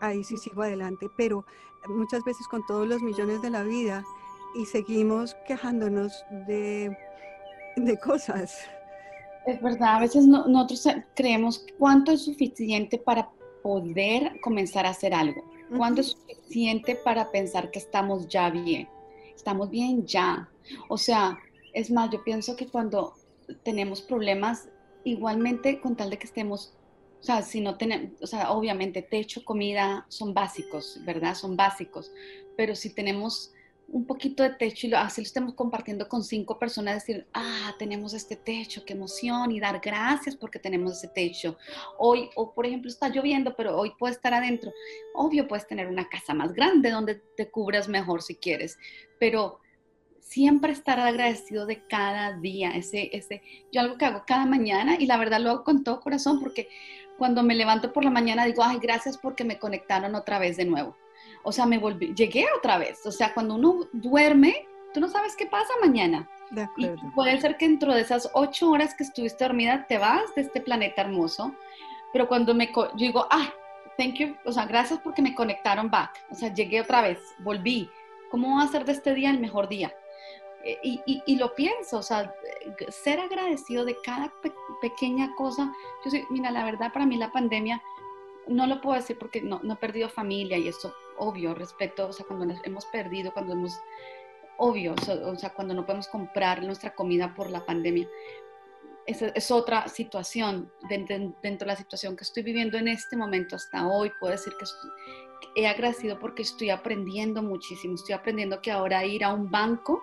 ahí 0.00 0.24
sí 0.24 0.36
sigo 0.36 0.62
adelante. 0.62 1.08
Pero 1.16 1.46
muchas 1.88 2.24
veces 2.24 2.46
con 2.48 2.66
todos 2.66 2.86
los 2.86 3.00
millones 3.00 3.40
de 3.42 3.50
la 3.50 3.62
vida 3.62 4.04
y 4.56 4.66
seguimos 4.66 5.36
quejándonos 5.46 6.24
de 6.46 6.96
de 7.84 7.98
cosas. 7.98 8.58
Es 9.46 9.60
verdad, 9.62 9.96
a 9.96 10.00
veces 10.00 10.26
nosotros 10.26 10.88
creemos 11.14 11.64
cuánto 11.78 12.12
es 12.12 12.22
suficiente 12.22 12.98
para 12.98 13.30
poder 13.62 14.40
comenzar 14.40 14.86
a 14.86 14.90
hacer 14.90 15.14
algo, 15.14 15.44
cuánto 15.76 16.00
es 16.00 16.08
suficiente 16.08 16.96
para 16.96 17.30
pensar 17.30 17.70
que 17.70 17.78
estamos 17.78 18.26
ya 18.28 18.50
bien, 18.50 18.88
estamos 19.34 19.70
bien 19.70 20.04
ya. 20.04 20.48
O 20.88 20.98
sea, 20.98 21.38
es 21.74 21.90
más, 21.90 22.10
yo 22.10 22.24
pienso 22.24 22.56
que 22.56 22.66
cuando 22.66 23.14
tenemos 23.62 24.02
problemas, 24.02 24.68
igualmente 25.04 25.80
con 25.80 25.94
tal 25.94 26.10
de 26.10 26.18
que 26.18 26.26
estemos, 26.26 26.74
o 27.20 27.22
sea, 27.22 27.42
si 27.42 27.60
no 27.60 27.76
tenemos, 27.76 28.20
o 28.20 28.26
sea, 28.26 28.50
obviamente 28.50 29.02
techo, 29.02 29.44
comida 29.44 30.06
son 30.08 30.34
básicos, 30.34 31.00
¿verdad? 31.04 31.36
Son 31.36 31.56
básicos, 31.56 32.12
pero 32.56 32.74
si 32.74 32.92
tenemos 32.92 33.52
un 33.88 34.04
poquito 34.04 34.42
de 34.42 34.50
techo 34.50 34.86
y 34.86 34.90
lo, 34.90 34.98
así 34.98 35.20
lo 35.20 35.26
estamos 35.26 35.54
compartiendo 35.54 36.08
con 36.08 36.24
cinco 36.24 36.58
personas, 36.58 36.94
decir, 36.94 37.26
ah, 37.32 37.74
tenemos 37.78 38.14
este 38.14 38.36
techo, 38.36 38.84
qué 38.84 38.94
emoción, 38.94 39.52
y 39.52 39.60
dar 39.60 39.80
gracias 39.80 40.34
porque 40.34 40.58
tenemos 40.58 40.92
ese 40.92 41.08
techo. 41.08 41.56
Hoy, 41.98 42.28
o 42.34 42.52
por 42.52 42.66
ejemplo, 42.66 42.90
está 42.90 43.08
lloviendo, 43.08 43.54
pero 43.56 43.76
hoy 43.76 43.92
puede 43.98 44.14
estar 44.14 44.34
adentro. 44.34 44.72
Obvio, 45.14 45.46
puedes 45.46 45.66
tener 45.66 45.86
una 45.86 46.08
casa 46.08 46.34
más 46.34 46.52
grande 46.52 46.90
donde 46.90 47.16
te 47.36 47.48
cubras 47.50 47.88
mejor 47.88 48.22
si 48.22 48.34
quieres, 48.36 48.76
pero 49.20 49.60
siempre 50.20 50.72
estar 50.72 50.98
agradecido 50.98 51.66
de 51.66 51.86
cada 51.86 52.38
día. 52.38 52.72
Ese, 52.72 53.10
ese, 53.12 53.42
yo 53.72 53.80
algo 53.80 53.96
que 53.96 54.04
hago 54.04 54.24
cada 54.26 54.46
mañana 54.46 54.96
y 54.98 55.06
la 55.06 55.16
verdad 55.16 55.40
lo 55.40 55.50
hago 55.50 55.64
con 55.64 55.84
todo 55.84 56.00
corazón 56.00 56.40
porque 56.40 56.68
cuando 57.18 57.42
me 57.42 57.54
levanto 57.54 57.92
por 57.92 58.04
la 58.04 58.10
mañana 58.10 58.44
digo, 58.44 58.62
ay, 58.64 58.78
gracias 58.82 59.16
porque 59.16 59.44
me 59.44 59.58
conectaron 59.58 60.14
otra 60.16 60.38
vez 60.38 60.56
de 60.56 60.64
nuevo 60.64 60.96
o 61.46 61.52
sea, 61.52 61.64
me 61.64 61.78
volví, 61.78 62.12
llegué 62.12 62.44
otra 62.58 62.76
vez. 62.76 63.06
O 63.06 63.12
sea, 63.12 63.32
cuando 63.32 63.54
uno 63.54 63.86
duerme, 63.92 64.66
tú 64.92 64.98
no 64.98 65.06
sabes 65.08 65.36
qué 65.36 65.46
pasa 65.46 65.72
mañana. 65.80 66.28
Y 66.76 66.88
puede 67.14 67.40
ser 67.40 67.56
que 67.56 67.68
dentro 67.68 67.94
de 67.94 68.00
esas 68.00 68.28
ocho 68.34 68.68
horas 68.68 68.94
que 68.96 69.04
estuviste 69.04 69.44
dormida 69.44 69.86
te 69.86 69.96
vas 69.96 70.34
de 70.34 70.42
este 70.42 70.60
planeta 70.60 71.02
hermoso, 71.02 71.54
pero 72.12 72.26
cuando 72.26 72.52
me, 72.52 72.72
yo 72.74 72.90
digo, 72.96 73.28
ah, 73.30 73.52
thank 73.96 74.14
you, 74.14 74.34
o 74.44 74.50
sea, 74.50 74.66
gracias 74.66 74.98
porque 74.98 75.22
me 75.22 75.36
conectaron 75.36 75.88
back, 75.88 76.26
o 76.30 76.34
sea, 76.34 76.52
llegué 76.52 76.80
otra 76.80 77.00
vez, 77.00 77.20
volví. 77.38 77.88
¿Cómo 78.28 78.56
va 78.56 78.64
a 78.64 78.68
ser 78.68 78.84
de 78.84 78.92
este 78.92 79.14
día 79.14 79.30
el 79.30 79.38
mejor 79.38 79.68
día? 79.68 79.94
Eh, 80.64 80.78
y, 80.82 81.00
y, 81.06 81.22
y, 81.26 81.36
lo 81.36 81.54
pienso, 81.54 81.98
o 81.98 82.02
sea, 82.02 82.34
ser 82.88 83.20
agradecido 83.20 83.84
de 83.84 83.96
cada 84.04 84.32
pequeña 84.80 85.32
cosa. 85.36 85.72
Yo 86.04 86.10
soy, 86.10 86.24
mira, 86.30 86.50
la 86.50 86.64
verdad 86.64 86.92
para 86.92 87.06
mí 87.06 87.16
la 87.16 87.30
pandemia, 87.30 87.80
no 88.48 88.66
lo 88.66 88.80
puedo 88.80 88.96
decir 88.96 89.16
porque 89.16 89.40
no, 89.40 89.60
no 89.62 89.74
he 89.74 89.76
perdido 89.76 90.08
familia 90.08 90.58
y 90.58 90.66
eso 90.66 90.92
obvio, 91.18 91.54
respeto, 91.54 92.08
o 92.08 92.12
sea, 92.12 92.26
cuando 92.26 92.54
hemos 92.64 92.86
perdido, 92.86 93.32
cuando 93.32 93.52
hemos 93.52 93.78
obvio, 94.58 94.94
o 94.94 95.36
sea, 95.36 95.50
cuando 95.50 95.74
no 95.74 95.84
podemos 95.84 96.08
comprar 96.08 96.62
nuestra 96.62 96.94
comida 96.94 97.34
por 97.34 97.50
la 97.50 97.64
pandemia, 97.64 98.08
es, 99.06 99.22
es 99.22 99.50
otra 99.50 99.88
situación. 99.88 100.70
Dentro, 100.88 101.16
dentro, 101.42 101.66
de 101.66 101.72
la 101.72 101.76
situación 101.76 102.16
que 102.16 102.24
estoy 102.24 102.42
viviendo 102.42 102.76
en 102.78 102.88
este 102.88 103.16
momento 103.16 103.56
hasta 103.56 103.86
hoy, 103.86 104.10
puedo 104.18 104.32
decir 104.32 104.52
que 104.58 104.64
he 105.54 105.66
agradecido 105.66 106.18
porque 106.18 106.42
estoy 106.42 106.70
aprendiendo 106.70 107.42
muchísimo. 107.42 107.94
Estoy 107.94 108.14
aprendiendo 108.14 108.60
que 108.60 108.72
ahora 108.72 109.04
ir 109.04 109.24
a 109.24 109.32
un 109.32 109.50
banco 109.50 110.02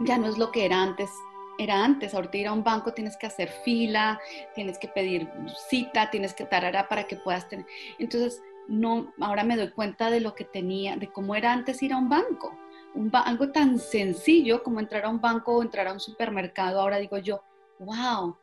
ya 0.00 0.16
no 0.16 0.28
es 0.28 0.38
lo 0.38 0.50
que 0.50 0.64
era 0.64 0.82
antes. 0.82 1.10
Era 1.58 1.84
antes, 1.84 2.14
ahorita 2.14 2.38
ir 2.38 2.48
a 2.48 2.54
un 2.54 2.64
banco 2.64 2.94
tienes 2.94 3.18
que 3.18 3.26
hacer 3.26 3.50
fila, 3.64 4.18
tienes 4.54 4.78
que 4.78 4.88
pedir 4.88 5.28
cita, 5.68 6.10
tienes 6.10 6.32
que 6.32 6.46
tarara 6.46 6.88
para 6.88 7.04
que 7.04 7.16
puedas 7.16 7.46
tener. 7.50 7.66
Entonces, 7.98 8.42
no, 8.70 9.12
ahora 9.20 9.42
me 9.42 9.56
doy 9.56 9.70
cuenta 9.70 10.10
de 10.10 10.20
lo 10.20 10.34
que 10.34 10.44
tenía, 10.44 10.96
de 10.96 11.12
cómo 11.12 11.34
era 11.34 11.52
antes 11.52 11.82
ir 11.82 11.92
a 11.92 11.96
un 11.96 12.08
banco. 12.08 12.56
Un 12.94 13.10
algo 13.12 13.50
tan 13.50 13.78
sencillo 13.78 14.62
como 14.62 14.80
entrar 14.80 15.04
a 15.04 15.08
un 15.08 15.20
banco 15.20 15.56
o 15.56 15.62
entrar 15.62 15.88
a 15.88 15.92
un 15.92 16.00
supermercado, 16.00 16.80
ahora 16.80 16.98
digo 16.98 17.18
yo, 17.18 17.42
wow, 17.80 18.36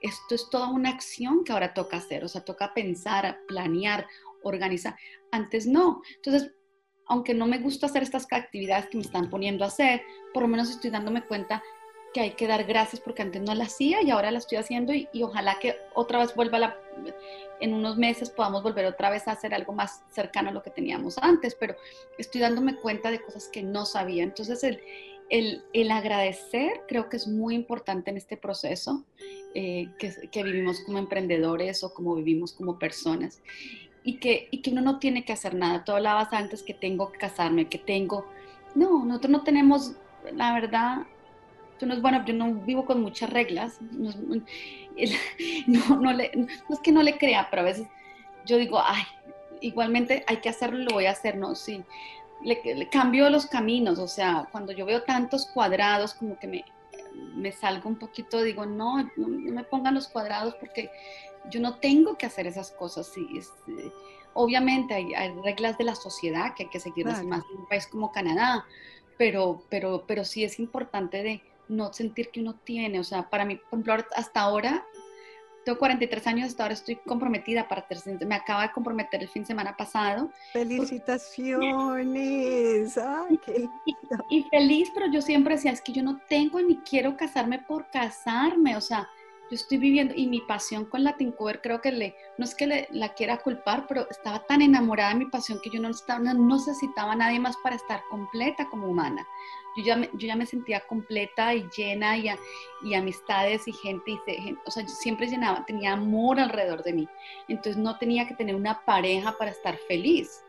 esto 0.00 0.34
es 0.34 0.48
toda 0.48 0.68
una 0.68 0.88
acción 0.88 1.44
que 1.44 1.52
ahora 1.52 1.74
toca 1.74 1.98
hacer, 1.98 2.24
o 2.24 2.28
sea, 2.28 2.42
toca 2.42 2.72
pensar, 2.72 3.40
planear, 3.46 4.06
organizar. 4.42 4.96
Antes 5.30 5.66
no. 5.66 6.02
Entonces, 6.16 6.52
aunque 7.06 7.34
no 7.34 7.46
me 7.46 7.58
gusta 7.58 7.86
hacer 7.86 8.02
estas 8.02 8.26
actividades 8.30 8.88
que 8.88 8.96
me 8.96 9.02
están 9.02 9.28
poniendo 9.28 9.64
a 9.64 9.68
hacer, 9.68 10.02
por 10.32 10.42
lo 10.42 10.48
menos 10.48 10.70
estoy 10.70 10.90
dándome 10.90 11.24
cuenta 11.24 11.62
que 12.14 12.20
hay 12.20 12.30
que 12.30 12.46
dar 12.46 12.64
gracias 12.64 13.02
porque 13.02 13.22
antes 13.22 13.42
no 13.42 13.54
las 13.54 13.74
hacía 13.74 14.00
y 14.00 14.10
ahora 14.10 14.30
la 14.30 14.38
estoy 14.38 14.56
haciendo 14.56 14.94
y, 14.94 15.08
ojalá 15.20 15.58
que 15.60 15.76
otra 15.94 16.20
vez 16.20 16.34
vuelva 16.34 16.58
la, 16.60 16.78
en 17.60 17.74
unos 17.74 17.96
meses 17.96 18.30
podamos 18.30 18.62
volver 18.62 18.86
otra 18.86 19.10
vez 19.10 19.26
a 19.26 19.32
hacer 19.32 19.52
algo 19.52 19.72
más 19.72 20.04
cercano 20.10 20.50
a 20.50 20.52
lo 20.52 20.62
que 20.62 20.70
teníamos 20.70 21.18
antes, 21.18 21.56
pero 21.56 21.74
estoy 22.16 22.40
dándome 22.40 22.76
cuenta 22.76 23.10
de 23.10 23.20
cosas 23.20 23.48
que 23.48 23.64
no 23.64 23.84
sabía. 23.84 24.22
Entonces 24.22 24.62
el, 24.62 24.80
el, 25.72 25.90
agradecer 25.90 26.82
creo 26.86 27.08
que 27.08 27.16
es 27.16 27.26
muy 27.26 27.56
importante 27.56 28.10
en 28.10 28.16
este 28.16 28.36
proceso 28.36 29.04
eh, 29.54 29.88
que, 29.98 30.42
vivimos 30.44 30.80
como 30.86 30.98
emprendedores 30.98 31.82
o 31.82 31.92
como 31.92 32.14
vivimos 32.14 32.52
como 32.52 32.78
personas. 32.78 33.42
Y 34.04 34.18
que, 34.18 34.48
y 34.50 34.60
que 34.60 34.70
uno 34.70 34.82
no 34.82 34.98
tiene 34.98 35.24
que 35.24 35.32
hacer 35.32 35.54
nada. 35.54 35.82
Tú 35.84 35.92
hablabas 35.92 36.32
antes 36.32 36.62
que 36.62 36.74
tengo 36.74 37.10
que 37.10 37.18
casarme, 37.18 37.68
que 37.68 37.78
tengo... 37.78 38.26
No, 38.74 39.04
nosotros 39.04 39.30
no 39.30 39.44
tenemos, 39.44 39.92
la 40.32 40.52
verdad, 40.52 41.06
tú 41.84 41.88
no 41.88 41.94
es 41.94 42.02
bueno, 42.02 42.24
yo 42.24 42.32
no 42.32 42.54
vivo 42.54 42.84
con 42.84 43.00
muchas 43.02 43.30
reglas. 43.30 43.78
No, 45.66 45.96
no, 45.96 46.12
le, 46.12 46.30
no 46.36 46.46
es 46.70 46.78
que 46.78 46.92
no 46.92 47.02
le 47.02 47.18
crea, 47.18 47.48
pero 47.50 47.62
a 47.62 47.64
veces 47.64 47.88
yo 48.46 48.58
digo, 48.58 48.80
ay, 48.80 49.02
igualmente 49.60 50.22
hay 50.28 50.36
que 50.36 50.48
hacerlo, 50.48 50.78
lo 50.78 50.94
voy 50.94 51.06
a 51.06 51.10
hacer, 51.10 51.36
¿no? 51.36 51.56
Sí 51.56 51.82
le, 52.44 52.88
cambio 52.88 53.28
los 53.30 53.46
caminos, 53.46 53.98
o 53.98 54.06
sea, 54.06 54.46
cuando 54.52 54.72
yo 54.72 54.86
veo 54.86 55.02
tantos 55.02 55.46
cuadrados, 55.46 56.14
como 56.14 56.38
que 56.38 56.46
me, 56.46 56.64
me 57.34 57.52
salgo 57.52 57.88
un 57.88 57.96
poquito, 57.98 58.42
digo, 58.42 58.66
no, 58.66 59.02
no, 59.16 59.28
me 59.28 59.64
pongan 59.64 59.94
los 59.94 60.08
cuadrados 60.08 60.54
porque 60.56 60.90
yo 61.50 61.60
no 61.60 61.78
tengo 61.78 62.16
que 62.16 62.26
hacer 62.26 62.46
esas 62.46 62.70
cosas. 62.70 63.06
Sí, 63.06 63.26
eh, 63.68 63.90
obviamente 64.34 64.94
hay, 64.94 65.34
reglas 65.42 65.78
de 65.78 65.84
la 65.84 65.94
sociedad 65.94 66.54
que 66.54 66.64
hay 66.64 66.70
que 66.70 66.80
seguir, 66.80 67.06
más 67.06 67.20
en 67.20 67.32
un 67.32 67.68
país 67.68 67.86
como 67.86 68.12
Canadá, 68.12 68.64
pero, 69.16 69.62
pero, 69.70 70.04
pero 70.06 70.24
sí 70.24 70.44
es 70.44 70.58
importante 70.58 71.22
de 71.22 71.42
no 71.68 71.92
sentir 71.92 72.30
que 72.30 72.40
uno 72.40 72.54
tiene, 72.64 73.00
o 73.00 73.04
sea, 73.04 73.28
para 73.28 73.44
mí, 73.44 73.56
por 73.56 73.80
ejemplo, 73.80 74.06
hasta 74.16 74.40
ahora 74.40 74.86
tengo 75.64 75.78
43 75.78 76.26
años, 76.26 76.48
hasta 76.48 76.64
ahora 76.64 76.74
estoy 76.74 76.96
comprometida 76.96 77.66
para 77.66 77.86
tercer, 77.86 78.18
me 78.26 78.34
acaba 78.34 78.62
de 78.62 78.72
comprometer 78.72 79.22
el 79.22 79.28
fin 79.28 79.42
de 79.42 79.46
semana 79.46 79.74
pasado. 79.76 80.30
Felicitaciones. 80.52 82.98
Ay, 82.98 83.38
qué 83.44 83.68
y, 84.30 84.42
feliz, 84.44 84.90
pero 84.94 85.10
yo 85.10 85.20
siempre 85.22 85.54
decía, 85.54 85.72
es 85.72 85.80
que 85.80 85.92
yo 85.92 86.02
no 86.02 86.20
tengo 86.28 86.60
ni 86.60 86.76
quiero 86.78 87.16
casarme 87.16 87.60
por 87.60 87.88
casarme, 87.90 88.76
o 88.76 88.80
sea, 88.80 89.08
yo 89.50 89.56
estoy 89.56 89.78
viviendo 89.78 90.14
y 90.16 90.26
mi 90.26 90.40
pasión 90.42 90.84
con 90.86 91.04
Latin 91.04 91.32
Cover 91.32 91.60
creo 91.60 91.80
que 91.80 91.92
le, 91.92 92.16
no 92.38 92.44
es 92.44 92.54
que 92.54 92.66
le, 92.66 92.88
la 92.92 93.14
quiera 93.14 93.38
culpar, 93.38 93.86
pero 93.86 94.08
estaba 94.10 94.46
tan 94.46 94.62
enamorada 94.62 95.10
de 95.10 95.16
mi 95.16 95.26
pasión 95.26 95.60
que 95.62 95.70
yo 95.70 95.80
no 95.80 95.88
necesitaba, 95.88 96.20
no 96.20 96.56
necesitaba 96.56 97.12
a 97.12 97.16
nadie 97.16 97.40
más 97.40 97.56
para 97.62 97.76
estar 97.76 98.02
completa 98.08 98.66
como 98.70 98.88
humana 98.88 99.26
yo 99.76 99.84
ya 99.84 99.96
me, 99.96 100.10
yo 100.14 100.26
ya 100.26 100.36
me 100.36 100.46
sentía 100.46 100.80
completa 100.80 101.54
y 101.54 101.68
llena 101.76 102.16
y, 102.16 102.28
y 102.82 102.94
amistades 102.94 103.66
y 103.66 103.72
gente, 103.72 104.12
y 104.12 104.56
o 104.64 104.70
sea, 104.70 104.82
yo 104.82 104.88
siempre 104.88 105.26
llenaba, 105.26 105.64
tenía 105.66 105.92
amor 105.92 106.38
alrededor 106.38 106.82
de 106.82 106.92
mí. 106.92 107.08
Entonces 107.48 107.76
no 107.76 107.98
tenía 107.98 108.26
que 108.26 108.34
tener 108.34 108.54
una 108.54 108.84
pareja 108.84 109.34
para 109.38 109.50
estar 109.50 109.76
feliz. 109.88 110.42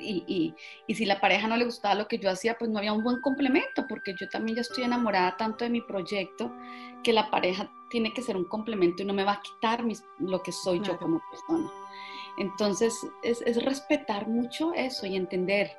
Y, 0.00 0.24
y, 0.26 0.54
y, 0.88 0.94
si 0.96 1.04
la 1.04 1.20
pareja 1.20 1.46
no 1.46 1.56
le 1.56 1.64
gustaba 1.64 1.94
lo 1.94 2.08
que 2.08 2.18
yo 2.18 2.28
hacía, 2.28 2.58
pues 2.58 2.68
no 2.68 2.78
había 2.78 2.92
un 2.92 3.04
buen 3.04 3.20
complemento, 3.20 3.86
porque 3.88 4.16
yo 4.18 4.28
también 4.28 4.56
ya 4.56 4.62
estoy 4.62 4.82
enamorada 4.82 5.36
tanto 5.36 5.64
de 5.64 5.70
mi 5.70 5.80
proyecto 5.80 6.52
que 7.04 7.12
la 7.12 7.30
pareja 7.30 7.70
tiene 7.88 8.12
que 8.12 8.20
ser 8.20 8.36
un 8.36 8.46
complemento 8.46 9.04
y 9.04 9.06
no 9.06 9.14
me 9.14 9.22
va 9.22 9.34
a 9.34 9.40
quitar 9.40 9.84
mis, 9.84 10.02
lo 10.18 10.42
que 10.42 10.50
soy 10.50 10.80
yo 10.80 10.98
como 10.98 11.22
persona. 11.30 11.70
Entonces, 12.36 12.94
es, 13.22 13.40
es 13.42 13.64
respetar 13.64 14.26
mucho 14.26 14.74
eso 14.74 15.06
y 15.06 15.14
entender 15.14 15.70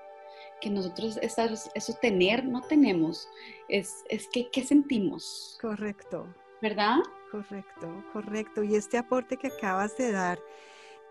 que 0.62 0.70
nosotros 0.70 1.20
eso 1.22 1.93
tener 2.01 2.45
no 2.45 2.62
tenemos, 2.62 3.30
es, 3.68 4.03
es 4.10 4.28
que 4.28 4.49
¿qué 4.49 4.64
sentimos? 4.64 5.58
Correcto. 5.62 6.28
¿Verdad? 6.62 6.97
Correcto, 7.32 8.03
correcto. 8.14 8.64
Y 8.64 8.76
este 8.76 8.97
aporte 8.97 9.38
que 9.38 9.47
acabas 9.47 9.97
de 9.97 10.12
dar 10.12 10.39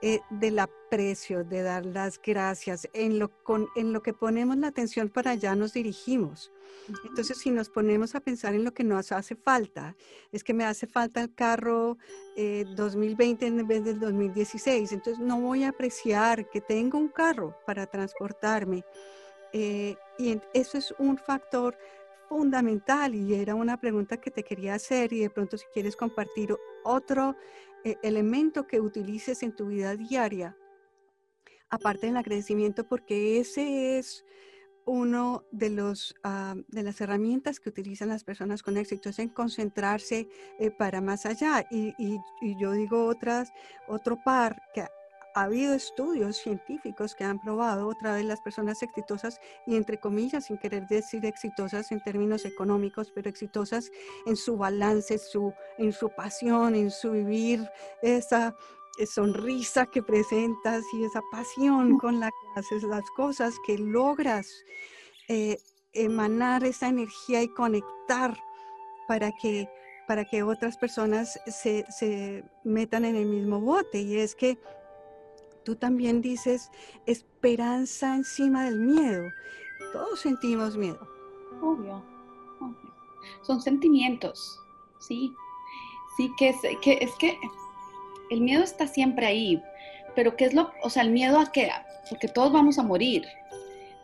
eh, 0.03 0.21
del 0.29 0.59
aprecio, 0.59 1.45
de 1.45 1.63
dar 1.63 1.87
las 1.87 2.21
gracias, 2.21 2.89
en 2.93 3.19
lo, 3.19 3.31
con, 3.43 3.69
en 3.77 3.93
lo 3.93 4.03
que 4.03 4.13
ponemos 4.13 4.57
la 4.57 4.69
atención 4.69 5.09
para 5.09 5.31
allá 5.33 5.55
nos 5.55 5.73
dirigimos. 5.73 6.53
Entonces, 7.09 7.39
si 7.39 7.51
nos 7.51 7.71
ponemos 7.71 8.15
a 8.15 8.21
pensar 8.21 8.55
en 8.55 8.65
lo 8.65 8.75
que 8.75 8.85
nos 8.85 9.11
hace 9.11 9.37
falta, 9.37 9.97
es 10.33 10.45
que 10.45 10.53
me 10.53 10.65
hace 10.65 10.87
falta 10.87 11.23
el 11.23 11.35
carro 11.35 11.97
2020 12.37 13.45
eh, 13.45 13.49
en 13.49 13.67
vez 13.67 13.85
del 13.85 13.99
2016, 13.99 14.93
entonces 14.93 15.25
no 15.25 15.41
voy 15.41 15.65
a 15.65 15.71
apreciar 15.71 16.49
que 16.51 16.61
tengo 16.61 16.99
un 16.99 17.09
carro 17.09 17.57
para 17.67 17.87
transportarme 17.87 18.85
eh, 19.59 19.97
y 20.19 20.39
eso 20.53 20.77
es 20.77 20.95
un 20.99 21.17
factor 21.17 21.79
fundamental 22.29 23.15
y 23.15 23.33
era 23.33 23.55
una 23.55 23.81
pregunta 23.81 24.19
que 24.19 24.31
te 24.31 24.43
quería 24.43 24.75
hacer 24.75 25.15
y 25.15 25.21
de 25.21 25.31
pronto 25.31 25.57
si 25.57 25.65
quieres 25.73 25.97
compartir 25.97 26.55
otro 26.85 27.35
eh, 27.83 27.97
elemento 28.03 28.67
que 28.67 28.83
utilices 28.83 29.43
en 29.43 29.57
tu 29.57 29.69
vida 29.69 29.97
diaria, 29.97 30.55
aparte 31.71 32.07
del 32.07 32.19
agradecimiento, 32.19 32.87
porque 32.87 33.41
ese 33.41 33.97
es 33.97 34.27
uno 34.85 35.47
de, 35.53 35.71
los, 35.71 36.15
ah, 36.23 36.55
de 36.69 36.83
las 36.83 37.01
herramientas 37.01 37.59
que 37.59 37.71
utilizan 37.71 38.11
las 38.11 38.25
personas 38.25 38.63
con 38.63 38.77
éxito, 38.77 39.09
es 39.09 39.19
en 39.21 39.31
concentrarse 39.31 40.29
eh, 40.59 40.71
para 40.71 41.01
más 41.01 41.25
allá. 41.25 41.67
Y, 41.71 41.95
y, 41.97 42.21
yo 42.61 42.73
digo 42.73 43.07
otras, 43.07 43.51
otro 43.89 44.19
par 44.23 44.61
que 44.75 44.87
ha 45.37 45.43
habido 45.43 45.75
estudios 45.75 46.39
científicos 46.39 47.15
que 47.15 47.23
han 47.23 47.39
probado 47.39 47.89
otra 47.89 48.15
vez 48.15 48.25
las 48.25 48.41
personas 48.41 48.83
exitosas 48.83 49.39
y 49.67 49.77
entre 49.77 50.01
comillas, 50.01 50.47
sin 50.47 50.57
querer 50.57 50.87
decir 50.87 51.27
exitosas 51.27 51.93
en 51.93 52.01
términos 52.03 52.47
económicos, 52.47 53.13
pero 53.15 53.29
exitosas 53.29 53.91
en 54.25 54.35
su 54.35 54.57
balance, 54.57 55.19
su, 55.19 55.53
en 55.77 55.93
su 55.93 56.09
pasión, 56.09 56.75
en 56.75 56.91
su 56.91 57.13
vivir 57.13 57.69
esa 58.01 58.57
eh, 58.99 59.05
sonrisa 59.05 59.85
que 59.85 60.03
presentas 60.03 60.83
y 60.95 61.05
esa 61.05 61.21
pasión 61.31 61.93
mm. 61.93 61.99
con 61.99 62.19
la 62.19 62.31
que 62.31 62.61
haces 62.61 62.83
las 62.85 63.05
cosas, 63.11 63.55
que 63.67 63.77
logras 63.77 64.49
eh, 65.29 65.59
emanar 65.93 66.65
esa 66.65 66.89
energía 66.89 67.43
y 67.43 67.49
conectar 67.49 68.35
para 69.07 69.33
que, 69.33 69.69
para 70.09 70.25
que 70.25 70.43
otras 70.43 70.79
personas 70.79 71.39
se, 71.47 71.85
se 71.91 72.43
metan 72.65 73.05
en 73.05 73.17
el 73.17 73.27
mismo 73.27 73.61
bote. 73.61 74.01
Y 74.01 74.17
es 74.17 74.35
que 74.35 74.59
tú 75.67 75.75
también 75.75 76.23
dices 76.23 76.71
esperanza 77.07 78.15
encima 78.15 78.67
del 78.67 78.79
miedo. 78.79 79.25
Todos 79.93 80.21
sentimos 80.21 80.77
miedo. 80.77 81.01
Obvio, 81.61 82.05
Son 83.43 83.61
sentimientos, 83.61 84.61
sí. 85.01 85.35
Sí, 86.17 86.31
que 86.39 86.51
es, 86.51 86.57
que 86.81 86.93
es 87.01 87.13
que 87.17 87.37
el 88.31 88.41
miedo 88.41 88.63
está 88.63 88.87
siempre 88.87 89.27
ahí, 89.27 89.61
pero 90.15 90.37
¿qué 90.37 90.47
es 90.47 90.55
lo, 90.55 90.71
o 90.83 90.89
sea, 90.89 91.03
el 91.03 91.11
miedo 91.11 91.39
a 91.39 91.51
qué? 91.51 91.69
Porque 92.09 92.29
todos 92.29 92.53
vamos 92.53 92.79
a 92.79 92.85
morir, 92.85 93.27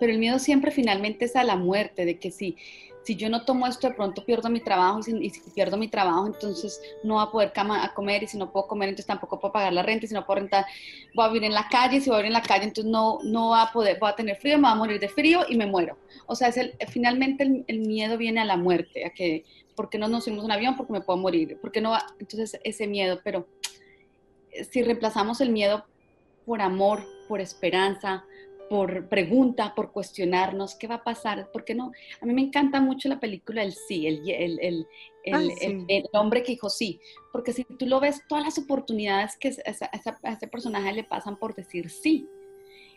pero 0.01 0.13
el 0.13 0.19
miedo 0.19 0.39
siempre 0.41 0.73
finalmente 0.73 1.25
es 1.27 1.37
a 1.37 1.45
la 1.45 1.57
muerte, 1.57 2.05
de 2.05 2.19
que 2.19 2.31
si, 2.33 2.57
si 3.05 3.17
yo 3.17 3.29
no 3.29 3.45
tomo 3.45 3.67
esto, 3.67 3.89
de 3.89 3.95
pronto 3.95 4.25
pierdo 4.25 4.49
mi 4.49 4.61
trabajo 4.61 5.01
y 5.01 5.31
si, 5.31 5.41
pierdo 5.55 5.77
mi 5.77 5.89
trabajo, 5.89 6.27
entonces 6.27 6.81
no 7.03 7.15
voy 7.15 7.25
a 7.25 7.31
poder 7.31 7.53
comer 7.95 8.23
y 8.23 8.27
si 8.27 8.37
no 8.37 8.53
puedo 8.53 8.67
comer, 8.67 8.89
entonces 8.89 9.07
tampoco 9.07 9.41
puedo 9.41 9.53
pagar 9.53 9.73
la 9.73 9.83
renta 9.83 10.05
y 10.05 10.09
si 10.09 10.15
no 10.15 10.25
puedo 10.25 10.41
rentar, 10.41 10.67
voy 11.15 11.25
a 11.25 11.29
vivir 11.29 11.45
en 11.45 11.55
la 11.55 11.69
calle, 11.69 12.01
si 12.01 12.09
voy 12.11 12.17
a 12.17 12.23
vivir 12.23 12.29
en 12.29 12.41
la 12.41 12.43
calle, 12.43 12.65
entonces 12.65 12.91
no, 12.91 13.19
no 13.25 13.49
voy 13.49 13.59
a 13.61 13.73
poder, 13.73 13.99
voy 13.99 14.11
a 14.11 14.15
tener 14.15 14.37
frío, 14.37 14.57
me 14.57 14.63
voy 14.63 14.73
a 14.73 14.77
morir 14.77 15.01
de 15.01 15.09
frío 15.09 15.41
y 15.49 15.57
me 15.57 15.67
muero. 15.67 15.99
O 16.27 16.35
sea, 16.35 16.49
es 16.49 16.57
el, 16.57 16.75
finalmente 16.89 17.65
el, 17.67 17.81
miedo 17.81 18.17
viene 18.17 18.41
a 18.41 18.45
la 18.45 18.57
muerte, 18.57 19.05
a 19.05 19.11
que, 19.11 19.45
¿por 19.75 19.91
qué 19.91 19.99
no 19.99 20.09
nos 20.09 20.25
subimos 20.25 20.45
un 20.45 20.53
avión? 20.53 20.77
Porque 20.77 20.93
me 20.93 21.01
puedo 21.01 21.19
morir, 21.19 21.59
¿por 21.61 21.73
qué 21.73 21.81
no? 21.81 21.97
Entonces 22.21 22.61
ese 22.63 22.87
miedo, 22.87 23.21
pero 23.25 23.49
si 24.71 24.83
reemplazamos 24.83 25.41
el 25.41 25.51
miedo 25.51 25.85
por 26.47 26.61
amor, 26.61 27.05
por 27.29 27.41
esperanza, 27.41 28.25
por 28.69 29.09
pregunta, 29.09 29.75
por 29.75 29.93
cuestionarnos 29.93 30.75
qué 30.75 30.87
va 30.87 30.97
a 30.97 31.05
pasar, 31.05 31.51
¿por 31.53 31.65
qué 31.65 31.75
no? 31.75 31.93
A 32.21 32.27
mí 32.27 32.33
me 32.33 32.43
encanta 32.43 32.81
mucho 32.81 33.09
la 33.09 33.21
película 33.21 33.63
El 33.63 33.73
Sí, 33.73 34.07
el, 34.07 34.29
el, 34.29 34.87
el, 35.25 35.85
el, 35.89 36.05
hombre 36.13 36.43
que 36.43 36.53
dijo 36.53 36.71
sí, 36.71 37.01
porque 37.33 37.53
si 37.53 37.65
tú 37.65 37.87
lo 37.87 38.01
ves, 38.01 38.23
todas 38.29 38.45
las 38.45 38.59
oportunidades 38.59 39.37
que 39.37 39.49
a, 39.49 40.31
ese 40.33 40.49
personaje 40.49 40.93
le 40.93 41.05
pasan 41.05 41.37
por 41.37 41.55
decir 41.55 41.91
sí. 41.91 42.29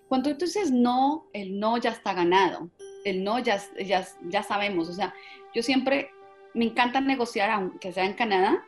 Cuando 0.07 0.35
tú 0.37 0.45
dices 0.45 0.71
no, 0.71 1.27
el 1.33 1.59
no 1.59 1.77
ya 1.77 1.91
está 1.91 2.13
ganado, 2.13 2.69
el 3.03 3.23
no 3.23 3.39
ya, 3.39 3.61
ya, 3.83 4.07
ya 4.29 4.43
sabemos, 4.43 4.89
o 4.89 4.93
sea, 4.93 5.13
yo 5.53 5.63
siempre 5.63 6.09
me 6.53 6.65
encanta 6.65 7.01
negociar, 7.01 7.49
aunque 7.49 7.91
sea 7.91 8.05
en 8.05 8.13
Canadá, 8.13 8.63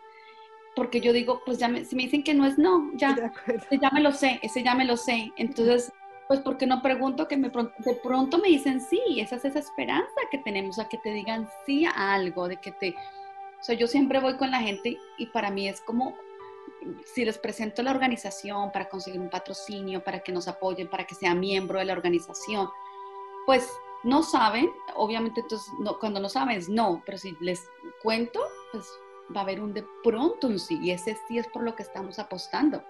porque 0.78 1.02
yo 1.02 1.12
digo, 1.12 1.42
pues 1.44 1.58
ya 1.58 1.68
si 1.84 1.96
me 1.96 2.04
dicen 2.04 2.24
que 2.24 2.36
no 2.36 2.46
es 2.46 2.60
no, 2.60 2.92
ya, 2.96 3.34
ya 3.82 3.90
me 3.92 4.02
lo 4.02 4.12
sé, 4.12 4.40
ese 4.44 4.62
ya 4.64 4.76
me 4.76 4.86
lo 4.86 4.96
sé. 4.96 5.32
Entonces, 5.36 5.92
pues 6.28 6.42
porque 6.42 6.68
no 6.68 6.82
pregunto 6.82 7.28
que 7.28 7.38
me, 7.38 7.50
de 7.50 7.96
pronto 8.04 8.38
me 8.38 8.50
dicen 8.50 8.82
sí, 8.82 9.02
esa 9.18 9.38
es 9.38 9.46
esa 9.46 9.60
esperanza 9.60 10.16
que 10.30 10.38
tenemos, 10.38 10.78
a 10.80 10.90
que 10.90 10.98
te 10.98 11.12
digan 11.12 11.50
sí 11.66 11.86
a 11.86 12.14
algo, 12.14 12.48
de 12.48 12.58
que 12.58 12.72
te... 12.72 12.96
O 13.68 13.74
yo 13.74 13.88
siempre 13.88 14.20
voy 14.20 14.38
con 14.38 14.52
la 14.52 14.60
gente 14.60 14.98
y 15.18 15.26
para 15.28 15.50
mí 15.50 15.68
es 15.68 15.82
como, 15.82 16.16
si 17.06 17.26
les 17.26 17.38
presento 17.38 17.82
la 17.82 17.92
organización 17.92 18.72
para 18.72 18.90
conseguir 18.90 19.20
un 19.20 19.30
patrocinio, 19.30 20.04
para 20.04 20.20
que 20.20 20.32
nos 20.32 20.48
apoyen, 20.48 20.90
para 20.90 21.06
que 21.06 21.16
sea 21.16 21.34
miembro 21.34 21.80
de 21.80 21.86
la 21.86 21.94
organización, 21.94 22.70
pues 23.46 23.70
no 24.04 24.24
saben, 24.24 24.70
obviamente 24.96 25.42
entonces 25.42 25.72
no, 25.80 25.98
cuando 26.00 26.20
no 26.20 26.30
sabes, 26.30 26.70
no, 26.70 27.02
pero 27.06 27.18
si 27.18 27.36
les 27.40 27.68
cuento, 28.04 28.40
pues 28.72 28.88
va 29.36 29.42
a 29.42 29.44
haber 29.44 29.62
un 29.62 29.74
de 29.74 29.86
pronto 30.04 30.48
un 30.48 30.60
sí, 30.60 30.80
y 30.82 30.92
ese 30.92 31.18
sí 31.28 31.38
es 31.38 31.48
por 31.48 31.64
lo 31.64 31.76
que 31.76 31.84
estamos 31.84 32.20
apostando, 32.20 32.84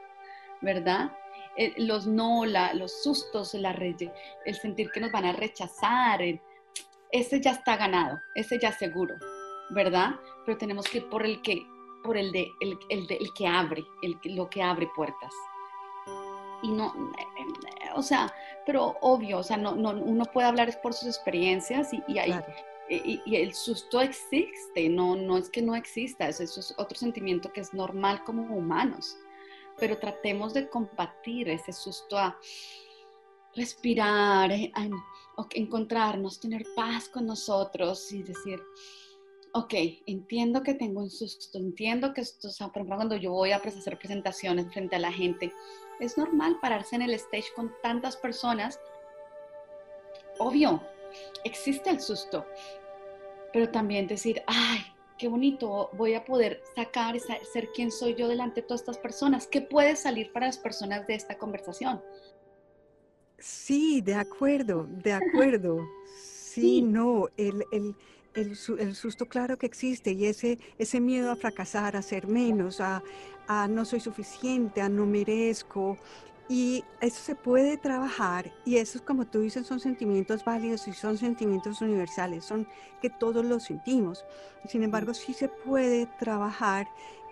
¿verdad? 0.62 1.12
Eh, 1.58 1.74
los 1.78 2.06
no, 2.06 2.46
la, 2.46 2.74
los 2.76 3.02
sustos, 3.02 3.56
la 3.56 3.72
el 3.72 4.56
sentir 4.56 4.92
que 4.92 5.00
nos 5.00 5.12
van 5.12 5.26
a 5.26 5.34
rechazar, 5.34 6.22
ese 7.12 7.42
ya 7.42 7.52
está 7.52 7.78
ganado, 7.78 8.20
ese 8.36 8.60
ya 8.60 8.72
seguro, 8.72 9.16
¿verdad? 9.72 10.12
Pero 10.46 10.58
tenemos 10.58 10.88
que 10.88 11.00
ir 11.00 11.10
por 11.10 11.26
el 11.26 11.42
que, 11.42 11.66
por 12.04 12.16
el 12.16 12.32
de, 12.32 12.48
el, 12.60 12.78
el, 12.90 13.08
el 13.10 13.34
que 13.34 13.48
abre, 13.48 13.84
el, 14.04 14.20
lo 14.36 14.48
que 14.50 14.62
abre 14.62 14.88
puertas. 14.96 15.34
Y 16.62 16.72
no, 16.72 16.94
o 17.96 18.04
sea, 18.04 18.32
pero 18.66 18.96
obvio, 19.02 19.40
o 19.40 19.44
sea, 19.44 19.58
no, 19.58 19.76
no, 19.76 19.92
uno 19.92 20.26
puede 20.26 20.48
hablar 20.48 20.80
por 20.82 20.94
sus 20.94 21.08
experiencias 21.08 21.92
y, 21.92 22.04
y, 22.08 23.22
y, 23.26 23.36
el 23.36 23.54
susto 23.54 24.02
existe, 24.02 24.90
no, 24.90 25.16
no 25.16 25.38
es 25.38 25.50
que 25.50 25.62
no 25.62 25.76
exista, 25.76 26.30
eso, 26.30 26.44
es 26.44 26.74
otro 26.78 26.98
sentimiento 26.98 27.52
que 27.52 27.62
es 27.62 27.74
normal 27.74 28.24
como 28.24 28.44
humanos, 28.44 29.18
pero 29.80 29.98
tratemos 29.98 30.54
de 30.54 30.70
combatir 30.70 31.50
ese 31.50 31.72
susto 31.74 32.18
a 32.18 32.38
respirar, 33.56 34.52
a, 34.52 34.90
encontrarnos, 35.52 36.40
tener 36.40 36.66
paz 36.76 37.10
con 37.10 37.26
nosotros 37.26 38.12
y 38.12 38.24
decir, 38.24 38.62
ok, 39.54 39.74
entiendo 40.06 40.62
que 40.62 40.76
tengo 40.76 41.02
un 41.02 41.10
susto, 41.10 41.58
entiendo 41.58 42.14
que 42.14 42.22
esto, 42.22 42.48
o 42.48 42.52
sea, 42.52 42.68
por 42.68 42.78
ejemplo, 42.78 42.98
cuando 42.98 43.16
yo 43.16 43.32
voy 43.32 43.52
a 43.52 43.58
hacer 43.58 43.98
presentaciones 43.98 44.72
frente 44.72 44.96
a 44.96 45.00
la 45.00 45.12
gente, 45.12 45.52
es 46.00 46.18
normal 46.18 46.60
pararse 46.62 46.96
en 46.96 47.02
el 47.02 47.14
stage 47.16 47.48
con 47.56 47.74
tantas 47.82 48.16
personas. 48.18 48.80
Obvio, 50.38 50.82
existe 51.44 51.90
el 51.90 52.00
susto, 52.00 52.46
pero 53.52 53.72
también 53.72 54.06
decir, 54.06 54.44
ay, 54.46 54.86
qué 55.18 55.28
bonito, 55.28 55.90
voy 55.94 56.14
a 56.14 56.24
poder 56.24 56.62
sacar 56.76 57.16
y 57.16 57.20
ser 57.20 57.70
quien 57.74 57.92
soy 57.92 58.16
yo 58.16 58.28
delante 58.28 58.62
de 58.62 58.68
todas 58.68 58.82
estas 58.82 58.98
personas. 58.98 59.48
¿Qué 59.48 59.62
puede 59.62 59.96
salir 59.96 60.32
para 60.32 60.48
las 60.48 60.58
personas 60.58 61.06
de 61.08 61.16
esta 61.16 61.38
conversación? 61.38 62.02
Sí, 63.40 64.02
de 64.02 64.16
acuerdo, 64.16 64.88
de 64.90 65.14
acuerdo. 65.14 65.88
Sí, 66.18 66.82
no, 66.82 67.28
el, 67.38 67.64
el, 68.34 68.56
susto 68.96 69.28
claro 69.28 69.58
que 69.58 69.68
existe 69.68 70.12
y 70.12 70.26
ese, 70.26 70.58
ese 70.80 71.00
miedo 71.00 71.32
a 71.32 71.36
fracasar, 71.36 71.96
a 71.96 72.02
ser 72.02 72.28
menos, 72.28 72.82
a, 72.82 73.04
a 73.48 73.68
no 73.68 73.86
soy 73.86 74.00
suficiente, 74.00 74.82
a 74.82 74.90
no 74.90 75.06
merezco. 75.06 75.98
Y 76.50 76.86
eso 77.02 77.22
se 77.22 77.36
puede 77.36 77.78
trabajar 77.78 78.54
y 78.64 78.78
esos, 78.78 79.02
como 79.02 79.28
tú 79.28 79.42
dices, 79.42 79.68
son 79.68 79.82
sentimientos 79.82 80.46
válidos 80.46 80.88
y 80.88 80.94
son 80.94 81.18
sentimientos 81.18 81.82
universales, 81.82 82.46
son 82.46 82.68
que 83.02 83.10
todos 83.10 83.44
los 83.44 83.64
sentimos. 83.64 84.24
Sin 84.68 84.84
embargo, 84.84 85.14
sí 85.14 85.34
se 85.34 85.50
puede 85.50 86.06
trabajar 86.20 86.88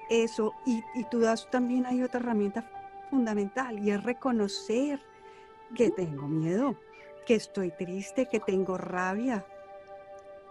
eso 0.09 0.53
y, 0.65 0.83
y 0.95 1.05
tú 1.09 1.19
das 1.19 1.49
también 1.49 1.85
hay 1.85 2.03
otra 2.03 2.19
herramienta 2.19 2.69
fundamental 3.09 3.79
y 3.79 3.91
es 3.91 4.03
reconocer 4.03 4.99
que 5.75 5.91
tengo 5.91 6.27
miedo, 6.27 6.75
que 7.25 7.35
estoy 7.35 7.71
triste, 7.71 8.27
que 8.27 8.41
tengo 8.41 8.77
rabia, 8.77 9.45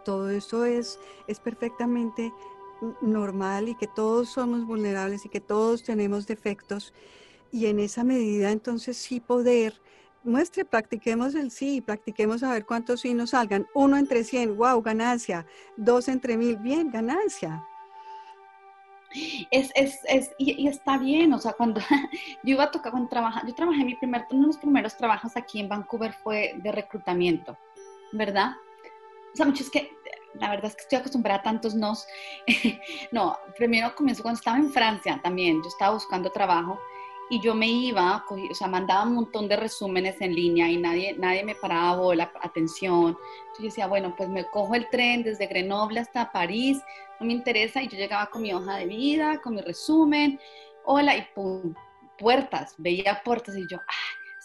todo 0.04 0.30
eso 0.30 0.64
es, 0.64 1.00
es 1.26 1.40
perfectamente 1.40 2.32
normal 3.00 3.68
y 3.68 3.74
que 3.74 3.86
todos 3.86 4.28
somos 4.28 4.66
vulnerables 4.66 5.24
y 5.24 5.28
que 5.28 5.40
todos 5.40 5.82
tenemos 5.82 6.26
defectos. 6.26 6.92
Y 7.55 7.66
en 7.66 7.78
esa 7.78 8.02
medida 8.02 8.50
entonces 8.50 8.96
sí 8.96 9.20
poder, 9.20 9.80
muestre, 10.24 10.64
practiquemos 10.64 11.36
el 11.36 11.52
sí, 11.52 11.80
practiquemos 11.80 12.42
a 12.42 12.50
ver 12.50 12.66
cuántos 12.66 13.02
sí 13.02 13.14
nos 13.14 13.30
salgan. 13.30 13.64
Uno 13.76 13.96
entre 13.96 14.24
cien, 14.24 14.57
wow, 14.57 14.82
ganancia. 14.82 15.46
Dos 15.76 16.09
entre 16.09 16.36
mil, 16.36 16.57
bien, 16.57 16.90
ganancia. 16.90 17.64
Es, 19.52 19.70
es, 19.76 20.00
es 20.09 20.32
y, 20.36 20.66
está 20.66 20.98
bien, 20.98 21.32
o 21.32 21.38
sea, 21.38 21.52
cuando 21.52 21.80
yo 22.42 22.55
iba 22.55 22.64
a 22.64 22.72
tocar, 22.72 22.90
cuando 22.90 23.09
trabajar, 23.09 23.46
yo 23.46 23.55
trabajé 23.55 23.84
mi 23.84 23.94
primer, 23.94 24.26
uno 24.32 24.40
de 24.40 24.46
los 24.48 24.59
primeros 24.59 24.96
trabajos 24.96 25.36
aquí 25.36 25.61
en 25.61 25.68
Vancouver 25.68 26.12
fue 26.12 26.57
de 26.61 26.72
reclutamiento, 26.72 27.57
¿verdad? 28.11 28.50
o 29.32 29.36
sea, 29.36 29.46
mucho 29.46 29.62
es 29.62 29.70
que 29.70 29.92
la 30.40 30.50
verdad 30.50 30.66
es 30.66 30.74
que 30.74 30.82
estoy 30.82 30.98
acostumbrada 30.98 31.38
a 31.38 31.42
tantos 31.44 31.76
nos. 31.76 32.05
no, 33.12 33.38
primero 33.57 33.94
comienzo 33.94 34.24
cuando 34.24 34.38
estaba 34.38 34.57
en 34.57 34.72
Francia 34.72 35.20
también, 35.22 35.62
yo 35.62 35.68
estaba 35.68 35.94
buscando 35.94 36.32
trabajo 36.32 36.80
y 37.31 37.41
yo 37.41 37.55
me 37.55 37.66
iba, 37.66 38.25
o 38.29 38.55
sea, 38.55 38.66
mandaba 38.66 39.05
un 39.05 39.14
montón 39.14 39.49
de 39.49 39.57
resúmenes 39.57 40.20
en 40.20 40.35
línea 40.35 40.68
y 40.68 40.77
nadie, 40.77 41.14
nadie 41.18 41.45
me 41.45 41.55
paraba 41.55 41.97
bola, 41.97 42.33
atención. 42.43 43.16
Entonces 43.16 43.59
yo 43.59 43.64
decía, 43.64 43.87
bueno, 43.87 44.14
pues 44.16 44.29
me 44.29 44.45
cojo 44.47 44.75
el 44.75 44.89
tren 44.91 45.22
desde 45.22 45.47
Grenoble 45.47 46.01
hasta 46.01 46.31
París, 46.31 46.81
no 47.18 47.27
me 47.27 47.33
interesa, 47.33 47.83
y 47.83 47.89
yo 47.89 47.97
llegaba 47.97 48.27
con 48.27 48.43
mi 48.43 48.53
hoja 48.53 48.77
de 48.77 48.87
vida, 48.87 49.41
con 49.43 49.55
mi 49.55 49.62
resumen, 49.62 50.39
hola, 50.85 51.16
y 51.16 51.27
pum, 51.35 51.75
puertas, 52.18 52.75
veía 52.79 53.22
puertas 53.25 53.57
y 53.57 53.66
yo, 53.68 53.79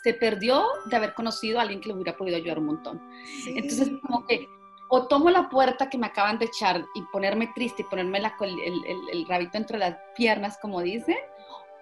se 0.02 0.14
perdió 0.14 0.66
de 0.86 0.96
haber 0.96 1.14
conocido 1.14 1.60
a 1.60 1.64
alguien 1.64 1.82
que 1.82 1.90
le 1.90 1.96
hubiera 1.96 2.18
podido 2.18 2.38
ayudar 2.38 2.60
un 2.60 2.68
montón. 2.68 3.02
Entonces, 3.48 3.90
como 4.02 4.26
que 4.26 4.48
o 4.90 5.08
tomo 5.08 5.30
la 5.30 5.50
puerta 5.50 5.90
que 5.90 5.98
me 5.98 6.08
acaban 6.08 6.40
de 6.40 6.46
echar 6.46 6.84
y 6.96 7.02
ponerme 7.12 7.52
triste 7.54 7.84
y 7.84 7.86
ponerme 7.86 8.18
el, 8.18 9.26
rabito 9.28 9.58
entre 9.58 9.78
las 9.78 9.96
piernas, 10.16 10.58
como 10.60 10.82
dice, 10.82 11.16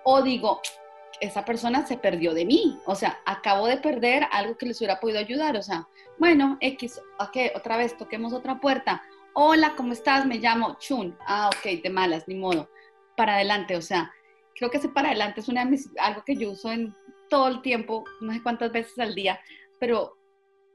o 0.04 0.22
digo, 0.22 0.60
esa 1.20 1.46
persona 1.46 1.86
se 1.86 1.98
perdió 1.98 2.34
de 2.34 2.46
mí, 2.46 2.80
o 2.86 2.96
sea, 2.96 3.20
acabo 3.26 3.68
de 3.68 3.78
perder 3.78 4.26
algo 4.32 4.58
que 4.58 4.68
les 4.68 4.80
hubiera 4.80 5.00
podido 5.00 5.20
ayudar, 5.20 5.58
o 5.58 5.62
sea, 5.62 5.88
bueno, 6.20 6.58
X, 6.62 7.02
ok, 7.20 7.56
otra 7.56 7.78
vez 7.78 7.98
toquemos 7.98 8.34
otra 8.34 8.60
puerta. 8.60 9.04
Hola, 9.34 9.76
¿cómo 9.76 9.94
estás? 9.94 10.26
Me 10.26 10.40
llamo 10.40 10.78
Chun. 10.80 11.16
Ah, 11.28 11.50
ok, 11.54 11.82
de 11.84 11.90
malas, 11.92 12.28
ni 12.28 12.34
modo. 12.36 12.70
Para 13.16 13.36
adelante, 13.36 13.76
o 13.76 13.82
sea, 13.82 14.12
creo 14.56 14.72
que 14.72 14.78
ese 14.78 14.90
para 14.90 15.10
adelante 15.10 15.42
es 15.42 15.50
algo 16.00 16.24
que 16.26 16.36
yo 16.36 16.52
uso 16.52 16.72
en 16.72 16.96
todo 17.30 17.48
el 17.48 17.62
tiempo, 17.62 18.04
no 18.22 18.34
sé 18.34 18.42
cuántas 18.42 18.72
veces 18.72 18.98
al 19.00 19.14
día, 19.14 19.40
pero 19.80 20.18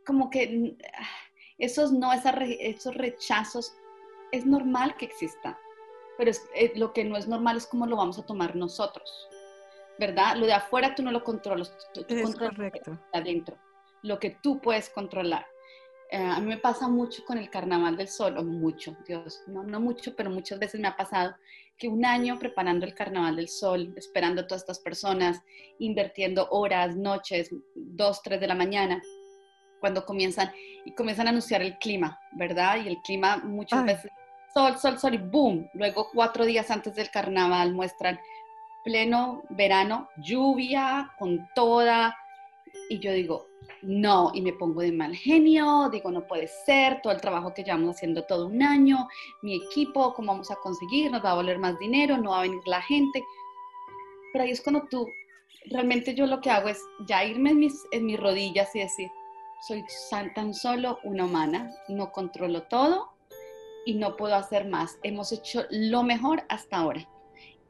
como 0.06 0.30
que 0.30 0.76
esos 1.58 1.92
no, 1.92 2.12
esos 2.12 2.94
rechazos, 2.94 3.74
es 4.30 4.46
normal 4.46 4.96
que 4.96 5.04
exista, 5.04 5.58
pero 6.16 6.30
eh, 6.54 6.72
lo 6.76 6.92
que 6.92 7.04
no 7.04 7.16
es 7.16 7.28
normal 7.28 7.58
es 7.58 7.66
cómo 7.66 7.86
lo 7.86 7.96
vamos 7.96 8.18
a 8.18 8.26
tomar 8.26 8.56
nosotros, 8.56 9.28
¿verdad? 9.98 10.36
Lo 10.36 10.46
de 10.46 10.52
afuera 10.52 10.94
tú 10.94 11.02
no 11.02 11.10
lo 11.10 11.22
controlas, 11.22 11.76
tú, 11.94 12.04
controlas 12.22 12.58
lo 12.86 12.98
adentro, 13.12 13.58
lo 14.02 14.18
que 14.18 14.30
tú 14.42 14.60
puedes 14.60 14.90
controlar. 14.90 15.46
Eh, 16.10 16.18
a 16.18 16.38
mí 16.40 16.46
me 16.46 16.58
pasa 16.58 16.88
mucho 16.88 17.24
con 17.24 17.38
el 17.38 17.48
Carnaval 17.48 17.96
del 17.96 18.08
Sol, 18.08 18.36
o 18.36 18.44
mucho, 18.44 18.96
Dios, 19.06 19.42
no, 19.46 19.62
no 19.62 19.80
mucho, 19.80 20.14
pero 20.14 20.28
muchas 20.28 20.58
veces 20.58 20.80
me 20.80 20.88
ha 20.88 20.96
pasado 20.96 21.34
que 21.78 21.88
un 21.88 22.04
año 22.04 22.38
preparando 22.38 22.84
el 22.84 22.94
Carnaval 22.94 23.36
del 23.36 23.48
Sol, 23.48 23.94
esperando 23.96 24.42
a 24.42 24.46
todas 24.46 24.62
estas 24.62 24.78
personas, 24.78 25.40
invirtiendo 25.78 26.48
horas, 26.50 26.96
noches, 26.96 27.50
dos, 27.74 28.22
tres 28.22 28.40
de 28.40 28.46
la 28.46 28.54
mañana, 28.54 29.00
cuando 29.80 30.04
comienzan 30.04 30.52
y 30.84 30.94
comienzan 30.94 31.26
a 31.26 31.30
anunciar 31.30 31.60
el 31.62 31.76
clima, 31.78 32.20
¿verdad? 32.32 32.76
Y 32.84 32.88
el 32.88 32.98
clima 33.02 33.38
muchas 33.38 33.84
veces, 33.84 34.12
sol, 34.54 34.78
sol, 34.78 34.98
sol 34.98 35.14
y 35.14 35.18
boom. 35.18 35.68
Luego 35.74 36.08
cuatro 36.12 36.44
días 36.44 36.70
antes 36.70 36.94
del 36.94 37.10
carnaval 37.10 37.72
muestran 37.72 38.20
pleno 38.84 39.42
verano, 39.50 40.08
lluvia 40.16 41.12
con 41.18 41.48
toda. 41.54 42.16
Y 42.88 42.98
yo 42.98 43.12
digo, 43.12 43.46
no, 43.82 44.30
y 44.34 44.42
me 44.42 44.52
pongo 44.52 44.80
de 44.80 44.92
mal 44.92 45.14
genio, 45.14 45.88
digo, 45.90 46.10
no 46.10 46.26
puede 46.26 46.48
ser, 46.48 47.00
todo 47.02 47.12
el 47.12 47.20
trabajo 47.20 47.52
que 47.52 47.64
llevamos 47.64 47.96
haciendo 47.96 48.24
todo 48.24 48.46
un 48.46 48.62
año, 48.62 49.08
mi 49.42 49.56
equipo, 49.56 50.14
¿cómo 50.14 50.32
vamos 50.32 50.50
a 50.50 50.56
conseguir? 50.56 51.10
Nos 51.10 51.24
va 51.24 51.32
a 51.32 51.36
valer 51.36 51.58
más 51.58 51.78
dinero, 51.78 52.16
no 52.16 52.30
va 52.30 52.40
a 52.40 52.42
venir 52.42 52.60
la 52.66 52.80
gente. 52.82 53.24
Pero 54.32 54.44
ahí 54.44 54.50
es 54.50 54.60
cuando 54.60 54.86
tú 54.88 55.06
realmente 55.70 56.14
yo 56.14 56.26
lo 56.26 56.40
que 56.40 56.50
hago 56.50 56.68
es 56.68 56.80
ya 57.06 57.24
irme 57.24 57.50
en 57.50 57.58
mis, 57.58 57.74
en 57.92 58.06
mis 58.06 58.18
rodillas 58.18 58.74
y 58.74 58.80
decir, 58.80 59.10
soy 59.66 59.84
tan 60.34 60.54
solo 60.54 60.98
una 61.04 61.24
humana, 61.24 61.70
no 61.88 62.10
controlo 62.10 62.62
todo 62.64 63.12
y 63.84 63.94
no 63.94 64.16
puedo 64.16 64.34
hacer 64.34 64.66
más. 64.66 64.98
Hemos 65.02 65.32
hecho 65.32 65.64
lo 65.70 66.02
mejor 66.02 66.44
hasta 66.48 66.78
ahora 66.78 67.06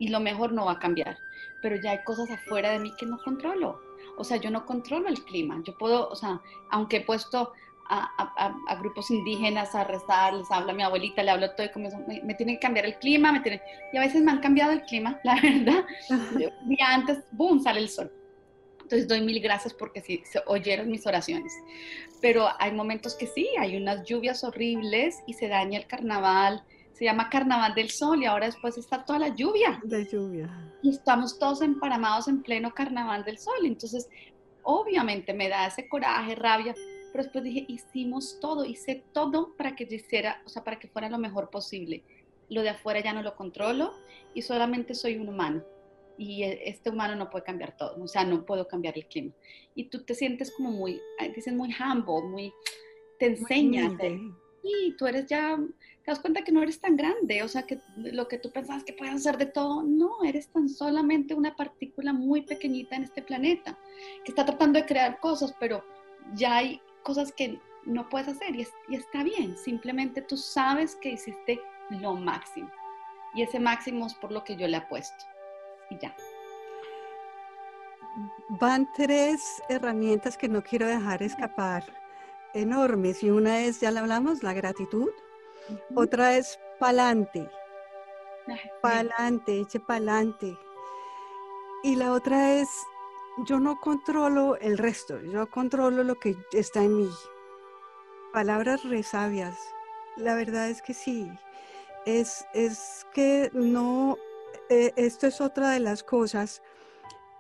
y 0.02 0.08
lo 0.08 0.18
mejor 0.18 0.52
no 0.52 0.64
va 0.64 0.72
a 0.72 0.78
cambiar, 0.80 1.16
pero 1.62 1.76
ya 1.76 1.92
hay 1.92 2.02
cosas 2.02 2.28
afuera 2.28 2.72
de 2.72 2.80
mí 2.80 2.92
que 2.98 3.06
no 3.06 3.18
controlo. 3.18 3.80
O 4.16 4.24
sea, 4.24 4.36
yo 4.36 4.50
no 4.50 4.66
controlo 4.66 5.06
el 5.06 5.22
clima. 5.22 5.62
Yo 5.64 5.78
puedo, 5.78 6.08
o 6.08 6.16
sea, 6.16 6.40
aunque 6.72 6.96
he 6.96 7.00
puesto 7.02 7.52
a, 7.88 8.76
grupos 8.80 9.12
indígenas 9.12 9.76
a 9.76 9.84
rezar, 9.84 10.34
les 10.34 10.50
hablo 10.50 10.72
a 10.72 10.74
mi 10.74 10.82
abuelita, 10.82 11.22
le 11.22 11.30
hablo 11.30 11.52
todo 11.52 11.66
y 11.66 11.70
como 11.70 11.88
me, 12.08 12.20
me 12.22 12.34
tienen 12.34 12.56
que 12.56 12.62
cambiar 12.62 12.86
el 12.86 12.98
clima, 12.98 13.30
me 13.30 13.40
tienen, 13.40 13.60
y 13.92 13.96
a 13.96 14.00
veces 14.00 14.22
me 14.22 14.32
han 14.32 14.40
cambiado 14.40 14.72
el 14.72 14.82
clima, 14.82 15.20
la 15.24 15.40
verdad. 15.40 15.84
Un 16.10 16.68
día 16.68 16.86
antes, 16.88 17.18
boom, 17.30 17.62
sale 17.62 17.78
el 17.78 17.88
sol. 17.88 18.10
Entonces 18.80 19.06
doy 19.06 19.20
mil 19.20 19.40
gracias 19.40 19.72
porque 19.72 20.00
sí, 20.00 20.20
se 20.24 20.42
oyeron 20.46 20.90
mis 20.90 21.06
oraciones. 21.06 21.52
Pero 22.20 22.48
hay 22.58 22.72
momentos 22.72 23.14
que 23.14 23.28
sí, 23.28 23.48
hay 23.56 23.76
unas 23.76 24.04
lluvias 24.04 24.42
horribles 24.42 25.22
y 25.28 25.34
se 25.34 25.46
daña 25.46 25.78
el 25.78 25.86
carnaval. 25.86 26.64
Se 26.92 27.04
llama 27.04 27.30
Carnaval 27.30 27.74
del 27.74 27.90
Sol 27.90 28.22
y 28.22 28.26
ahora 28.26 28.46
después 28.46 28.76
está 28.76 29.04
toda 29.04 29.18
la 29.18 29.28
lluvia. 29.28 29.80
La 29.84 30.00
lluvia. 30.00 30.48
Y 30.82 30.90
estamos 30.90 31.38
todos 31.38 31.62
emparamados 31.62 32.28
en 32.28 32.42
pleno 32.42 32.74
Carnaval 32.74 33.24
del 33.24 33.38
Sol. 33.38 33.64
Entonces, 33.64 34.08
obviamente 34.62 35.32
me 35.32 35.48
da 35.48 35.66
ese 35.66 35.88
coraje, 35.88 36.34
rabia, 36.34 36.74
pero 37.12 37.24
después 37.24 37.44
dije, 37.44 37.64
hicimos 37.68 38.38
todo, 38.40 38.64
hice 38.64 39.04
todo 39.12 39.54
para 39.56 39.76
que 39.76 39.86
hiciera, 39.90 40.42
o 40.46 40.48
sea, 40.48 40.64
para 40.64 40.78
que 40.78 40.88
fuera 40.88 41.08
lo 41.08 41.18
mejor 41.18 41.50
posible. 41.50 42.02
Lo 42.48 42.62
de 42.62 42.70
afuera 42.70 43.00
ya 43.00 43.12
no 43.12 43.22
lo 43.22 43.36
controlo 43.36 43.92
y 44.34 44.42
solamente 44.42 44.94
soy 44.94 45.16
un 45.16 45.28
humano. 45.28 45.62
Y 46.18 46.42
e, 46.42 46.68
este 46.68 46.90
humano 46.90 47.16
no 47.16 47.30
puede 47.30 47.44
cambiar 47.44 47.76
todo, 47.76 48.02
o 48.02 48.06
sea, 48.06 48.24
no 48.24 48.44
puedo 48.44 48.66
cambiar 48.68 48.96
el 48.96 49.06
clima. 49.06 49.32
Y 49.74 49.84
tú 49.84 50.04
te 50.04 50.14
sientes 50.14 50.50
como 50.54 50.70
muy, 50.70 51.00
dicen 51.34 51.56
muy 51.56 51.74
humble, 51.74 52.28
muy, 52.28 52.52
te 53.18 53.26
enseñas. 53.26 53.92
Y 54.62 54.92
tú 54.92 55.06
eres 55.06 55.26
ya, 55.26 55.56
te 55.56 56.10
das 56.10 56.20
cuenta 56.20 56.42
que 56.42 56.52
no 56.52 56.62
eres 56.62 56.80
tan 56.80 56.96
grande, 56.96 57.42
o 57.42 57.48
sea, 57.48 57.64
que 57.64 57.80
lo 57.96 58.28
que 58.28 58.38
tú 58.38 58.50
pensabas 58.50 58.84
que 58.84 58.92
puedes 58.92 59.14
hacer 59.14 59.36
de 59.36 59.46
todo, 59.46 59.82
no, 59.82 60.22
eres 60.24 60.48
tan 60.48 60.68
solamente 60.68 61.34
una 61.34 61.56
partícula 61.56 62.12
muy 62.12 62.42
pequeñita 62.42 62.96
en 62.96 63.04
este 63.04 63.22
planeta, 63.22 63.78
que 64.24 64.30
está 64.30 64.44
tratando 64.44 64.78
de 64.78 64.86
crear 64.86 65.18
cosas, 65.18 65.54
pero 65.58 65.84
ya 66.34 66.56
hay 66.56 66.80
cosas 67.02 67.32
que 67.32 67.60
no 67.84 68.08
puedes 68.08 68.28
hacer 68.28 68.54
y, 68.54 68.66
está 68.94 69.22
bien, 69.24 69.56
simplemente 69.56 70.22
tú 70.22 70.36
sabes 70.36 70.94
que 70.96 71.10
hiciste 71.10 71.60
lo 71.90 72.14
máximo 72.14 72.70
y 73.34 73.42
ese 73.42 73.58
máximo 73.58 74.06
es 74.06 74.14
por 74.14 74.30
lo 74.30 74.44
que 74.44 74.56
yo 74.56 74.68
le 74.68 74.76
apuesto 74.76 75.24
y 75.90 75.98
ya. 75.98 76.14
Van 78.60 78.88
tres 78.94 79.62
herramientas 79.68 80.36
que 80.36 80.48
no 80.48 80.62
quiero 80.62 80.86
dejar 80.86 81.22
escapar, 81.22 81.84
enormes, 82.54 83.22
y 83.22 83.30
una 83.30 83.60
es, 83.60 83.80
ya 83.80 83.90
la 83.90 84.00
hablamos, 84.00 84.42
la 84.42 84.52
gratitud, 84.52 85.10
otra 85.94 86.36
es 86.36 86.58
pa'lante, 86.78 87.48
pa'lante, 88.80 89.60
eche 89.60 89.80
pa'lante, 89.80 90.58
y 91.82 91.96
la 91.96 92.12
otra 92.12 92.54
es 92.54 92.68
yo 93.38 93.60
no 93.60 93.80
controlo 93.80 94.56
el 94.56 94.78
resto, 94.78 95.20
yo 95.20 95.48
controlo 95.50 96.04
lo 96.04 96.18
que 96.18 96.36
está 96.52 96.82
en 96.82 96.96
mí. 96.98 97.10
Palabras 98.32 98.84
resabias. 98.84 99.58
La 100.16 100.34
verdad 100.34 100.68
es 100.68 100.82
que 100.82 100.94
sí. 100.94 101.30
Es, 102.04 102.44
es 102.52 103.06
que 103.14 103.50
no, 103.52 104.18
eh, 104.68 104.92
esto 104.96 105.26
es 105.26 105.40
otra 105.40 105.70
de 105.70 105.80
las 105.80 106.02
cosas 106.02 106.62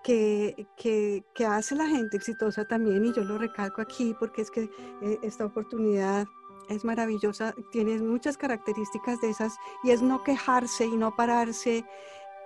que, 0.02 0.66
que, 0.76 1.24
que, 1.34 1.46
hace 1.46 1.74
la 1.74 1.86
gente 1.86 2.16
exitosa 2.16 2.64
también, 2.64 3.04
y 3.04 3.12
yo 3.12 3.24
lo 3.24 3.38
recalco 3.38 3.80
aquí 3.80 4.14
porque 4.18 4.42
es 4.42 4.50
que 4.50 4.68
eh, 5.02 5.18
esta 5.22 5.44
oportunidad 5.44 6.26
es 6.68 6.84
maravillosa, 6.84 7.54
tiene 7.70 7.98
muchas 7.98 8.36
características 8.36 9.20
de 9.20 9.30
esas, 9.30 9.56
y 9.84 9.90
es 9.90 10.02
no 10.02 10.22
quejarse 10.22 10.86
y 10.86 10.96
no 10.96 11.14
pararse 11.14 11.84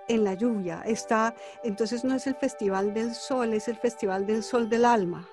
en 0.07 0.23
la 0.23 0.33
lluvia. 0.33 0.81
Está, 0.85 1.35
entonces 1.63 2.03
no 2.03 2.15
es 2.15 2.27
el 2.27 2.35
festival 2.35 2.93
del 2.93 3.13
sol, 3.13 3.53
es 3.53 3.67
el 3.67 3.77
festival 3.77 4.25
del 4.25 4.43
sol 4.43 4.69
del 4.69 4.85
alma. 4.85 5.27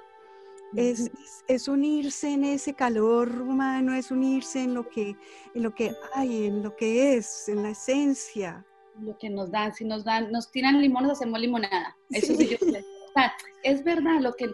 Es, 0.75 1.11
es, 1.47 1.69
unirse 1.69 2.33
en 2.33 2.43
ese 2.43 2.75
calor 2.75 3.31
humano, 3.41 3.95
es 3.95 4.11
unirse 4.11 4.61
en 4.61 4.75
lo 4.75 4.89
que, 4.89 5.17
en 5.55 5.63
lo 5.63 5.73
que 5.73 5.95
hay, 6.15 6.47
en 6.47 6.65
lo 6.65 6.75
que 6.75 7.17
es, 7.17 7.49
en 7.49 7.63
la 7.63 7.71
esencia. 7.71 8.67
Lo 9.01 9.19
que 9.19 9.29
nos 9.29 9.51
dan, 9.51 9.75
si 9.75 9.85
nos 9.85 10.05
dan, 10.05 10.31
nos 10.31 10.51
tiran 10.51 10.81
limones, 10.81 11.13
hacemos 11.13 11.41
limonada. 11.41 11.97
Eso 12.11 12.35
sí, 12.35 12.49
yo 12.49 12.57
o 12.67 13.13
sea, 13.13 13.35
es 13.63 13.85
verdad, 13.85 14.21
lo 14.21 14.35
que, 14.35 14.51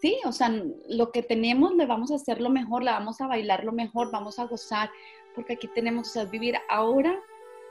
sí, 0.00 0.16
o 0.24 0.32
sea, 0.32 0.52
lo 0.88 1.12
que 1.12 1.22
tenemos 1.22 1.74
le 1.74 1.86
vamos 1.86 2.10
a 2.10 2.16
hacer 2.16 2.40
lo 2.40 2.50
mejor, 2.50 2.82
le 2.82 2.90
vamos 2.90 3.20
a 3.20 3.26
bailar 3.26 3.64
lo 3.64 3.72
mejor, 3.72 4.10
vamos 4.10 4.38
a 4.38 4.44
gozar, 4.44 4.90
porque 5.34 5.54
aquí 5.54 5.68
tenemos, 5.68 6.08
o 6.08 6.12
sea, 6.12 6.24
vivir 6.24 6.56
ahora 6.68 7.20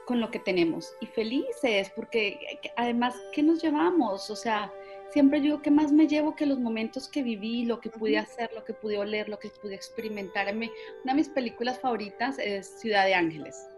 con 0.06 0.20
lo 0.20 0.30
que 0.30 0.38
tenemos 0.38 0.92
y 1.00 1.06
felices, 1.06 1.90
porque 1.94 2.38
además, 2.76 3.14
¿qué 3.32 3.42
nos 3.42 3.62
llevamos? 3.62 4.30
O 4.30 4.36
sea, 4.36 4.72
siempre 5.10 5.40
digo, 5.40 5.62
¿qué 5.62 5.70
más 5.70 5.92
me 5.92 6.06
llevo 6.06 6.34
que 6.34 6.46
los 6.46 6.58
momentos 6.58 7.08
que 7.08 7.22
viví, 7.22 7.64
lo 7.64 7.80
que 7.80 7.90
pude 7.90 8.18
hacer, 8.18 8.52
lo 8.52 8.64
que 8.64 8.74
pude 8.74 8.98
oler, 8.98 9.28
lo 9.28 9.38
que 9.38 9.48
pude 9.48 9.74
experimentar? 9.74 10.54
Una 10.54 10.68
de 11.04 11.14
mis 11.14 11.28
películas 11.28 11.78
favoritas 11.80 12.38
es 12.38 12.66
Ciudad 12.80 13.06
de 13.06 13.14
Ángeles, 13.14 13.68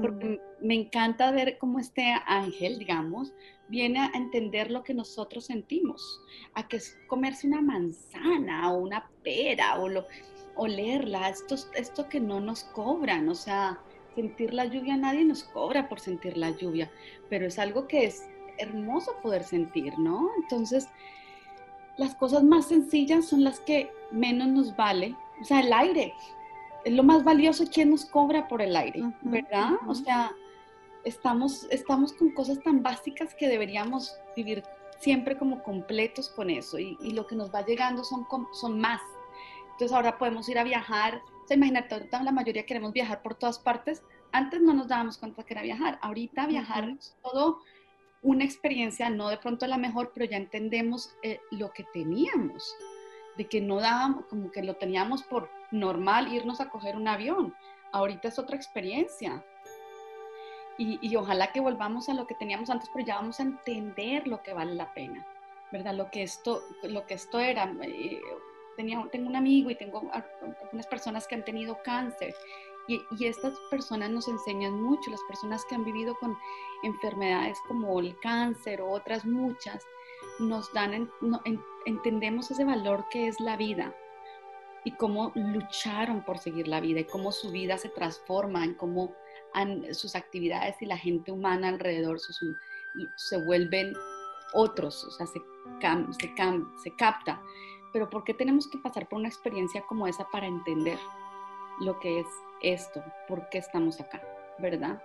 porque 0.00 0.40
me 0.60 0.74
encanta 0.74 1.30
ver 1.30 1.58
cómo 1.58 1.78
este 1.78 2.14
ángel, 2.26 2.78
digamos, 2.78 3.32
viene 3.68 4.00
a 4.00 4.10
entender 4.14 4.70
lo 4.70 4.82
que 4.82 4.94
nosotros 4.94 5.46
sentimos, 5.46 6.20
a 6.54 6.68
que 6.68 6.76
es 6.76 6.98
comerse 7.06 7.46
una 7.46 7.62
manzana 7.62 8.72
o 8.72 8.78
una 8.78 9.10
pera 9.22 9.80
o 9.80 9.88
lo, 9.88 10.06
olerla, 10.54 11.28
esto, 11.28 11.56
esto 11.74 12.08
que 12.08 12.20
no 12.20 12.40
nos 12.40 12.64
cobran, 12.64 13.28
o 13.28 13.34
sea, 13.34 13.80
sentir 14.14 14.52
la 14.52 14.66
lluvia, 14.66 14.96
nadie 14.96 15.24
nos 15.24 15.44
cobra 15.44 15.88
por 15.88 16.00
sentir 16.00 16.36
la 16.36 16.50
lluvia, 16.50 16.90
pero 17.28 17.46
es 17.46 17.58
algo 17.58 17.88
que 17.88 18.04
es 18.04 18.28
hermoso 18.58 19.12
poder 19.22 19.44
sentir, 19.44 19.98
¿no? 19.98 20.28
Entonces, 20.42 20.88
las 21.96 22.14
cosas 22.14 22.42
más 22.42 22.66
sencillas 22.66 23.26
son 23.26 23.44
las 23.44 23.60
que 23.60 23.90
menos 24.10 24.48
nos 24.48 24.76
vale, 24.76 25.16
o 25.40 25.44
sea, 25.44 25.60
el 25.60 25.72
aire, 25.72 26.14
lo 26.84 27.02
más 27.02 27.24
valioso, 27.24 27.64
¿quién 27.72 27.90
nos 27.90 28.04
cobra 28.04 28.48
por 28.48 28.62
el 28.62 28.76
aire? 28.76 29.02
¿Verdad? 29.22 29.72
O 29.86 29.94
sea, 29.94 30.32
estamos, 31.04 31.66
estamos 31.70 32.12
con 32.12 32.30
cosas 32.30 32.60
tan 32.62 32.82
básicas 32.82 33.34
que 33.34 33.48
deberíamos 33.48 34.16
vivir 34.36 34.62
siempre 34.98 35.36
como 35.36 35.62
completos 35.62 36.28
con 36.28 36.50
eso 36.50 36.78
y, 36.78 36.96
y 37.00 37.12
lo 37.12 37.26
que 37.26 37.34
nos 37.34 37.52
va 37.52 37.64
llegando 37.64 38.04
son, 38.04 38.26
son 38.52 38.80
más. 38.80 39.00
Entonces 39.72 39.92
ahora 39.92 40.18
podemos 40.18 40.48
ir 40.48 40.58
a 40.58 40.64
viajar 40.64 41.22
o 41.42 41.46
sea, 41.46 41.56
imagínate, 41.56 41.94
ahorita 41.94 42.22
la 42.22 42.32
mayoría 42.32 42.66
queremos 42.66 42.92
viajar 42.92 43.22
por 43.22 43.34
todas 43.34 43.58
partes. 43.58 44.02
Antes 44.30 44.60
no 44.60 44.72
nos 44.72 44.88
dábamos 44.88 45.18
cuenta 45.18 45.42
que 45.42 45.54
era 45.54 45.62
viajar. 45.62 45.98
Ahorita 46.02 46.46
viajar 46.46 46.88
es 46.88 47.16
todo 47.22 47.60
una 48.22 48.44
experiencia, 48.44 49.10
no 49.10 49.28
de 49.28 49.38
pronto 49.38 49.66
la 49.66 49.78
mejor, 49.78 50.12
pero 50.14 50.26
ya 50.26 50.36
entendemos 50.36 51.16
eh, 51.22 51.40
lo 51.50 51.72
que 51.72 51.84
teníamos, 51.92 52.72
de 53.36 53.48
que 53.48 53.60
no 53.60 53.80
dábamos, 53.80 54.26
como 54.26 54.50
que 54.50 54.62
lo 54.62 54.74
teníamos 54.74 55.22
por 55.22 55.50
normal 55.70 56.32
irnos 56.32 56.60
a 56.60 56.68
coger 56.68 56.96
un 56.96 57.08
avión. 57.08 57.54
Ahorita 57.92 58.28
es 58.28 58.38
otra 58.38 58.56
experiencia. 58.56 59.44
Y, 60.78 60.98
y, 61.02 61.16
ojalá 61.16 61.52
que 61.52 61.60
volvamos 61.60 62.08
a 62.08 62.14
lo 62.14 62.26
que 62.26 62.34
teníamos 62.34 62.70
antes, 62.70 62.88
pero 62.92 63.06
ya 63.06 63.16
vamos 63.16 63.38
a 63.40 63.42
entender 63.42 64.26
lo 64.26 64.42
que 64.42 64.54
vale 64.54 64.74
la 64.74 64.92
pena, 64.94 65.26
¿verdad? 65.70 65.94
Lo 65.94 66.10
que 66.10 66.22
esto, 66.22 66.62
lo 66.82 67.06
que 67.06 67.14
esto 67.14 67.38
era. 67.38 67.70
Eh, 67.82 68.20
tenía, 68.76 69.06
tengo 69.12 69.28
un 69.28 69.36
amigo 69.36 69.70
y 69.70 69.74
tengo 69.74 70.10
algunas 70.10 70.86
personas 70.86 71.26
que 71.26 71.34
han 71.34 71.44
tenido 71.44 71.78
cáncer 71.84 72.34
y, 72.88 73.00
y, 73.18 73.26
estas 73.26 73.58
personas 73.70 74.10
nos 74.10 74.28
enseñan 74.28 74.80
mucho, 74.80 75.10
las 75.10 75.22
personas 75.28 75.64
que 75.66 75.74
han 75.74 75.84
vivido 75.84 76.14
con 76.16 76.36
enfermedades 76.82 77.58
como 77.68 78.00
el 78.00 78.18
cáncer 78.20 78.80
o 78.80 78.90
otras 78.90 79.24
muchas, 79.24 79.84
nos 80.38 80.72
dan, 80.72 81.10
entendemos 81.86 82.50
ese 82.50 82.64
valor 82.64 83.04
que 83.10 83.28
es 83.28 83.40
la 83.40 83.56
vida 83.56 83.94
y 84.84 84.92
cómo 84.92 85.32
lucharon 85.34 86.24
por 86.24 86.38
seguir 86.38 86.66
la 86.68 86.80
vida 86.80 87.00
y 87.00 87.04
cómo 87.04 87.30
su 87.32 87.50
vida 87.50 87.78
se 87.78 87.88
transforma, 87.88 88.64
en 88.64 88.74
cómo 88.74 89.14
sus 89.92 90.16
actividades 90.16 90.80
y 90.80 90.86
la 90.86 90.96
gente 90.96 91.30
humana 91.30 91.68
alrededor 91.68 92.18
se, 92.20 93.36
vuelven 93.36 93.92
otros, 94.54 95.04
o 95.04 95.10
sea, 95.10 95.26
se, 95.26 95.40
se, 96.18 96.34
se 96.82 96.96
capta 96.96 97.42
pero 97.92 98.08
¿por 98.08 98.24
qué 98.24 98.34
tenemos 98.34 98.66
que 98.66 98.78
pasar 98.78 99.08
por 99.08 99.18
una 99.18 99.28
experiencia 99.28 99.82
como 99.82 100.06
esa 100.06 100.28
para 100.30 100.46
entender 100.46 100.98
lo 101.80 101.98
que 102.00 102.20
es 102.20 102.26
esto? 102.62 103.04
¿Por 103.28 103.48
qué 103.50 103.58
estamos 103.58 104.00
acá? 104.00 104.22
¿Verdad? 104.58 105.02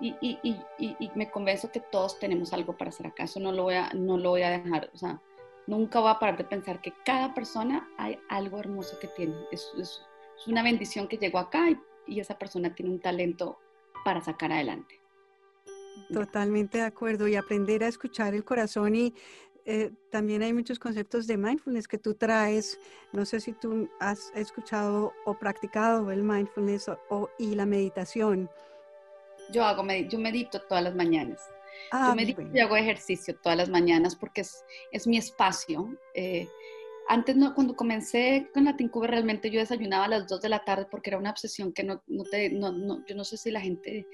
Y, 0.00 0.16
y, 0.20 0.38
y, 0.42 0.96
y, 0.98 1.10
me 1.14 1.30
convenzo 1.30 1.70
que 1.70 1.78
todos 1.78 2.18
tenemos 2.18 2.52
algo 2.52 2.76
para 2.76 2.88
hacer 2.88 3.06
acá, 3.06 3.24
eso 3.24 3.38
no 3.38 3.52
lo 3.52 3.64
voy 3.64 3.74
a, 3.74 3.90
no 3.94 4.18
lo 4.18 4.30
voy 4.30 4.42
a 4.42 4.50
dejar, 4.50 4.90
o 4.92 4.98
sea, 4.98 5.20
nunca 5.66 6.00
voy 6.00 6.10
a 6.10 6.18
parar 6.18 6.36
de 6.36 6.44
pensar 6.44 6.80
que 6.80 6.92
cada 7.04 7.34
persona 7.34 7.88
hay 7.98 8.18
algo 8.28 8.58
hermoso 8.58 8.98
que 8.98 9.08
tiene, 9.08 9.34
es, 9.52 9.70
es, 9.78 10.02
es 10.42 10.48
una 10.48 10.62
bendición 10.62 11.06
que 11.06 11.18
llegó 11.18 11.38
acá 11.38 11.70
y, 11.70 12.18
esa 12.18 12.36
persona 12.36 12.74
tiene 12.74 12.90
un 12.90 13.00
talento 13.00 13.58
para 14.04 14.20
sacar 14.20 14.50
adelante. 14.50 15.00
Totalmente 16.12 16.78
de 16.78 16.84
acuerdo. 16.84 17.28
Y 17.28 17.36
aprender 17.36 17.84
a 17.84 17.88
escuchar 17.88 18.34
el 18.34 18.44
corazón 18.44 18.96
y 18.96 19.14
eh, 19.64 19.92
también 20.10 20.42
hay 20.42 20.52
muchos 20.52 20.80
conceptos 20.80 21.28
de 21.28 21.36
mindfulness 21.36 21.86
que 21.86 21.98
tú 21.98 22.14
traes. 22.14 22.80
No 23.12 23.24
sé 23.24 23.40
si 23.40 23.52
tú 23.52 23.88
has 24.00 24.32
escuchado 24.34 25.12
o 25.24 25.38
practicado 25.38 26.10
el 26.10 26.24
mindfulness 26.24 26.90
o, 27.08 27.30
y 27.38 27.54
la 27.54 27.66
meditación. 27.66 28.50
Yo 29.50 29.64
hago, 29.64 29.84
yo 30.08 30.18
medito 30.18 30.60
todas 30.62 30.84
las 30.84 30.94
mañanas. 30.94 31.40
Ah, 31.90 32.08
yo 32.08 32.14
medito 32.14 32.42
y 32.42 32.60
hago 32.60 32.76
ejercicio 32.76 33.36
todas 33.36 33.56
las 33.56 33.68
mañanas 33.68 34.16
porque 34.16 34.42
es, 34.42 34.64
es 34.92 35.06
mi 35.06 35.18
espacio. 35.18 35.94
Eh, 36.14 36.48
antes, 37.08 37.36
no, 37.36 37.54
cuando 37.54 37.74
comencé 37.74 38.48
con 38.54 38.64
la 38.64 38.76
Tincuba, 38.76 39.06
realmente 39.06 39.50
yo 39.50 39.60
desayunaba 39.60 40.04
a 40.04 40.08
las 40.08 40.26
2 40.28 40.40
de 40.40 40.48
la 40.48 40.64
tarde 40.64 40.86
porque 40.90 41.10
era 41.10 41.18
una 41.18 41.30
obsesión 41.30 41.72
que 41.72 41.82
no, 41.82 42.02
no 42.06 42.24
te, 42.24 42.50
no, 42.50 42.72
no, 42.72 43.04
yo 43.06 43.14
no 43.14 43.24
sé 43.24 43.36
si 43.36 43.50
la 43.50 43.60
gente 43.60 44.06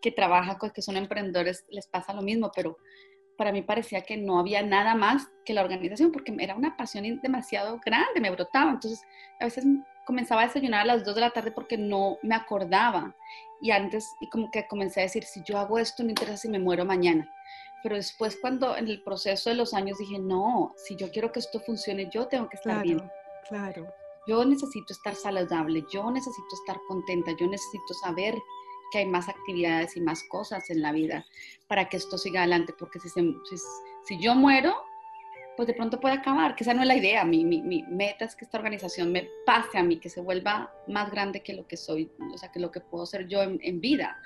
que 0.00 0.10
trabaja, 0.10 0.58
que 0.72 0.82
son 0.82 0.96
emprendedores, 0.96 1.64
les 1.70 1.86
pasa 1.86 2.12
lo 2.12 2.22
mismo, 2.22 2.50
pero 2.54 2.76
para 3.36 3.52
mí 3.52 3.62
parecía 3.62 4.02
que 4.02 4.16
no 4.16 4.38
había 4.38 4.62
nada 4.62 4.94
más 4.94 5.28
que 5.44 5.54
la 5.54 5.62
organización 5.62 6.12
porque 6.12 6.34
era 6.38 6.54
una 6.54 6.76
pasión 6.76 7.20
demasiado 7.22 7.80
grande, 7.84 8.20
me 8.20 8.30
brotaba. 8.30 8.72
Entonces, 8.72 9.02
a 9.40 9.44
veces 9.44 9.64
comenzaba 10.04 10.42
a 10.42 10.46
desayunar 10.46 10.82
a 10.82 10.84
las 10.84 11.04
2 11.04 11.14
de 11.14 11.20
la 11.20 11.30
tarde 11.30 11.52
porque 11.52 11.78
no 11.78 12.18
me 12.22 12.34
acordaba. 12.34 13.16
Y 13.62 13.70
antes, 13.70 14.04
y 14.20 14.28
como 14.28 14.50
que 14.50 14.66
comencé 14.66 15.00
a 15.00 15.04
decir, 15.04 15.24
si 15.24 15.42
yo 15.44 15.56
hago 15.56 15.78
esto, 15.78 16.02
no 16.02 16.10
interesa 16.10 16.36
si 16.36 16.48
me 16.48 16.58
muero 16.58 16.84
mañana. 16.84 17.32
Pero 17.82 17.96
después 17.96 18.36
cuando 18.40 18.76
en 18.76 18.88
el 18.88 19.02
proceso 19.02 19.50
de 19.50 19.56
los 19.56 19.72
años 19.72 19.98
dije, 19.98 20.18
no, 20.18 20.74
si 20.76 20.96
yo 20.96 21.10
quiero 21.10 21.32
que 21.32 21.40
esto 21.40 21.60
funcione, 21.60 22.10
yo 22.12 22.26
tengo 22.26 22.48
que 22.48 22.56
estar 22.56 22.82
bien. 22.82 23.00
Claro. 23.48 23.86
Yo 24.26 24.44
necesito 24.44 24.92
estar 24.92 25.14
saludable, 25.14 25.84
yo 25.92 26.10
necesito 26.10 26.54
estar 26.54 26.76
contenta, 26.86 27.32
yo 27.38 27.46
necesito 27.48 27.94
saber 27.94 28.34
que 28.92 28.98
hay 28.98 29.06
más 29.06 29.28
actividades 29.28 29.96
y 29.96 30.00
más 30.00 30.22
cosas 30.28 30.68
en 30.70 30.82
la 30.82 30.92
vida 30.92 31.24
para 31.66 31.88
que 31.88 31.96
esto 31.96 32.18
siga 32.18 32.40
adelante, 32.40 32.74
porque 32.78 33.00
si, 33.00 33.08
si, 33.08 34.20
yo 34.20 34.34
muero, 34.34 34.76
pues 35.56 35.66
de 35.66 35.74
pronto 35.74 36.00
puede 36.00 36.14
acabar, 36.14 36.54
que 36.54 36.64
esa 36.64 36.74
no 36.74 36.82
es 36.82 36.88
la 36.88 36.96
idea, 36.96 37.24
mi, 37.24 37.44
mi, 37.44 37.62
mi, 37.62 37.82
meta 37.84 38.24
es 38.24 38.34
que 38.34 38.44
esta 38.44 38.58
organización 38.58 39.12
me 39.12 39.28
pase 39.44 39.78
a 39.78 39.82
mí, 39.82 39.98
que 39.98 40.08
se 40.08 40.20
vuelva 40.20 40.72
más 40.88 41.10
grande 41.10 41.42
que 41.42 41.52
lo 41.52 41.66
que 41.66 41.76
soy, 41.76 42.10
o 42.32 42.38
sea, 42.38 42.50
que 42.50 42.60
lo 42.60 42.70
que 42.70 42.80
puedo 42.80 43.06
ser 43.06 43.26
yo 43.28 43.42
en, 43.42 43.58
en 43.62 43.80
vida. 43.80 44.20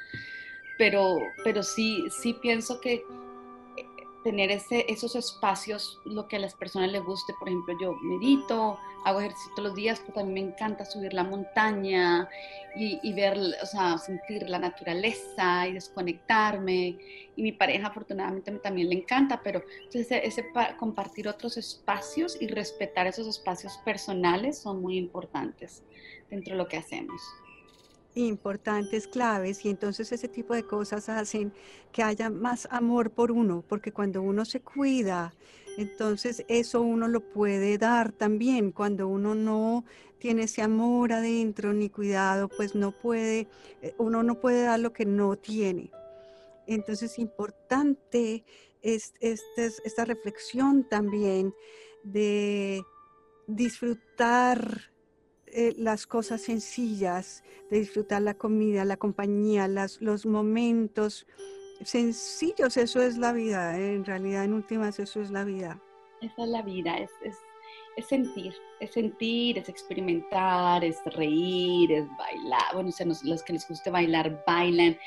Pero, 0.78 1.18
pero 1.42 1.62
sí, 1.62 2.04
sí 2.10 2.34
pienso 2.40 2.80
que 2.80 3.02
tener 4.26 4.50
ese, 4.50 4.84
esos 4.88 5.14
espacios, 5.14 6.00
lo 6.04 6.26
que 6.26 6.34
a 6.34 6.40
las 6.40 6.52
personas 6.52 6.90
les 6.90 7.00
guste. 7.00 7.32
Por 7.38 7.46
ejemplo, 7.46 7.76
yo 7.80 7.92
medito, 8.02 8.76
hago 9.04 9.20
ejercicio 9.20 9.52
todos 9.54 9.68
los 9.68 9.76
días, 9.76 10.00
pero 10.00 10.14
también 10.14 10.34
me 10.46 10.52
encanta 10.52 10.84
subir 10.84 11.12
la 11.12 11.22
montaña 11.22 12.28
y, 12.74 13.12
ver, 13.12 13.38
o 13.62 13.66
sea, 13.66 13.96
sentir 13.98 14.50
la 14.50 14.58
naturaleza 14.58 15.68
y 15.68 15.74
desconectarme. 15.74 16.98
Y 17.36 17.42
mi 17.44 17.52
pareja 17.52 17.86
afortunadamente 17.86 18.50
también 18.58 18.88
le 18.88 18.96
encanta, 18.96 19.40
pero 19.44 19.62
entonces 19.84 20.10
ese, 20.10 20.26
ese 20.26 20.52
compartir 20.76 21.28
otros 21.28 21.56
espacios 21.56 22.36
y 22.40 22.48
respetar 22.48 23.06
esos 23.06 23.28
espacios 23.28 23.78
personales 23.84 24.58
son 24.58 24.82
muy 24.82 24.98
importantes 24.98 25.84
dentro 26.28 26.54
de 26.54 26.58
lo 26.58 26.66
que 26.66 26.78
hacemos 26.78 27.22
importantes, 28.24 29.06
claves, 29.06 29.64
y 29.64 29.68
entonces 29.68 30.10
ese 30.12 30.28
tipo 30.28 30.54
de 30.54 30.64
cosas 30.64 31.08
hacen 31.08 31.52
que 31.92 32.02
haya 32.02 32.30
más 32.30 32.66
amor 32.70 33.10
por 33.10 33.30
uno, 33.30 33.62
porque 33.68 33.92
cuando 33.92 34.22
uno 34.22 34.44
se 34.44 34.60
cuida, 34.60 35.34
entonces 35.76 36.44
eso 36.48 36.80
uno 36.80 37.06
lo 37.06 37.20
puede 37.20 37.76
dar 37.78 38.12
también. 38.12 38.72
Cuando 38.72 39.08
uno 39.08 39.34
no 39.34 39.84
tiene 40.18 40.44
ese 40.44 40.62
amor 40.62 41.12
adentro 41.12 41.72
ni 41.74 41.90
cuidado, 41.90 42.48
pues 42.48 42.74
no 42.74 42.92
puede, 42.92 43.48
eh, 43.82 43.94
uno 43.98 44.22
no 44.22 44.40
puede 44.40 44.62
dar 44.62 44.80
lo 44.80 44.92
que 44.92 45.04
no 45.04 45.36
tiene. 45.36 45.90
Entonces 46.66 47.18
importante 47.18 48.44
es, 48.82 49.12
es 49.20 49.42
esta 49.84 50.04
reflexión 50.04 50.88
también 50.88 51.54
de 52.02 52.82
disfrutar 53.46 54.95
eh, 55.58 55.74
las 55.78 56.06
cosas 56.06 56.42
sencillas, 56.42 57.42
de 57.70 57.78
disfrutar 57.78 58.20
la 58.20 58.34
comida, 58.34 58.84
la 58.84 58.98
compañía, 58.98 59.68
las, 59.68 60.02
los 60.02 60.26
momentos 60.26 61.26
sencillos, 61.82 62.76
eso 62.76 63.00
es 63.02 63.16
la 63.16 63.32
vida, 63.32 63.74
en 63.78 64.04
realidad 64.04 64.44
en 64.44 64.52
últimas 64.52 64.98
eso 64.98 65.22
es 65.22 65.30
la 65.30 65.44
vida. 65.44 65.80
Esa 66.20 66.44
es 66.44 66.48
la 66.50 66.60
vida, 66.60 66.98
es, 66.98 67.10
es, 67.22 67.38
es 67.96 68.06
sentir, 68.06 68.54
es 68.80 68.90
sentir, 68.90 69.56
es 69.56 69.70
experimentar, 69.70 70.84
es 70.84 70.98
reír, 71.06 71.90
es 71.90 72.06
bailar, 72.18 72.74
bueno, 72.74 72.90
o 72.90 73.26
los 73.26 73.42
que 73.42 73.54
les 73.54 73.66
guste 73.66 73.88
bailar, 73.90 74.44
bailan, 74.46 74.98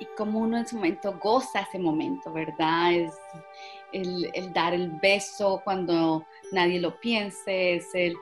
y 0.00 0.04
como 0.18 0.40
uno 0.40 0.58
en 0.58 0.64
ese 0.64 0.76
momento 0.76 1.18
goza 1.18 1.60
ese 1.62 1.78
momento, 1.78 2.30
¿verdad? 2.30 2.92
Es 2.92 3.14
el, 3.94 4.30
el 4.34 4.52
dar 4.52 4.74
el 4.74 4.90
beso 5.00 5.62
cuando 5.64 6.26
nadie 6.52 6.78
lo 6.78 7.00
piense, 7.00 7.76
es 7.76 7.88
el 7.94 8.14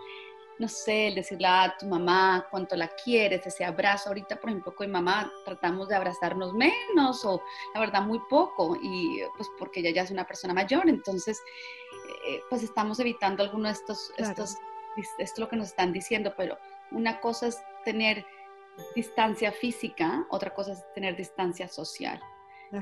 no 0.62 0.68
sé, 0.68 1.08
el 1.08 1.16
decirle 1.16 1.48
a 1.48 1.74
tu 1.76 1.86
mamá 1.86 2.46
cuánto 2.48 2.76
la 2.76 2.86
quieres, 2.86 3.44
ese 3.44 3.64
abrazo. 3.64 4.10
Ahorita, 4.10 4.36
por 4.36 4.48
ejemplo, 4.48 4.72
con 4.72 4.86
mi 4.86 4.92
mamá 4.92 5.28
tratamos 5.44 5.88
de 5.88 5.96
abrazarnos 5.96 6.54
menos 6.54 7.24
o 7.24 7.42
la 7.74 7.80
verdad 7.80 8.02
muy 8.02 8.20
poco 8.30 8.78
y 8.80 9.22
pues 9.36 9.48
porque 9.58 9.80
ella 9.80 9.90
ya 9.90 10.02
es 10.02 10.12
una 10.12 10.24
persona 10.24 10.54
mayor, 10.54 10.88
entonces 10.88 11.42
eh, 12.28 12.40
pues 12.48 12.62
estamos 12.62 13.00
evitando 13.00 13.42
algunos 13.42 13.72
de 13.72 13.72
estos, 13.72 14.12
estos, 14.16 14.56
esto 14.96 15.14
es 15.18 15.38
lo 15.38 15.48
que 15.48 15.56
nos 15.56 15.70
están 15.70 15.92
diciendo, 15.92 16.32
pero 16.36 16.56
una 16.92 17.20
cosa 17.20 17.48
es 17.48 17.60
tener 17.84 18.24
distancia 18.94 19.50
física, 19.50 20.24
otra 20.30 20.54
cosa 20.54 20.74
es 20.74 20.84
tener 20.94 21.16
distancia 21.16 21.66
social. 21.66 22.22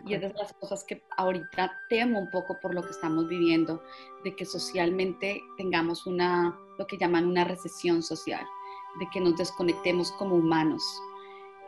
Y 0.07 0.15
es 0.15 0.21
de 0.21 0.33
las 0.35 0.53
cosas 0.55 0.85
que 0.85 1.03
ahorita 1.17 1.73
temo 1.89 2.21
un 2.21 2.31
poco 2.31 2.59
por 2.61 2.75
lo 2.75 2.83
que 2.83 2.91
estamos 2.91 3.27
viviendo, 3.29 3.83
de 4.25 4.37
que 4.37 4.45
socialmente 4.45 5.43
tengamos 5.57 6.07
una, 6.07 6.57
lo 6.79 6.87
que 6.87 6.97
llaman 6.97 7.27
una 7.27 7.45
recesión 7.45 8.03
social, 8.03 8.47
de 9.01 9.07
que 9.13 9.21
nos 9.21 9.37
desconectemos 9.37 10.13
como 10.13 10.37
humanos, 10.37 10.83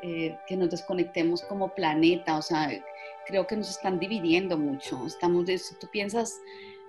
eh, 0.02 0.36
que 0.46 0.56
nos 0.56 0.70
desconectemos 0.70 1.42
como 1.42 1.74
planeta, 1.74 2.36
o 2.36 2.42
sea, 2.42 2.70
creo 3.26 3.46
que 3.46 3.56
nos 3.56 3.70
están 3.70 3.98
dividiendo 3.98 4.56
mucho. 4.56 5.04
Estamos, 5.06 5.46
si 5.46 5.74
tú 5.80 5.88
piensas 5.90 6.40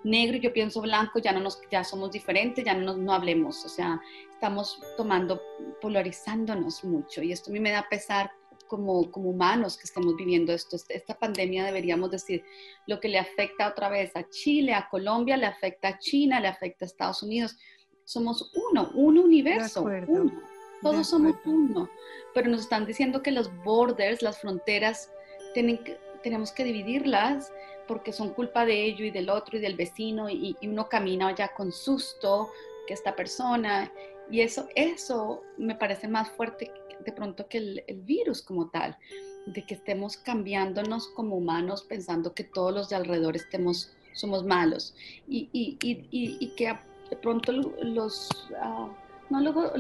negro 0.03 0.37
y 0.37 0.41
yo 0.41 0.53
pienso 0.53 0.81
blanco, 0.81 1.19
ya 1.19 1.31
no 1.31 1.39
nos, 1.39 1.59
ya 1.71 1.83
somos 1.83 2.11
diferentes, 2.11 2.63
ya 2.63 2.73
no, 2.73 2.81
nos, 2.81 2.97
no 2.97 3.13
hablemos, 3.13 3.65
o 3.65 3.69
sea, 3.69 3.99
estamos 4.31 4.79
tomando, 4.97 5.41
polarizándonos 5.81 6.83
mucho 6.83 7.23
y 7.23 7.31
esto 7.31 7.49
a 7.49 7.53
mí 7.53 7.59
me 7.59 7.71
da 7.71 7.87
pesar 7.89 8.31
como, 8.73 9.11
como 9.11 9.29
humanos 9.29 9.77
que 9.77 9.83
estemos 9.83 10.15
viviendo 10.15 10.51
esto. 10.51 10.77
Este, 10.77 10.97
esta 10.97 11.13
pandemia 11.13 11.63
deberíamos 11.63 12.09
decir 12.09 12.43
lo 12.87 12.99
que 12.99 13.07
le 13.07 13.19
afecta 13.19 13.67
otra 13.67 13.87
vez 13.87 14.15
a 14.15 14.27
Chile, 14.31 14.73
a 14.73 14.89
Colombia, 14.89 15.37
le 15.37 15.45
afecta 15.45 15.89
a 15.89 15.99
China, 15.99 16.39
le 16.39 16.47
afecta 16.47 16.83
a 16.83 16.87
Estados 16.87 17.21
Unidos. 17.21 17.55
Somos 18.03 18.51
uno, 18.71 18.89
un 18.95 19.19
universo, 19.19 19.83
uno. 19.83 20.41
Todos 20.81 21.07
somos 21.07 21.35
uno. 21.45 21.87
Pero 22.33 22.49
nos 22.49 22.61
están 22.61 22.87
diciendo 22.87 23.21
que 23.21 23.29
los 23.29 23.55
borders, 23.63 24.23
las 24.23 24.39
fronteras, 24.39 25.11
tienen 25.53 25.77
que, 25.83 25.99
tenemos 26.23 26.51
que 26.51 26.63
dividirlas 26.63 27.53
porque 27.87 28.11
son 28.11 28.33
culpa 28.33 28.65
de 28.65 28.85
ello 28.85 29.05
y 29.05 29.11
del 29.11 29.29
otro 29.29 29.59
y 29.59 29.61
del 29.61 29.75
vecino 29.75 30.31
y, 30.31 30.57
y 30.59 30.67
uno 30.67 30.89
camina 30.89 31.35
ya 31.35 31.53
con 31.53 31.71
susto 31.71 32.49
que 32.87 32.95
esta 32.95 33.15
persona 33.15 33.91
y 34.31 34.41
eso, 34.41 34.67
eso 34.73 35.43
me 35.57 35.75
parece 35.75 36.07
más 36.07 36.31
fuerte 36.31 36.71
de 37.05 37.11
pronto 37.11 37.47
que 37.47 37.57
el, 37.57 37.83
virus 38.05 38.41
como 38.41 38.69
tal, 38.69 38.97
de 39.45 39.65
que 39.65 39.73
estemos 39.75 40.17
cambiándonos 40.17 41.07
como 41.09 41.35
humanos 41.35 41.83
pensando 41.83 42.33
que 42.33 42.43
todos 42.43 42.73
los 42.73 42.89
de 42.89 42.95
alrededor 42.95 43.35
estemos, 43.35 43.91
somos 44.13 44.43
malos 44.45 44.95
y, 45.27 45.49
y, 45.51 45.77
y, 45.81 46.37
y 46.39 46.55
que 46.55 46.77
de 47.09 47.15
pronto 47.17 47.51
los, 47.51 48.29
uh, 48.51 48.89
no, 49.29 49.41
luego, 49.41 49.71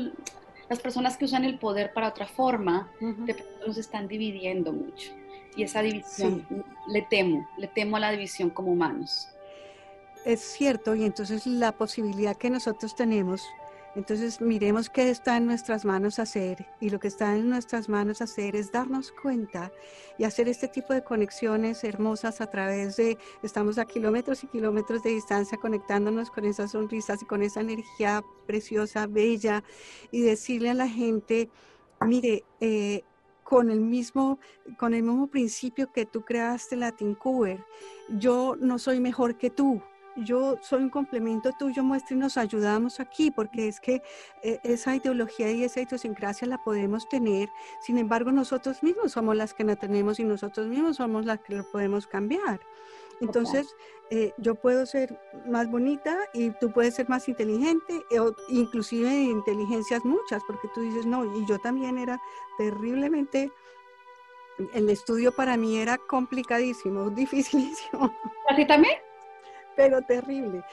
las 0.69 0.79
personas 0.79 1.17
que 1.17 1.25
usan 1.25 1.45
el 1.45 1.59
poder 1.59 1.93
para 1.93 2.09
otra 2.09 2.25
forma, 2.25 2.91
de 2.99 3.33
pronto 3.33 3.67
nos 3.67 3.77
están 3.77 4.07
dividiendo 4.07 4.71
mucho. 4.71 5.11
Y 5.55 5.63
esa 5.63 5.81
división, 5.81 6.47
le 6.87 7.03
temo, 7.03 7.47
le 7.57 7.67
temo 7.67 7.97
a 7.97 7.99
la 7.99 8.11
división 8.11 8.49
como 8.49 8.71
humanos. 8.71 9.27
Es 10.25 10.39
cierto, 10.39 10.95
y 10.95 11.03
entonces 11.03 11.45
la 11.45 11.73
posibilidad 11.73 12.35
que 12.35 12.49
nosotros 12.49 12.95
tenemos 12.95 13.43
entonces 13.95 14.41
miremos 14.41 14.89
qué 14.89 15.09
está 15.09 15.37
en 15.37 15.45
nuestras 15.45 15.85
manos 15.85 16.19
hacer 16.19 16.65
y 16.79 16.89
lo 16.89 16.99
que 16.99 17.07
está 17.07 17.35
en 17.35 17.49
nuestras 17.49 17.89
manos 17.89 18.21
hacer 18.21 18.55
es 18.55 18.71
darnos 18.71 19.11
cuenta 19.11 19.71
y 20.17 20.23
hacer 20.23 20.47
este 20.47 20.67
tipo 20.67 20.93
de 20.93 21.03
conexiones 21.03 21.83
hermosas 21.83 22.41
a 22.41 22.47
través 22.47 22.97
de, 22.97 23.17
estamos 23.43 23.77
a 23.77 23.85
kilómetros 23.85 24.43
y 24.43 24.47
kilómetros 24.47 25.03
de 25.03 25.11
distancia 25.11 25.57
conectándonos 25.57 26.31
con 26.31 26.45
esas 26.45 26.71
sonrisas 26.71 27.21
y 27.21 27.25
con 27.25 27.43
esa 27.43 27.61
energía 27.61 28.23
preciosa, 28.47 29.05
bella 29.05 29.63
y 30.11 30.21
decirle 30.21 30.71
a 30.71 30.73
la 30.73 30.87
gente, 30.87 31.49
mire, 32.01 32.43
eh, 32.59 33.03
con 33.43 33.69
el 33.69 33.81
mismo 33.81 34.39
con 34.79 34.93
el 34.93 35.03
mismo 35.03 35.27
principio 35.27 35.91
que 35.91 36.05
tú 36.05 36.23
creaste 36.23 36.75
la 36.75 36.93
Tincuber, 36.93 37.63
yo 38.09 38.55
no 38.59 38.79
soy 38.79 38.99
mejor 38.99 39.37
que 39.37 39.49
tú, 39.49 39.81
yo 40.15 40.57
soy 40.61 40.83
un 40.83 40.89
complemento 40.89 41.51
tuyo, 41.57 41.83
muestra 41.83 42.15
y 42.15 42.19
nos 42.19 42.37
ayudamos 42.37 42.99
aquí, 42.99 43.31
porque 43.31 43.67
es 43.67 43.79
que 43.79 44.01
eh, 44.41 44.59
esa 44.63 44.95
ideología 44.95 45.51
y 45.51 45.63
esa 45.63 45.81
idiosincrasia 45.81 46.47
la 46.47 46.57
podemos 46.63 47.07
tener, 47.09 47.49
sin 47.81 47.97
embargo 47.97 48.31
nosotros 48.31 48.83
mismos 48.83 49.13
somos 49.13 49.35
las 49.35 49.53
que 49.53 49.63
la 49.63 49.75
tenemos 49.75 50.19
y 50.19 50.23
nosotros 50.23 50.67
mismos 50.67 50.97
somos 50.97 51.25
las 51.25 51.39
que 51.39 51.55
lo 51.55 51.63
podemos 51.71 52.07
cambiar. 52.07 52.59
Entonces, 53.21 53.75
eh, 54.09 54.33
yo 54.37 54.55
puedo 54.55 54.85
ser 54.85 55.17
más 55.47 55.69
bonita 55.69 56.17
y 56.33 56.51
tú 56.51 56.71
puedes 56.71 56.95
ser 56.95 57.07
más 57.07 57.29
inteligente, 57.29 58.03
eh, 58.11 58.19
inclusive 58.49 59.09
inteligencias 59.09 60.03
muchas, 60.03 60.43
porque 60.45 60.67
tú 60.73 60.81
dices, 60.81 61.05
no, 61.05 61.23
y 61.37 61.45
yo 61.45 61.57
también 61.59 61.97
era 61.97 62.19
terriblemente 62.57 63.51
el 64.73 64.89
estudio 64.89 65.31
para 65.31 65.57
mí 65.57 65.77
era 65.77 65.97
complicadísimo, 65.97 67.09
dificilísimo. 67.11 68.13
¿A 68.49 68.55
ti 68.55 68.67
también? 68.67 68.95
Pero 69.75 70.01
terrible. 70.01 70.63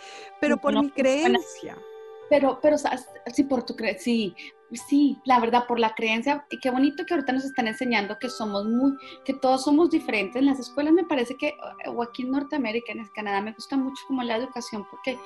Pero 0.40 0.56
por 0.56 0.74
mi 0.74 0.90
creencia. 0.90 1.76
Pero, 2.28 2.58
pero, 2.62 2.76
sí, 2.78 3.44
por 3.44 3.64
tu 3.64 3.74
creencia, 3.74 4.04
sí, 4.04 4.36
sí, 4.76 5.18
la 5.24 5.40
verdad, 5.40 5.66
por 5.66 5.78
la 5.78 5.94
creencia, 5.94 6.46
y 6.50 6.58
qué 6.58 6.70
bonito 6.70 7.04
que 7.04 7.14
ahorita 7.14 7.32
nos 7.32 7.44
están 7.44 7.68
enseñando 7.68 8.18
que 8.18 8.28
somos 8.28 8.66
muy, 8.66 8.92
que 9.24 9.34
todos 9.34 9.64
somos 9.64 9.90
diferentes. 9.90 10.36
En 10.36 10.46
las 10.46 10.58
escuelas 10.58 10.92
me 10.92 11.04
parece 11.04 11.36
que, 11.36 11.56
o 11.86 12.02
aquí 12.02 12.22
en 12.22 12.30
Norteamérica, 12.30 12.92
en 12.92 13.06
Canadá, 13.08 13.40
me 13.40 13.52
gusta 13.52 13.76
mucho 13.76 14.02
como 14.06 14.22
la 14.22 14.36
educación, 14.36 14.86
porque 14.90 15.18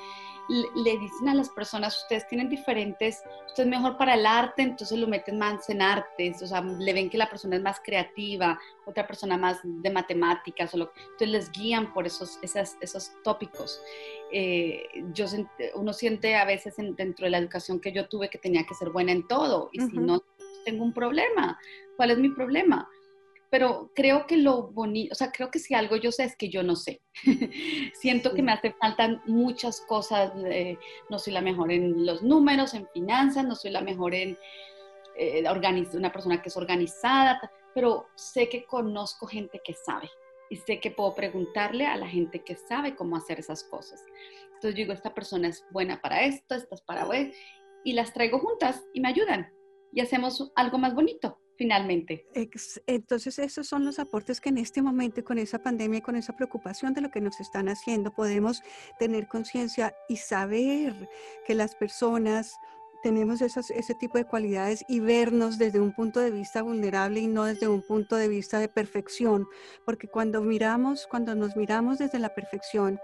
le, 0.47 0.97
dicen 0.97 1.29
a 1.29 1.33
las 1.33 1.49
personas, 1.49 1.97
ustedes 2.03 2.27
tienen 2.27 2.49
diferentes, 2.49 3.23
usted 3.47 3.63
es 3.63 3.69
mejor 3.69 3.97
para 3.97 4.13
el 4.13 4.25
arte, 4.25 4.61
entonces 4.61 4.97
lo 4.99 5.07
meten 5.07 5.39
más 5.39 5.69
en 5.69 5.81
artes, 5.81 6.41
o 6.41 6.47
sea, 6.47 6.61
le 6.61 6.93
ven 6.93 7.09
que 7.09 7.17
la 7.17 7.29
persona 7.29 7.55
es 7.55 7.63
más 7.63 7.79
creativa, 7.83 8.59
otra 8.85 9.07
persona 9.07 9.37
más 9.37 9.59
de 9.63 9.89
matemáticas, 9.89 10.73
o 10.73 10.77
lo, 10.77 10.91
entonces 10.95 11.29
les 11.29 11.51
guían 11.51 11.93
por 11.93 12.05
esos, 12.05 12.37
esas, 12.41 12.77
esos 12.81 13.11
tópicos. 13.23 13.81
Eh, 14.31 14.87
yo, 15.13 15.25
uno 15.75 15.93
siente 15.93 16.35
a 16.35 16.45
veces 16.45 16.75
dentro 16.77 17.25
de 17.25 17.29
la 17.29 17.37
educación 17.37 17.79
que 17.79 17.91
yo 17.91 18.07
tuve 18.07 18.29
que 18.29 18.37
tenía 18.37 18.65
que 18.65 18.73
ser 18.73 18.89
buena 18.89 19.11
en 19.11 19.27
todo, 19.27 19.34
y 19.71 19.79
si 19.81 19.97
no, 19.97 20.21
tengo 20.65 20.83
un 20.83 20.93
problema. 20.93 21.59
¿Cuál 21.97 22.11
es 22.11 22.17
mi 22.17 22.29
problema? 22.29 22.87
pero 23.55 23.89
creo 23.95 24.27
que 24.27 24.35
lo 24.35 24.67
bonito, 24.73 25.13
o 25.13 25.15
sea, 25.15 25.31
creo 25.31 25.49
que 25.49 25.59
si 25.59 25.73
algo 25.73 25.95
yo 25.95 26.11
sé 26.11 26.25
es 26.25 26.35
que 26.35 26.49
yo 26.49 26.61
no 26.61 26.75
sé. 26.75 27.01
Siento 27.93 28.33
que 28.33 28.41
me 28.41 28.51
hace 28.51 28.73
falta 28.73 29.21
muchas 29.27 29.79
cosas, 29.79 30.33
eh, 30.45 30.77
no 31.09 31.19
soy 31.19 31.31
la 31.31 31.39
mejor 31.39 31.71
en 31.71 32.05
los 32.05 32.21
números, 32.21 32.73
en 32.73 32.85
finanzas, 32.89 33.45
no 33.45 33.55
soy 33.55 33.71
la 33.71 33.79
mejor 33.79 34.13
en 34.13 34.37
eh, 35.17 35.43
una 35.93 36.11
persona 36.11 36.41
que 36.41 36.49
es 36.49 36.57
organizada, 36.57 37.49
pero 37.73 38.07
sé 38.15 38.49
que 38.49 38.65
conozco 38.65 39.25
gente 39.25 39.61
que 39.63 39.73
sabe 39.73 40.09
y 40.49 40.57
sé 40.57 40.81
que 40.81 40.91
puedo 40.91 41.15
preguntarle 41.15 41.85
a 41.85 41.95
la 41.95 42.09
gente 42.09 42.43
que 42.43 42.55
sabe 42.55 42.93
cómo 42.93 43.15
hacer 43.15 43.39
esas 43.39 43.63
cosas. 43.63 44.03
Entonces 44.55 44.71
yo 44.71 44.83
digo, 44.83 44.91
esta 44.91 45.13
persona 45.13 45.47
es 45.47 45.65
buena 45.71 46.01
para 46.01 46.25
esto, 46.25 46.55
esta 46.55 46.75
es 46.75 46.81
para 46.81 47.05
y 47.85 47.93
las 47.93 48.11
traigo 48.11 48.39
juntas 48.39 48.83
y 48.93 48.99
me 48.99 49.07
ayudan 49.07 49.53
y 49.93 50.01
hacemos 50.01 50.51
algo 50.55 50.77
más 50.77 50.93
bonito 50.93 51.39
finalmente. 51.57 52.27
Entonces, 52.85 53.39
esos 53.39 53.65
son 53.65 53.85
los 53.85 53.97
aportes 53.99 54.41
que 54.41 54.49
en 54.49 54.57
este 54.57 54.81
momento, 54.81 55.23
con 55.23 55.37
esa 55.37 55.63
pandemia 55.63 55.99
y 55.99 56.01
con 56.01 56.17
esa 56.17 56.35
preocupación 56.35 56.93
de 56.93 56.99
lo 56.99 57.11
que 57.11 57.21
nos 57.21 57.39
están 57.39 57.69
haciendo, 57.69 58.13
podemos 58.13 58.61
tener 58.99 59.29
conciencia 59.29 59.95
y 60.09 60.17
saber 60.17 60.93
que 61.47 61.55
las 61.55 61.75
personas 61.75 62.57
tenemos 63.03 63.41
esas, 63.41 63.69
ese 63.69 63.93
tipo 63.93 64.17
de 64.17 64.25
cualidades 64.25 64.83
y 64.89 64.99
vernos 64.99 65.57
desde 65.57 65.79
un 65.79 65.93
punto 65.93 66.19
de 66.19 66.31
vista 66.31 66.61
vulnerable 66.61 67.21
y 67.21 67.27
no 67.27 67.45
desde 67.45 67.69
un 67.69 67.83
punto 67.83 68.17
de 68.17 68.27
vista 68.27 68.59
de 68.59 68.67
perfección, 68.67 69.47
porque 69.85 70.09
cuando 70.09 70.41
miramos, 70.41 71.07
cuando 71.07 71.35
nos 71.35 71.55
miramos 71.55 71.99
desde 71.99 72.19
la 72.19 72.33
perfección, 72.33 72.99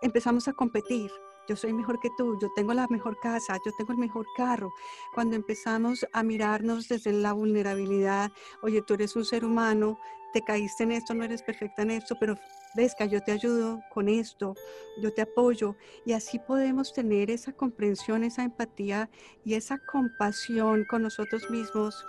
empezamos 0.00 0.48
a 0.48 0.52
competir 0.52 1.10
yo 1.50 1.56
soy 1.56 1.72
mejor 1.72 1.98
que 1.98 2.10
tú, 2.16 2.38
yo 2.38 2.48
tengo 2.54 2.72
la 2.74 2.86
mejor 2.86 3.18
casa, 3.18 3.58
yo 3.66 3.72
tengo 3.72 3.90
el 3.92 3.98
mejor 3.98 4.24
carro. 4.36 4.72
Cuando 5.12 5.34
empezamos 5.34 6.06
a 6.12 6.22
mirarnos 6.22 6.86
desde 6.86 7.12
la 7.12 7.32
vulnerabilidad, 7.32 8.30
oye, 8.62 8.82
tú 8.82 8.94
eres 8.94 9.16
un 9.16 9.24
ser 9.24 9.44
humano, 9.44 9.98
te 10.32 10.42
caíste 10.42 10.84
en 10.84 10.92
esto, 10.92 11.12
no 11.12 11.24
eres 11.24 11.42
perfecta 11.42 11.82
en 11.82 11.90
esto, 11.90 12.14
pero 12.20 12.36
ves 12.76 12.94
que 12.96 13.08
yo 13.08 13.20
te 13.20 13.32
ayudo 13.32 13.80
con 13.92 14.08
esto, 14.08 14.54
yo 15.02 15.12
te 15.12 15.22
apoyo. 15.22 15.74
Y 16.04 16.12
así 16.12 16.38
podemos 16.38 16.92
tener 16.92 17.32
esa 17.32 17.52
comprensión, 17.52 18.22
esa 18.22 18.44
empatía 18.44 19.10
y 19.44 19.54
esa 19.54 19.78
compasión 19.90 20.84
con 20.88 21.02
nosotros 21.02 21.50
mismos 21.50 22.06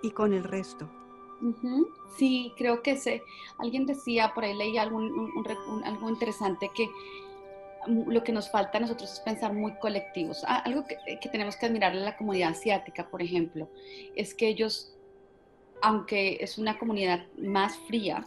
y 0.00 0.12
con 0.12 0.32
el 0.32 0.44
resto. 0.44 0.88
Sí, 2.16 2.52
creo 2.56 2.82
que 2.82 2.96
sé. 2.96 3.24
Alguien 3.58 3.84
decía, 3.84 4.32
por 4.32 4.44
ahí 4.44 4.54
leí 4.54 4.78
algo 4.78 5.00
interesante, 6.08 6.70
que 6.72 6.88
lo 7.86 8.22
que 8.22 8.32
nos 8.32 8.50
falta 8.50 8.78
a 8.78 8.80
nosotros 8.80 9.12
es 9.12 9.20
pensar 9.20 9.52
muy 9.52 9.72
colectivos. 9.74 10.44
Ah, 10.46 10.58
algo 10.58 10.84
que, 10.86 10.96
tenemos 11.28 11.56
que 11.56 11.66
admirarle 11.66 12.02
a 12.02 12.04
la 12.04 12.16
comunidad 12.16 12.50
asiática, 12.50 13.08
por 13.08 13.22
ejemplo, 13.22 13.68
es 14.16 14.34
que 14.34 14.48
ellos, 14.48 14.94
aunque 15.82 16.38
es 16.40 16.58
una 16.58 16.78
comunidad 16.78 17.24
más 17.38 17.76
fría 17.88 18.24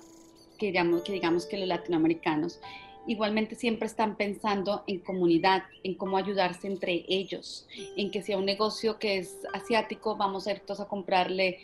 que 0.57 0.67
digamos 0.67 1.01
que, 1.01 1.11
digamos 1.11 1.45
que 1.45 1.57
los 1.57 1.67
latinoamericanos, 1.67 2.59
igualmente 3.05 3.55
siempre 3.55 3.87
están 3.87 4.15
pensando 4.15 4.83
en 4.87 4.99
comunidad, 4.99 5.63
en 5.83 5.95
cómo 5.95 6.17
ayudarse 6.17 6.67
entre 6.67 7.05
ellos, 7.07 7.67
en 7.97 8.11
que 8.11 8.21
sea 8.21 8.37
un 8.37 8.45
negocio 8.45 8.97
que 8.97 9.17
es 9.17 9.39
asiático, 9.53 10.15
vamos 10.15 10.47
a 10.47 10.51
ir 10.51 10.59
todos 10.61 10.79
a 10.79 10.87
comprarle, 10.87 11.59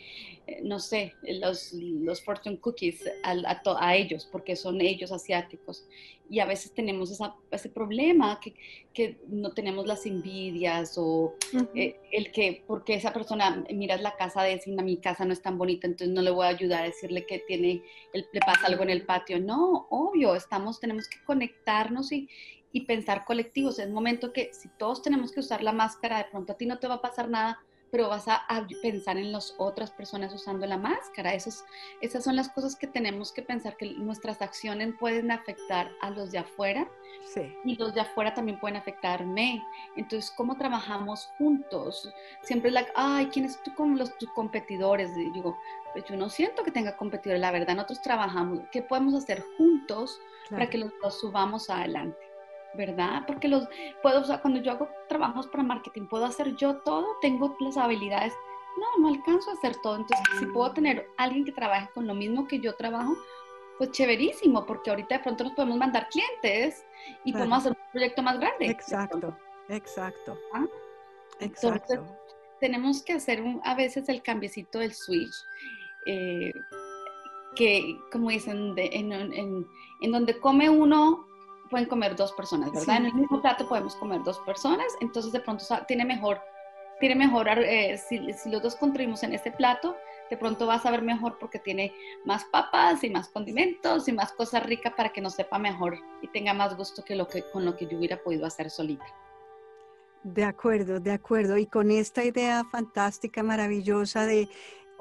no 0.62 0.78
sé, 0.78 1.14
los, 1.22 1.72
los 1.72 2.22
fortune 2.22 2.58
cookies 2.58 3.04
a, 3.22 3.60
a, 3.78 3.96
ellos, 3.96 4.28
porque 4.30 4.56
son 4.56 4.80
ellos 4.80 5.12
asiáticos. 5.12 5.86
Y 6.28 6.38
a 6.38 6.46
veces 6.46 6.72
tenemos 6.72 7.10
ese 7.50 7.68
problema, 7.68 8.38
que, 8.40 8.54
que, 8.92 9.18
no 9.28 9.52
tenemos 9.52 9.86
las 9.86 10.06
envidias 10.06 10.94
o 10.96 11.34
eh, 11.74 11.96
el 12.12 12.30
que, 12.30 12.62
porque 12.66 12.94
esa 12.94 13.12
persona, 13.12 13.64
miras 13.72 14.00
la 14.00 14.16
casa 14.16 14.42
de 14.42 14.54
ese, 14.54 14.70
mi 14.70 14.96
casa 14.98 15.24
no 15.24 15.32
es 15.32 15.42
tan 15.42 15.58
bonita, 15.58 15.86
entonces 15.86 16.14
no 16.14 16.22
le 16.22 16.30
voy 16.30 16.46
a 16.46 16.50
ayudar 16.50 16.82
a 16.82 16.86
decirle 16.86 17.26
que 17.26 17.40
tiene, 17.40 17.82
le 18.12 18.40
pasa 18.40 18.66
algo 18.66 18.82
en 18.84 18.90
el 18.90 19.04
patio. 19.04 19.40
No, 19.40 19.86
obvio, 19.90 20.36
estamos, 20.36 20.78
tenemos 20.78 21.08
que 21.08 21.22
conectarnos 21.24 22.12
y, 22.12 22.28
y 22.72 22.82
pensar 22.82 23.24
colectivos. 23.24 23.78
Es 23.78 23.90
momento 23.90 24.32
que 24.32 24.50
si 24.52 24.68
todos 24.78 25.02
tenemos 25.02 25.32
que 25.32 25.40
usar 25.40 25.62
la 25.62 25.72
máscara, 25.72 26.18
de 26.18 26.24
pronto 26.30 26.52
a 26.52 26.56
ti 26.56 26.66
no 26.66 26.78
te 26.78 26.86
va 26.86 26.94
a 26.94 27.02
pasar 27.02 27.28
nada, 27.28 27.60
pero 27.90 28.08
vas 28.08 28.28
a, 28.28 28.46
pensar 28.82 29.16
en 29.16 29.32
las 29.32 29.54
otras 29.58 29.90
personas 29.90 30.32
usando 30.32 30.66
la 30.66 30.76
máscara. 30.76 31.34
Esos, 31.34 31.64
esas 32.00 32.24
son 32.24 32.36
las 32.36 32.48
cosas 32.48 32.76
que 32.76 32.86
tenemos 32.86 33.32
que 33.32 33.42
pensar, 33.42 33.76
que 33.76 33.92
nuestras 33.94 34.40
acciones 34.42 34.94
pueden 34.98 35.30
afectar 35.30 35.90
a 36.00 36.10
los 36.10 36.30
de 36.30 36.38
afuera 36.38 36.88
sí. 37.24 37.54
y 37.64 37.76
los 37.76 37.94
de 37.94 38.02
afuera 38.02 38.32
también 38.34 38.60
pueden 38.60 38.76
afectarme. 38.76 39.64
Entonces, 39.96 40.32
¿cómo 40.36 40.56
trabajamos 40.56 41.28
juntos? 41.38 42.08
Siempre 42.42 42.68
es 42.68 42.74
like, 42.74 42.92
ay, 42.94 43.26
¿quiénes 43.26 43.60
tú 43.62 43.74
con 43.74 43.98
los 43.98 44.16
tus 44.18 44.30
competidores? 44.30 45.14
digo, 45.14 45.58
pues 45.92 46.04
yo 46.04 46.16
no 46.16 46.28
siento 46.28 46.62
que 46.62 46.70
tenga 46.70 46.96
competidores, 46.96 47.40
la 47.40 47.50
verdad, 47.50 47.74
nosotros 47.74 48.02
trabajamos. 48.02 48.60
¿Qué 48.70 48.82
podemos 48.82 49.14
hacer 49.14 49.44
juntos 49.56 50.20
para 50.48 50.68
que 50.68 50.78
los, 50.78 50.92
los 51.02 51.18
subamos 51.20 51.68
adelante? 51.70 52.29
¿Verdad? 52.74 53.22
Porque 53.26 53.48
los 53.48 53.68
puedo, 54.02 54.20
o 54.20 54.24
sea, 54.24 54.40
cuando 54.40 54.60
yo 54.60 54.72
hago 54.72 54.88
trabajos 55.08 55.46
para 55.48 55.62
marketing, 55.62 56.06
puedo 56.06 56.24
hacer 56.24 56.54
yo 56.56 56.76
todo, 56.78 57.16
tengo 57.20 57.56
las 57.60 57.76
habilidades. 57.76 58.32
No, 58.78 59.02
no 59.02 59.08
alcanzo 59.14 59.50
a 59.50 59.54
hacer 59.54 59.76
todo. 59.82 59.96
Entonces, 59.96 60.26
si 60.38 60.46
puedo 60.46 60.72
tener 60.72 61.08
alguien 61.16 61.44
que 61.44 61.52
trabaje 61.52 61.88
con 61.92 62.06
lo 62.06 62.14
mismo 62.14 62.46
que 62.46 62.60
yo 62.60 62.74
trabajo, 62.74 63.16
pues 63.78 63.90
chéverísimo, 63.90 64.64
porque 64.64 64.90
ahorita 64.90 65.18
de 65.18 65.24
pronto 65.24 65.44
nos 65.44 65.54
podemos 65.54 65.76
mandar 65.78 66.08
clientes 66.08 66.84
y 67.24 67.32
podemos 67.32 67.58
hacer 67.58 67.72
un 67.72 67.90
proyecto 67.92 68.22
más 68.22 68.38
grande. 68.38 68.66
Exacto, 68.66 69.36
exacto. 69.68 70.38
¿Ah? 70.52 70.66
Exacto. 71.40 72.06
tenemos 72.60 73.02
que 73.02 73.14
hacer 73.14 73.42
a 73.64 73.74
veces 73.74 74.08
el 74.08 74.22
cambiecito 74.22 74.78
del 74.78 74.92
switch. 74.92 75.34
Eh, 76.06 76.52
que, 77.56 77.98
como 78.12 78.30
dicen, 78.30 78.74
en, 78.76 79.66
en 80.00 80.12
donde 80.12 80.38
come 80.38 80.70
uno 80.70 81.26
pueden 81.70 81.86
comer 81.86 82.16
dos 82.16 82.32
personas, 82.32 82.72
¿verdad? 82.72 82.96
En 82.96 83.06
el 83.06 83.14
mismo 83.14 83.40
plato 83.40 83.66
podemos 83.68 83.94
comer 83.96 84.22
dos 84.24 84.38
personas, 84.40 84.86
entonces 85.00 85.32
de 85.32 85.40
pronto 85.40 85.64
tiene 85.86 86.04
mejor, 86.04 86.40
tiene 86.98 87.14
mejor, 87.14 87.48
eh, 87.48 87.96
si, 87.96 88.18
los 88.50 88.62
dos 88.62 88.76
contribuimos 88.76 89.22
en 89.22 89.32
ese 89.32 89.52
plato, 89.52 89.96
de 90.28 90.36
pronto 90.36 90.66
vas 90.66 90.84
a 90.84 90.90
ver 90.90 91.02
mejor 91.02 91.38
porque 91.38 91.58
tiene 91.58 91.92
más 92.24 92.44
papas 92.44 93.02
y 93.02 93.10
más 93.10 93.28
condimentos 93.28 94.06
y 94.08 94.12
más 94.12 94.32
cosas 94.32 94.64
ricas 94.64 94.92
para 94.96 95.10
que 95.10 95.20
nos 95.20 95.34
sepa 95.34 95.58
mejor 95.58 95.98
y 96.22 96.28
tenga 96.28 96.52
más 96.52 96.76
gusto 96.76 97.02
que, 97.04 97.16
lo 97.16 97.26
que 97.26 97.42
con 97.50 97.64
lo 97.64 97.76
que 97.76 97.86
yo 97.86 97.98
hubiera 97.98 98.22
podido 98.22 98.46
hacer 98.46 98.70
solita. 98.70 99.06
De 100.22 100.44
acuerdo, 100.44 101.00
de 101.00 101.12
acuerdo. 101.12 101.56
Y 101.56 101.64
con 101.64 101.90
esta 101.90 102.22
idea 102.22 102.62
fantástica, 102.70 103.42
maravillosa 103.42 104.26
de 104.26 104.48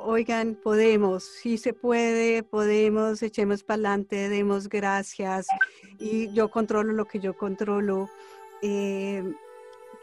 oigan, 0.03 0.55
podemos, 0.55 1.23
sí 1.23 1.57
se 1.57 1.73
puede, 1.73 2.43
podemos, 2.43 3.21
echemos 3.21 3.63
para 3.63 3.75
adelante, 3.75 4.29
demos 4.29 4.69
gracias 4.69 5.47
y 5.99 6.31
yo 6.33 6.49
controlo 6.49 6.93
lo 6.93 7.05
que 7.05 7.19
yo 7.19 7.37
controlo. 7.37 8.09
Eh, 8.61 9.23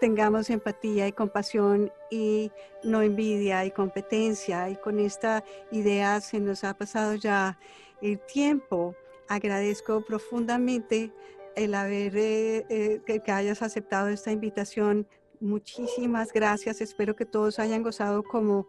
tengamos 0.01 0.51
empatía 0.51 1.09
y 1.09 1.12
compasión 1.12 1.90
y 2.11 2.51
no 2.82 3.03
envidia 3.03 3.64
y 3.64 3.70
competencia. 3.70 4.68
Y 4.70 4.76
con 4.76 4.99
esta 4.99 5.44
idea 5.70 6.20
se 6.20 6.40
nos 6.40 6.64
ha 6.64 6.74
pasado 6.74 7.14
ya 7.14 7.59
el 8.03 8.18
tiempo. 8.20 8.94
Agradezco 9.28 10.03
profundamente 10.03 11.12
el 11.57 11.74
haber, 11.74 12.16
eh, 12.16 12.66
eh, 12.68 13.01
que, 13.07 13.32
hayas 13.32 13.62
aceptado 13.62 14.09
esta 14.09 14.30
invitación. 14.30 15.07
Muchísimas 15.40 16.32
gracias. 16.32 16.80
Espero 16.80 17.16
que 17.16 17.24
todos 17.24 17.59
hayan 17.59 17.82
gozado 17.82 18.22
como, 18.22 18.68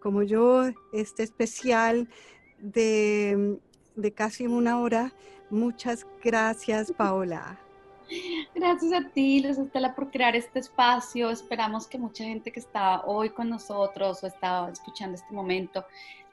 como 0.00 0.22
yo 0.22 0.64
este 0.92 1.22
especial 1.22 2.08
de, 2.58 3.58
de 3.94 4.12
casi 4.12 4.46
una 4.46 4.80
hora. 4.80 5.12
Muchas 5.50 6.06
gracias, 6.22 6.92
Paola. 6.96 7.58
Gracias 8.54 8.92
a 8.92 9.08
ti, 9.10 9.40
Luz 9.40 9.58
Estela, 9.58 9.94
por 9.94 10.10
crear 10.10 10.36
este 10.36 10.60
espacio. 10.60 11.30
Esperamos 11.30 11.88
que 11.88 11.98
mucha 11.98 12.24
gente 12.24 12.52
que 12.52 12.60
está 12.60 13.04
hoy 13.04 13.30
con 13.30 13.48
nosotros 13.48 14.22
o 14.22 14.26
está 14.26 14.70
escuchando 14.70 15.16
este 15.16 15.34
momento 15.34 15.84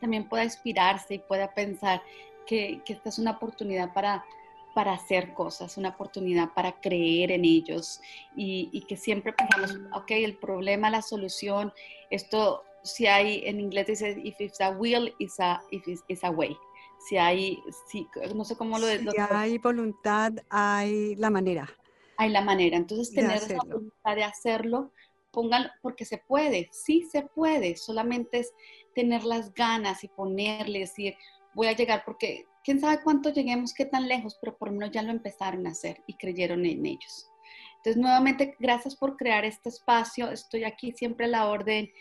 también 0.03 0.27
pueda 0.27 0.43
inspirarse 0.43 1.15
y 1.15 1.19
pueda 1.19 1.53
pensar 1.53 2.03
que, 2.45 2.81
que 2.85 2.93
esta 2.93 3.07
es 3.07 3.19
una 3.19 3.31
oportunidad 3.31 3.93
para, 3.93 4.25
para 4.73 4.91
hacer 4.91 5.33
cosas, 5.33 5.77
una 5.77 5.89
oportunidad 5.89 6.49
para 6.53 6.73
creer 6.73 7.31
en 7.31 7.45
ellos 7.45 8.01
y, 8.35 8.69
y, 8.73 8.81
que 8.81 8.97
siempre 8.97 9.31
pensamos, 9.31 9.79
ok, 9.93 10.11
el 10.11 10.35
problema, 10.35 10.89
la 10.89 11.01
solución, 11.01 11.71
esto, 12.09 12.65
si 12.83 13.07
hay, 13.07 13.43
en 13.45 13.59
inglés 13.59 13.87
dice, 13.87 14.19
if 14.23 14.39
it's 14.39 14.61
a 14.61 14.71
will, 14.71 15.13
it's 15.19 15.39
a, 15.39 15.61
if 15.71 15.87
it's 15.87 16.23
a 16.23 16.29
way 16.29 16.57
si 17.03 17.17
hay, 17.17 17.61
si, 17.87 18.07
no 18.33 18.45
sé 18.45 18.55
cómo 18.55 18.79
lo... 18.79 18.87
Si 18.87 19.07
hay 19.29 19.57
voluntad, 19.57 20.33
hay 20.49 21.15
la 21.15 21.29
manera. 21.29 21.69
Hay 22.17 22.29
la 22.29 22.41
manera. 22.41 22.77
Entonces, 22.77 23.13
tener 23.13 23.37
esa 23.37 23.57
voluntad 23.57 24.15
de 24.15 24.23
hacerlo, 24.23 24.91
pongan, 25.31 25.69
porque 25.81 26.05
se 26.05 26.17
puede, 26.17 26.69
sí 26.71 27.03
se 27.11 27.23
puede, 27.23 27.75
solamente 27.75 28.39
es 28.39 28.53
tener 28.95 29.23
las 29.23 29.53
ganas 29.53 30.03
y 30.03 30.07
ponerle, 30.07 30.79
decir, 30.79 31.15
voy 31.53 31.67
a 31.67 31.75
llegar, 31.75 32.03
porque 32.05 32.45
quién 32.63 32.79
sabe 32.79 33.01
cuánto 33.03 33.31
lleguemos, 33.31 33.73
qué 33.73 33.85
tan 33.85 34.07
lejos, 34.07 34.37
pero 34.39 34.55
por 34.57 34.69
lo 34.69 34.75
menos 34.75 34.91
ya 34.91 35.01
lo 35.01 35.11
empezaron 35.11 35.67
a 35.67 35.71
hacer 35.71 36.01
y 36.07 36.15
creyeron 36.15 36.65
en 36.65 36.85
ellos. 36.85 37.29
Entonces, 37.77 38.01
nuevamente, 38.01 38.55
gracias 38.59 38.95
por 38.95 39.17
crear 39.17 39.43
este 39.43 39.67
espacio. 39.67 40.31
Estoy 40.31 40.63
aquí 40.63 40.93
siempre 40.93 41.25
a 41.25 41.29
la 41.29 41.49
orden 41.49 41.91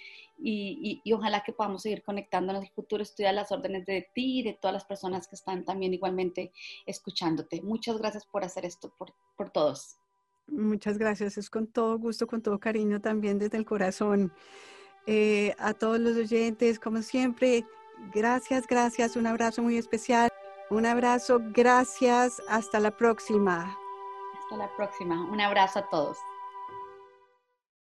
y, 0.45 1.13
ojalá 1.13 1.43
que 1.43 1.53
podamos 1.53 1.83
seguir 1.83 2.03
conectando 2.03 2.53
en 2.53 2.63
el 2.63 2.69
futuro. 2.71 3.03
Estoy 3.03 3.27
a 3.27 3.33
las 3.33 3.53
órdenes 3.53 3.87
de 3.87 4.09
ti 4.15 4.41
y 4.41 4.43
de 4.43 4.55
todas 4.55 4.75
las 4.75 4.85
personas 4.85 5.29
que 5.29 5.37
están 5.37 5.65
también 5.65 5.95
igualmente 5.95 6.53
escuchándote. 6.87 7.63
Muchas 7.63 7.99
gracias 7.99 8.27
por 8.27 8.45
hacer 8.45 8.65
esto, 8.65 8.93
por, 8.99 9.15
por 9.37 9.51
todos. 9.51 9.97
Muchas 10.47 10.99
gracias. 10.99 11.39
Es 11.39 11.49
con 11.49 11.67
todo 11.67 11.99
gusto, 11.99 12.27
con 12.27 12.43
todo 12.43 12.59
cariño 12.59 13.01
también 13.01 13.39
desde 13.39 13.59
el 13.59 13.65
corazón. 13.65 14.33
Eh, 15.07 15.55
a 15.59 15.75
todos 15.75 15.99
los 15.99 16.17
oyentes, 16.17 16.79
como 16.79 17.03
siempre, 17.03 17.65
gracias, 18.15 18.67
gracias. 18.67 19.17
Un 19.17 19.27
abrazo 19.27 19.63
muy 19.63 19.77
especial. 19.77 20.31
Un 20.71 20.87
abrazo, 20.87 21.41
gracias. 21.53 22.41
Hasta 22.49 22.81
la 22.81 22.97
próxima 22.97 23.77
la 24.57 24.69
próxima. 24.77 25.25
Un 25.31 25.41
abrazo 25.41 25.81
a 25.81 25.89
todos. 25.89 26.19